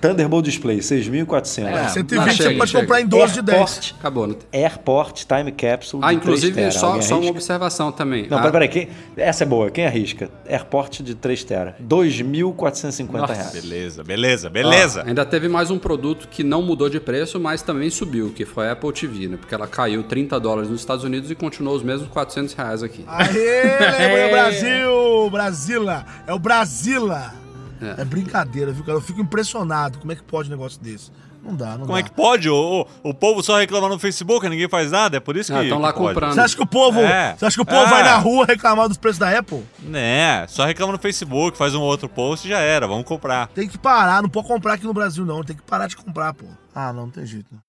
[0.00, 1.66] Thunderbolt Display, 6.400.
[1.66, 2.82] É, 120 Ah, você chega, pode chega.
[2.84, 3.58] comprar em 12 de 10.
[3.58, 4.38] Airport, Acabou.
[4.52, 6.02] Airport Time Capsule.
[6.04, 6.80] Ah, de inclusive, 3 tera.
[6.80, 8.28] só, só uma observação também.
[8.28, 8.88] Não, Ah, peraí, peraí.
[9.16, 9.70] Essa é boa.
[9.70, 10.30] Quem arrisca?
[10.48, 11.76] Airport de 3 tera.
[11.82, 13.50] 2.450 reais.
[13.52, 15.02] Beleza, beleza, beleza.
[15.06, 18.68] Ainda teve mais um produto que não mudou de preço, mas também subiu, que foi
[18.68, 19.36] a Apple TV, né?
[19.36, 23.04] Porque ela caiu 30 dólares nos Estados Unidos e continuou os mesmos 400 reais aqui.
[23.06, 23.62] Aê,
[23.98, 25.30] lembrei o Brasil!
[25.30, 26.04] Brasila!
[26.26, 27.47] É o Brasila!
[27.80, 28.04] É.
[28.04, 28.98] brincadeira, viu, cara?
[28.98, 29.98] Eu fico impressionado.
[29.98, 31.10] Como é que pode um negócio desse?
[31.42, 32.00] Não dá, não Como dá.
[32.00, 32.50] é que pode?
[32.50, 35.58] O, o, o povo só reclama no Facebook, ninguém faz nada, é por isso que.
[35.58, 36.08] Ah, estão lá que pode.
[36.14, 36.34] comprando.
[36.34, 37.36] Você acha que o povo, É.
[37.38, 37.90] você acha que o povo É.
[37.90, 39.64] vai na rua reclamar dos preços da Apple?
[39.78, 43.46] Né, só reclama no Facebook, faz um outro post e já era, vamos comprar.
[43.48, 45.42] Tem que parar, não pode comprar aqui no Brasil, não.
[45.44, 46.44] Tem que parar de comprar, pô.
[46.74, 47.46] Ah, não, não tem jeito.
[47.52, 47.60] Não.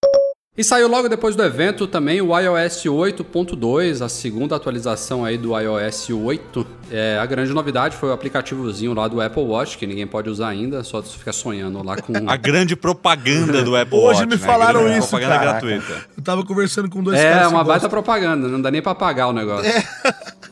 [0.60, 5.58] E saiu logo depois do evento também o iOS 8.2, a segunda atualização aí do
[5.58, 6.68] iOS 8.
[6.92, 10.50] É, a grande novidade foi o aplicativozinho lá do Apple Watch, que ninguém pode usar
[10.50, 12.12] ainda, só se ficar sonhando lá com...
[12.30, 14.26] A grande propaganda do Apple Hoje Watch.
[14.26, 14.38] me né?
[14.38, 15.52] falaram Grande isso, Propaganda cara.
[15.52, 16.06] gratuita.
[16.18, 17.90] Eu tava conversando com dois É, caras que uma baita gostam.
[17.90, 19.72] propaganda, não dá nem pra pagar o negócio.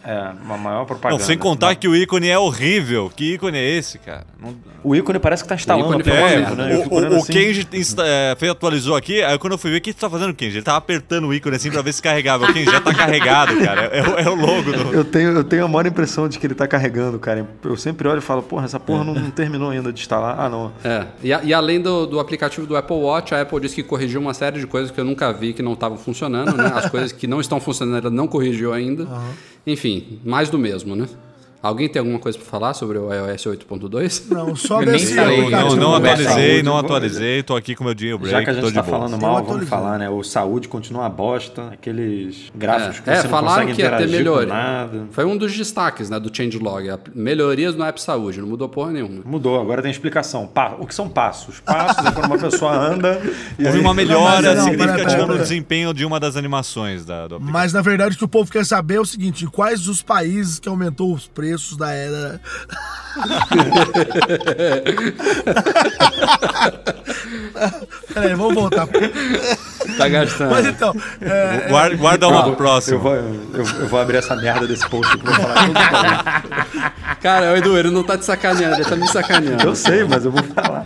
[0.06, 1.20] É, uma maior propaganda.
[1.20, 3.12] Não, sem contar que o ícone é horrível.
[3.14, 4.26] Que ícone é esse, cara?
[4.40, 6.56] Não- O ícone parece que tá instalando ícone o aplicativo, merda.
[6.56, 6.86] né?
[6.90, 7.34] O, o, o assim.
[7.34, 10.34] Kenji insta- é, fez- atualizou aqui, aí quando eu fui ver, que você tá fazendo,
[10.34, 10.58] Kenji?
[10.58, 12.46] Ele tava apertando o ícone assim pra ver se carregava.
[12.46, 13.82] O Kenji já tá carregado, cara.
[13.86, 14.94] É, o- é o logo do.
[14.94, 17.48] Eu tenho, eu tenho a maior impressão de que ele tá carregando, cara.
[17.64, 20.40] Eu sempre olho e falo, porra, essa porra não, não terminou ainda de instalar.
[20.40, 20.72] Ah, não.
[20.84, 23.84] É, e, a- e além do, do aplicativo do Apple Watch, a Apple disse que
[23.84, 26.72] corrigiu uma série de coisas que eu nunca vi que não estavam funcionando, né?
[26.76, 29.08] As coisas que não estão funcionando ela não corrigiu ainda.
[29.66, 31.08] Enfim, mais do mesmo, né?
[31.68, 34.24] Alguém tem alguma coisa pra falar sobre o iOS 8.2?
[34.30, 35.76] Não, só nem desse instalei, Não, aplicativo.
[35.76, 38.82] não Não, atualizei, não atualizei, tô aqui com meu jailbreak, Já que a gente tá
[38.82, 38.98] boa.
[39.00, 40.10] falando mal, vamos falar, né?
[40.10, 41.70] O saúde continua uma bosta.
[41.72, 44.48] Aqueles gráficos que É, você não falaram consegue que ia ter melhoria.
[44.54, 45.08] nada.
[45.12, 46.90] Foi um dos destaques né, do changelog.
[46.90, 49.22] a- Melhorias no App Saúde, não mudou porra nenhuma.
[49.26, 50.48] Mudou, agora tem explicação.
[50.48, 51.60] Pa- O que são passos?
[51.60, 53.20] Passos é quando uma pessoa anda
[53.58, 57.36] e Houve uma melhora Não, não, significativa no desempenho de uma das animações da, do
[57.36, 57.52] aplicativo.
[57.52, 60.02] Mas na verdade o que o povo quer saber é o seguinte: em quais os
[60.02, 62.40] países que aumentou os preços da era.
[68.14, 68.88] Peraí, vamos voltar.
[69.98, 70.52] Tá gastando.
[70.52, 73.00] Mas então, é, Guarda, guarda uma pro Eu próximo.
[73.00, 75.80] vou, eu, eu vou abrir essa merda desse post pra falar tudo
[77.16, 79.64] que Cara, o Edu, ele não tá te sacaneando, ele tá me sacaneando.
[79.64, 80.86] Eu sei, mas eu vou falar.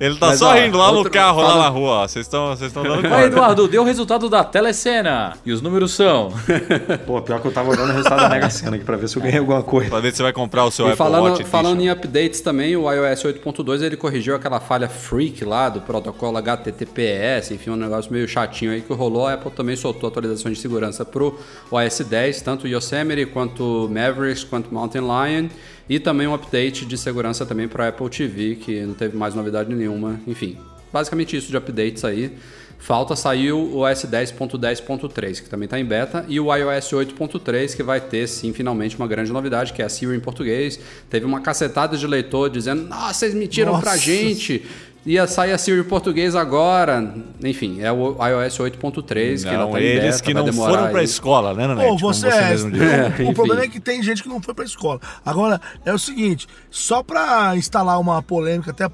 [0.00, 2.08] Ele tá Mas, só ó, rindo lá no outro- carro, lá fala- na rua, ó.
[2.08, 3.26] Vocês estão vocês estão dando Vai, corda.
[3.26, 5.34] Eduardo, deu o resultado da telecena.
[5.44, 6.32] E os números são.
[7.06, 9.16] Pô, pior que eu tava olhando o resultado da Mega Sena aqui pra ver se
[9.16, 9.90] eu ganhei alguma coisa.
[9.90, 11.86] Pra ver se você vai comprar o seu E Apple falando, Watch falando Edition.
[11.86, 17.52] em updates também, o iOS 8.2 ele corrigiu aquela falha freak lá do protocolo HTTPS,
[17.54, 19.26] enfim, um negócio meio chatinho aí que rolou.
[19.26, 21.38] A Apple também soltou atualizações de segurança pro
[21.70, 25.48] OS 10, tanto Yosemite quanto Mavericks quanto Mountain Lion,
[25.90, 29.74] e também um update de segurança também para Apple TV, que não teve mais novidade
[29.74, 30.20] nenhuma.
[30.24, 30.56] Enfim,
[30.92, 32.32] basicamente isso de updates aí.
[32.78, 37.82] Falta sair o OS 10.10.3, que também está em beta, e o iOS 8.3, que
[37.82, 40.78] vai ter sim finalmente uma grande novidade, que é a Siri em português.
[41.10, 44.02] Teve uma cacetada de leitor dizendo: Nossa, vocês mentiram pra Nossa.
[44.02, 44.64] gente.
[45.06, 47.14] Ia sair a Siri em português agora.
[47.42, 50.72] Enfim, é o iOS 8.3 que ainda Não, tá em eles beta, que não demorar
[50.74, 51.04] foram pra aí.
[51.06, 51.88] escola, né, Nanete?
[51.88, 52.84] Pô, Como você, é, mesmo disse.
[53.24, 55.00] o- o problema é que tem gente que não foi pra escola.
[55.24, 58.90] Agora, é o seguinte, só pra instalar uma polêmica até,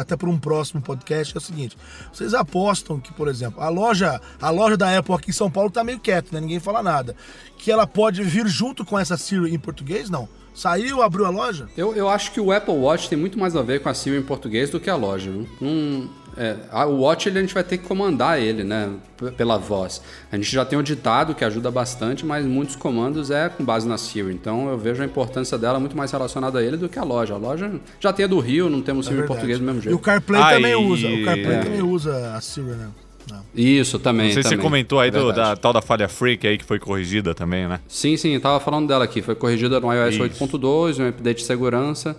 [0.00, 1.76] até por um próximo podcast, é o seguinte,
[2.12, 5.68] vocês apostam que, por exemplo, a loja, a loja da Apple aqui em São Paulo
[5.68, 6.40] tá meio quieto, né?
[6.40, 7.16] Ninguém fala nada.
[7.58, 10.08] Que ela pode vir junto com essa Siri em português?
[10.08, 10.28] Não.
[10.60, 11.68] Saiu, abriu a loja?
[11.74, 14.18] Eu, eu acho que o Apple Watch tem muito mais a ver com a Siri
[14.18, 15.30] em português do que a loja.
[15.30, 16.10] viu?
[16.36, 18.90] É, a- o Watch ele, a gente vai ter que comandar ele, né?
[19.38, 20.02] Pela voz.
[20.30, 23.88] A gente já tem o ditado que ajuda bastante, mas muitos comandos é com base
[23.88, 24.32] na Siri.
[24.34, 27.32] Então eu vejo a importância dela muito mais relacionada a ele do que a loja.
[27.34, 29.78] A loja já tem a do Rio, não temos Siri em É português do mesmo
[29.78, 29.98] E o jeito.
[29.98, 31.06] CarPlay Ah, também e- usa.
[31.08, 31.62] O CarPlay é.
[31.62, 32.88] também usa a Siri, né?
[33.28, 33.40] Não.
[33.54, 34.26] Isso, também.
[34.26, 34.64] Não sei se você também.
[34.64, 37.80] comentou aí É do- da tal da falha freak aí que foi corrigida também, né?
[37.88, 39.20] Sim, sim, eu tava falando dela aqui.
[39.22, 40.22] Foi corrigida no iOS Isso.
[40.22, 42.16] 8.2, um update de segurança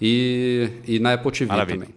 [0.00, 1.78] e, e na Apple TV Maravilha.
[1.80, 1.94] também.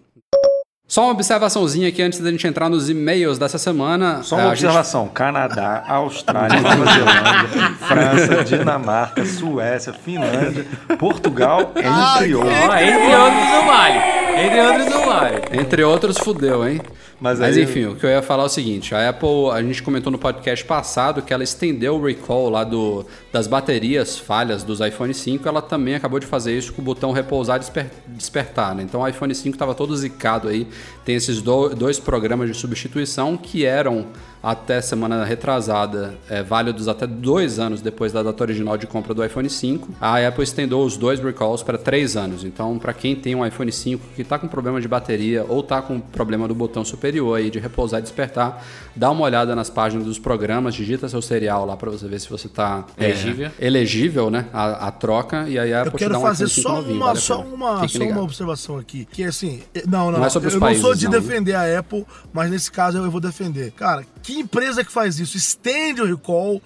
[0.88, 4.22] Só uma observaçãozinha aqui antes da gente entrar nos e-mails dessa semana.
[4.22, 10.64] Só É, uma a gente- observação: Canadá, Austrália, Nova Zelândia, França, Dinamarca, Suécia, Finlândia,
[10.96, 12.54] Portugal, entre outros.
[12.54, 13.98] Ó, entre outros o Vale.
[14.38, 15.42] Entre outros o Vale.
[15.60, 16.80] Entre outros, fudeu, hein?
[17.20, 19.62] Mas Mas aí- enfim, o que eu ia falar é o seguinte: a Apple, a
[19.62, 23.06] gente comentou no podcast passado que ela estendeu o recall lá do,
[23.36, 25.46] das baterias falhas dos iPhone 5.
[25.46, 28.74] Ela também acabou de fazer isso com o botão repousar desper- despertar.
[28.74, 28.82] Né?
[28.82, 30.66] Então o iPhone 5 estava todo zicado aí.
[31.04, 34.06] Tem esses do- dois programas de substituição que eram
[34.42, 39.24] até semana retrasada, é, válidos até dois anos depois da data original de compra do
[39.24, 39.88] iPhone 5.
[40.00, 42.44] A Apple estendeu os dois recalls para três anos.
[42.44, 45.82] Então, para quem tem um iPhone 5 que está com problema de bateria ou está
[45.82, 48.64] com problema do botão superior aí de repousar e despertar,
[48.94, 52.30] dá uma olhada nas páginas dos programas, digita seu serial lá para você ver se
[52.30, 52.84] você está
[53.26, 53.50] Elegível.
[53.58, 56.96] elegível, né, a, a troca e aí a Eu quero fazer iPhone 5 só novinho,
[56.96, 59.04] uma, vale só uma, só uma observação aqui.
[59.04, 61.12] Que assim, eh, não, não, Não é sobre os eu não sou países, de não,
[61.12, 61.20] né?
[61.20, 63.70] defender a Apple, mas nesse caso eu vou defender.
[63.72, 65.36] Cara, que empresa que faz isso?
[65.36, 66.60] Estende o recall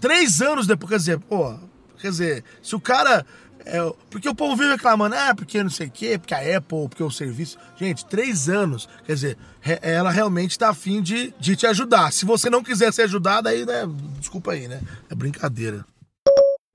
[0.00, 0.90] três anos depois.
[0.90, 1.54] Quer dizer, pô,
[2.00, 3.24] quer dizer, se o cara.
[3.66, 3.78] é,
[4.10, 7.02] porque o povo vive reclamando, ah, porque não sei o quê, porque a Apple, porque
[7.02, 7.58] o serviço.
[7.76, 8.88] Gente, três anos.
[9.04, 12.10] Quer dizer, re- ela realmente tá afim de, de te ajudar.
[12.12, 13.86] Se você não quiser ser ajudado, aí, né?
[14.18, 14.80] Desculpa aí, né?
[15.10, 15.84] É brincadeira.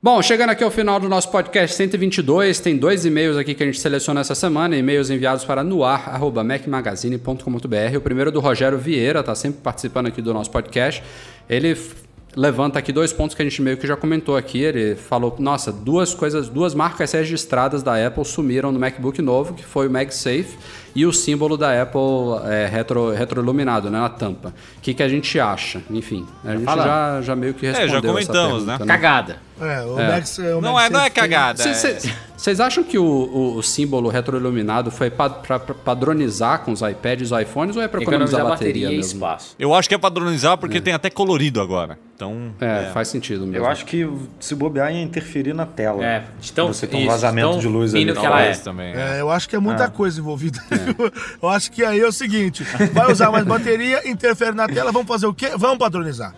[0.06, 3.66] Bom, chegando aqui ao final do nosso podcast 122, tem dois e-mails aqui que a
[3.66, 7.98] gente seleciona essa semana, e-mails enviados para noar@macmagazine.com.br.
[7.98, 11.02] O primeiro é do Rogério Vieira, tá sempre participando aqui do nosso podcast.
[11.50, 11.76] Ele
[12.36, 14.62] levanta aqui dois pontos que a gente meio que já comentou aqui.
[14.62, 19.66] Ele falou, nossa, duas coisas, duas marcas registradas da Apple sumiram no MacBook novo, que
[19.66, 20.56] foi o MagSafe
[20.96, 22.00] e o símbolo da Apple
[22.46, 24.54] é, retro, retroiluminado, né, na tampa.
[24.78, 25.82] O que, que a gente acha?
[25.90, 28.94] Enfim, a gente já, já meio que já respondeu essa comentamos, pergunta, né?
[28.94, 29.38] Cagada.
[29.60, 30.08] É, o É.
[30.10, 31.64] Max, o Não Max é, não é cagada.
[31.64, 31.98] é-
[32.36, 37.34] Vocês acham que o, o- o símbolo retroiluminado foi para padronizar com os iPads e
[37.34, 39.56] os iPhones ou é para economizar, Economizar bateria, bateria e espaço.
[39.58, 41.98] Eu acho que é padronizar porque tem até colorido agora.
[42.16, 42.52] Então.
[42.62, 43.58] É, faz sentido mesmo.
[43.58, 44.08] Eu acho que
[44.40, 46.04] se bobear ia interferir na tela.
[46.06, 48.06] É, de tão- Você tem um isso, vazamento de luz ali.
[48.14, 48.54] que ela é.
[48.56, 48.94] também.
[48.94, 50.60] É, eu acho que é muita coisa envolvida.
[51.42, 52.64] Eu acho que aí é o seguinte:
[52.94, 55.52] vai usar mais bateria, interfere na tela, vamos fazer o quê?
[55.58, 56.34] Vamos padronizar.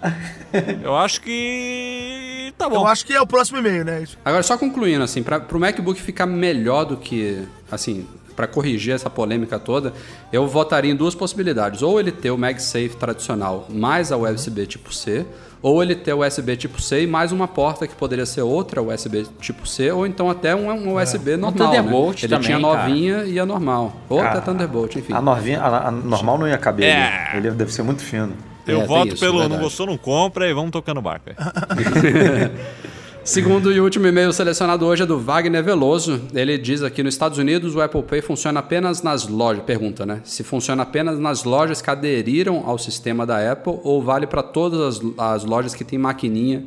[0.84, 2.54] Eu acho que.
[2.58, 2.76] Tá bom.
[2.76, 4.02] Eu acho que é o próximo e-mail, né?
[4.02, 4.18] Isso.
[4.24, 9.10] Agora, só concluindo, assim, para o MacBook ficar melhor do que, assim, para corrigir essa
[9.10, 9.94] polêmica toda,
[10.32, 11.82] eu votaria em duas possibilidades.
[11.82, 15.26] Ou ele ter o MagSafe tradicional mais a USB tipo C,
[15.62, 18.82] ou ele ter o USB tipo C e mais uma porta que poderia ser outra
[18.82, 22.20] USB tipo C, ou então até um, um USB normal, Thunderbolt né?
[22.24, 22.84] Ele também, tinha cara.
[22.88, 23.94] novinha e a normal.
[24.10, 25.14] Ou Cara, até Thunderbolt, enfim.
[25.14, 27.30] A, novinha, a, a normal não ia caber É.
[27.32, 27.38] ali.
[27.48, 28.34] Ele deve ser muito fino.
[28.66, 29.54] Eu É, voto isso, pelo verdade.
[29.56, 31.30] não gostou, não compra e vamos tocando barco.
[33.28, 36.22] Segundo e último e-mail selecionado hoje é do Wagner Veloso.
[36.34, 39.66] Ele diz aqui: nos Estados Unidos o Apple Pay funciona apenas nas lojas.
[39.66, 40.22] Pergunta, né?
[40.24, 44.80] Se funciona apenas nas lojas que aderiram ao sistema da Apple ou vale para todas
[44.80, 46.64] as, as lojas que tem maquininha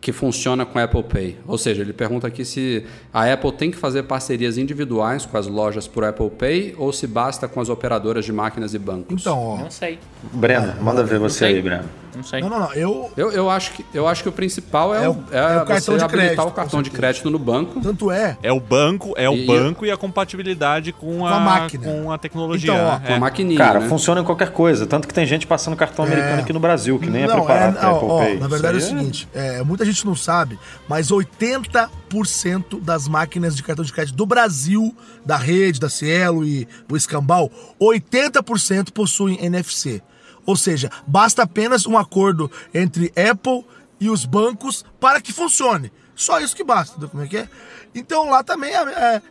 [0.00, 1.36] que funciona com Apple Pay.
[1.46, 5.46] Ou seja, ele pergunta aqui se a Apple tem que fazer parcerias individuais com as
[5.46, 9.20] lojas por Apple Pay ou se basta com as operadoras de máquinas e bancos.
[9.20, 9.56] Então, ó.
[9.58, 9.98] Não sei.
[10.32, 11.84] Breno, manda ver você aí, Breno.
[12.16, 12.40] Não sei.
[12.40, 12.72] Não, não, não.
[12.72, 13.10] Eu.
[13.16, 15.64] Eu, eu, acho que, eu acho que o principal é, É o- é é o
[15.64, 17.80] cartão você de habilitar crédito, o cartão de crédito no banco.
[17.80, 18.36] Tanto é.
[18.42, 21.84] É o banco, é o E- banco e a compatibilidade com a, Com a máquina.
[21.84, 22.72] com a tecnologia.
[22.72, 23.02] Então, ó, né?
[23.06, 23.18] Com a É.
[23.20, 23.88] maquininha, Cara, né?
[23.88, 24.86] funciona em qualquer coisa.
[24.88, 27.92] Tanto que tem gente passando cartão americano aqui no Brasil, que nem é, preparado para
[27.92, 28.38] ó, Apple ó, Pay.
[28.40, 30.58] Na verdade é o seguinte: é, muita gente não sabe,
[30.88, 34.94] mas 80% das máquinas de cartão de crédito do Brasil,
[35.24, 37.50] da rede, da Cielo e o Escambau,
[37.80, 40.02] 80% possuem NFC.
[40.46, 43.64] Ou seja, basta apenas um acordo entre Apple
[44.00, 45.92] e os bancos para que funcione.
[46.14, 47.48] Só isso que basta, como é que é?
[47.94, 49.22] Então lá também é, é-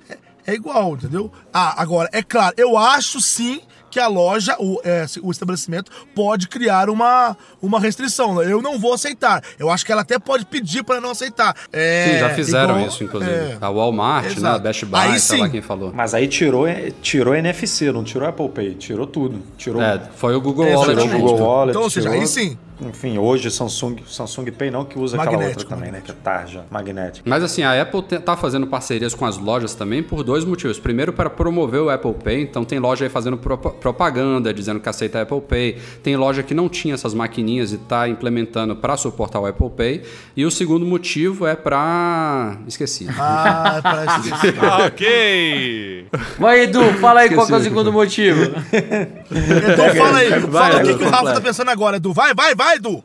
[0.47, 1.31] é igual, entendeu?
[1.53, 6.47] Ah, agora, é claro, eu acho sim que a loja, o, é, o estabelecimento, pode
[6.47, 8.41] criar uma, uma restrição.
[8.41, 9.43] Eu não vou aceitar.
[9.57, 11.55] Eu acho que ela até pode pedir para não aceitar.
[11.73, 13.31] É, Sim, já fizeram igual- isso, inclusive.
[13.31, 13.57] é.
[13.59, 14.49] A Walmart, né?
[14.49, 14.57] A.
[14.59, 15.91] Best Buy, Aí sei lá quem falou.
[15.93, 16.65] Mas aí tirou,
[17.01, 19.41] tirou NFC, não tirou Apple Pay, tirou tudo.
[19.57, 20.65] Tirou, É, foi o Google.
[20.65, 20.89] Wallet.
[21.01, 21.69] tirou o Google Wallet.
[21.71, 22.57] Então, ou seja, tirou- aí sim.
[22.81, 26.01] Enfim, hoje Samsung, Samsung Pay não, que usa aquela Magnético, outra também, né?
[26.03, 27.29] Que é tarja, magnética.
[27.29, 30.79] Mas assim, a Apple tá fazendo parcerias com as lojas também por dois motivos.
[30.79, 32.41] Primeiro, para promover o Apple Pay.
[32.43, 35.77] Então, tem loja aí fazendo pro- propaganda, dizendo que aceita Apple Pay.
[36.01, 40.03] Tem loja que não tinha essas maquininhas e tá implementando para suportar o Apple Pay.
[40.37, 43.07] E o segundo motivo é para Esqueci.
[43.17, 44.21] Ah, parece
[44.53, 46.07] que Ah, ok!
[46.39, 47.63] Vai, Edu, fala aí qual que é o Esqueci.
[47.75, 48.41] segundo motivo.
[48.43, 50.41] Edu, fala aí.
[50.41, 52.13] fala o que, que o Rafa tá pensando agora, Edu.
[52.13, 53.03] Vai, vai, vai, Edu.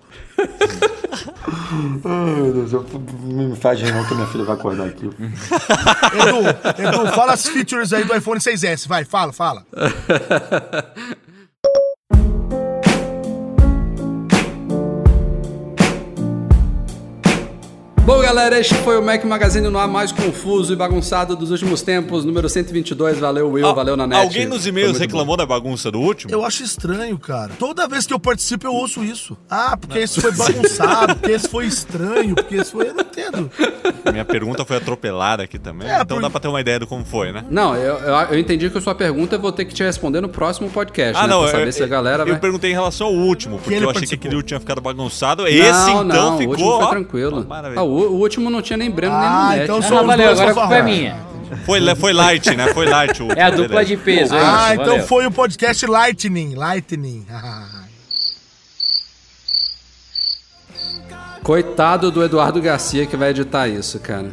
[2.04, 2.86] Ai, meu Deus, eu-
[3.22, 5.06] me faz rir não que minha filha vai acordar aqui.
[5.06, 5.12] Edu,
[6.88, 8.86] Edu, fala as features aí do iPhone 6S.
[8.88, 9.64] Vai, fala, fala.
[18.06, 21.80] Bom, galera, este foi o Mac Magazine no ar mais confuso e bagunçado dos últimos
[21.80, 23.18] tempos, número 122.
[23.18, 24.20] Valeu, Will, Al- valeu, Nanete.
[24.26, 26.30] Alguém nos e-mails reclamou da bagunça do último?
[26.30, 27.52] Eu acho estranho, cara.
[27.58, 29.34] Toda vez que eu participo, eu ouço isso.
[29.48, 32.92] Ah, porque esse foi bagunçado, porque esse foi estranho, porque esse foi.
[33.16, 33.50] Entendo.
[34.12, 35.88] Minha pergunta foi atropelada aqui também.
[35.88, 37.44] É, então por- dá pra ter uma ideia do como foi, né?
[37.48, 40.20] Não, eu, eu, eu entendi que a sua pergunta eu vou ter que te responder
[40.20, 41.28] no próximo podcast, Ah, né?
[41.28, 42.38] não, pra saber eu, se a galera eu vai...
[42.38, 44.18] perguntei em relação ao último, porque eu achei que participou.
[44.18, 45.46] aquele último tinha ficado bagunçado.
[45.46, 46.46] Esse, não, então, não, ficou.
[46.46, 47.46] o último foi tranquilo.
[47.76, 50.30] Ah, o, o último não tinha nem Breno nem Ah, então Ah, sou os valeu,
[50.30, 51.16] agora a culpa é minha.
[51.64, 52.68] Foi, foi light, né?
[52.74, 55.06] Foi light o É a dupla de peso, é Ah, isso, então valeu.
[55.06, 56.54] foi o podcast Lightning.
[56.54, 57.24] Lightning.
[61.42, 64.30] Coitado do Eduardo Garcia que vai editar isso, cara.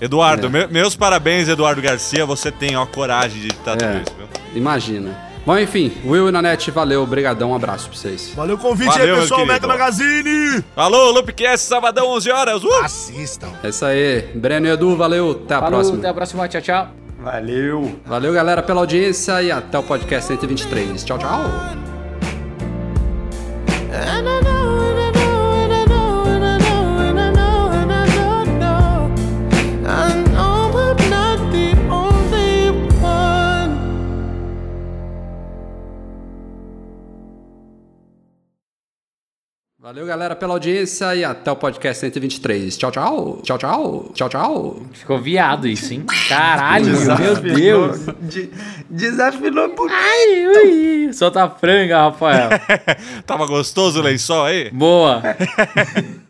[0.00, 0.50] Eduardo, É.
[0.50, 2.24] me- meus parabéns, Eduardo Garcia.
[2.26, 4.26] Você tem ó, coragem de editar tudo É, isso, viu?
[4.54, 5.32] imagina.
[5.44, 8.32] Bom, enfim, Will e Nanete, valeu, obrigadão, um abraço pra vocês.
[8.36, 9.44] Valeu o convite Valeu, aí, pessoal.
[9.44, 10.64] Mega Magazine.
[10.76, 12.62] Alô, Loopcast, sabadão, 11 horas.
[12.62, 12.72] Uh!
[12.84, 13.48] Assistam.
[13.64, 14.22] É isso aí.
[14.36, 15.98] Breno e Edu, valeu, até a Falou, próxima.
[15.98, 16.88] até a próxima, tchau, tchau.
[17.20, 17.98] Valeu!
[18.06, 21.02] Valeu, galera, pela audiência e até o podcast 123.
[21.04, 21.40] Tchau, tchau.
[39.82, 42.76] Valeu, galera, pela audiência e até o podcast 123.
[42.76, 43.40] Tchau, tchau.
[43.42, 44.10] Tchau, tchau.
[44.14, 44.82] Tchau, tchau.
[44.92, 46.04] Ficou viado isso, hein?
[46.28, 46.86] Caralho,
[47.18, 48.06] meu Deus.
[48.88, 51.12] Desafinou por Ai, ui.
[51.12, 52.50] Solta a franga, Rafael.
[53.26, 54.70] Tava gostoso o lençol aí?
[54.70, 55.20] Boa.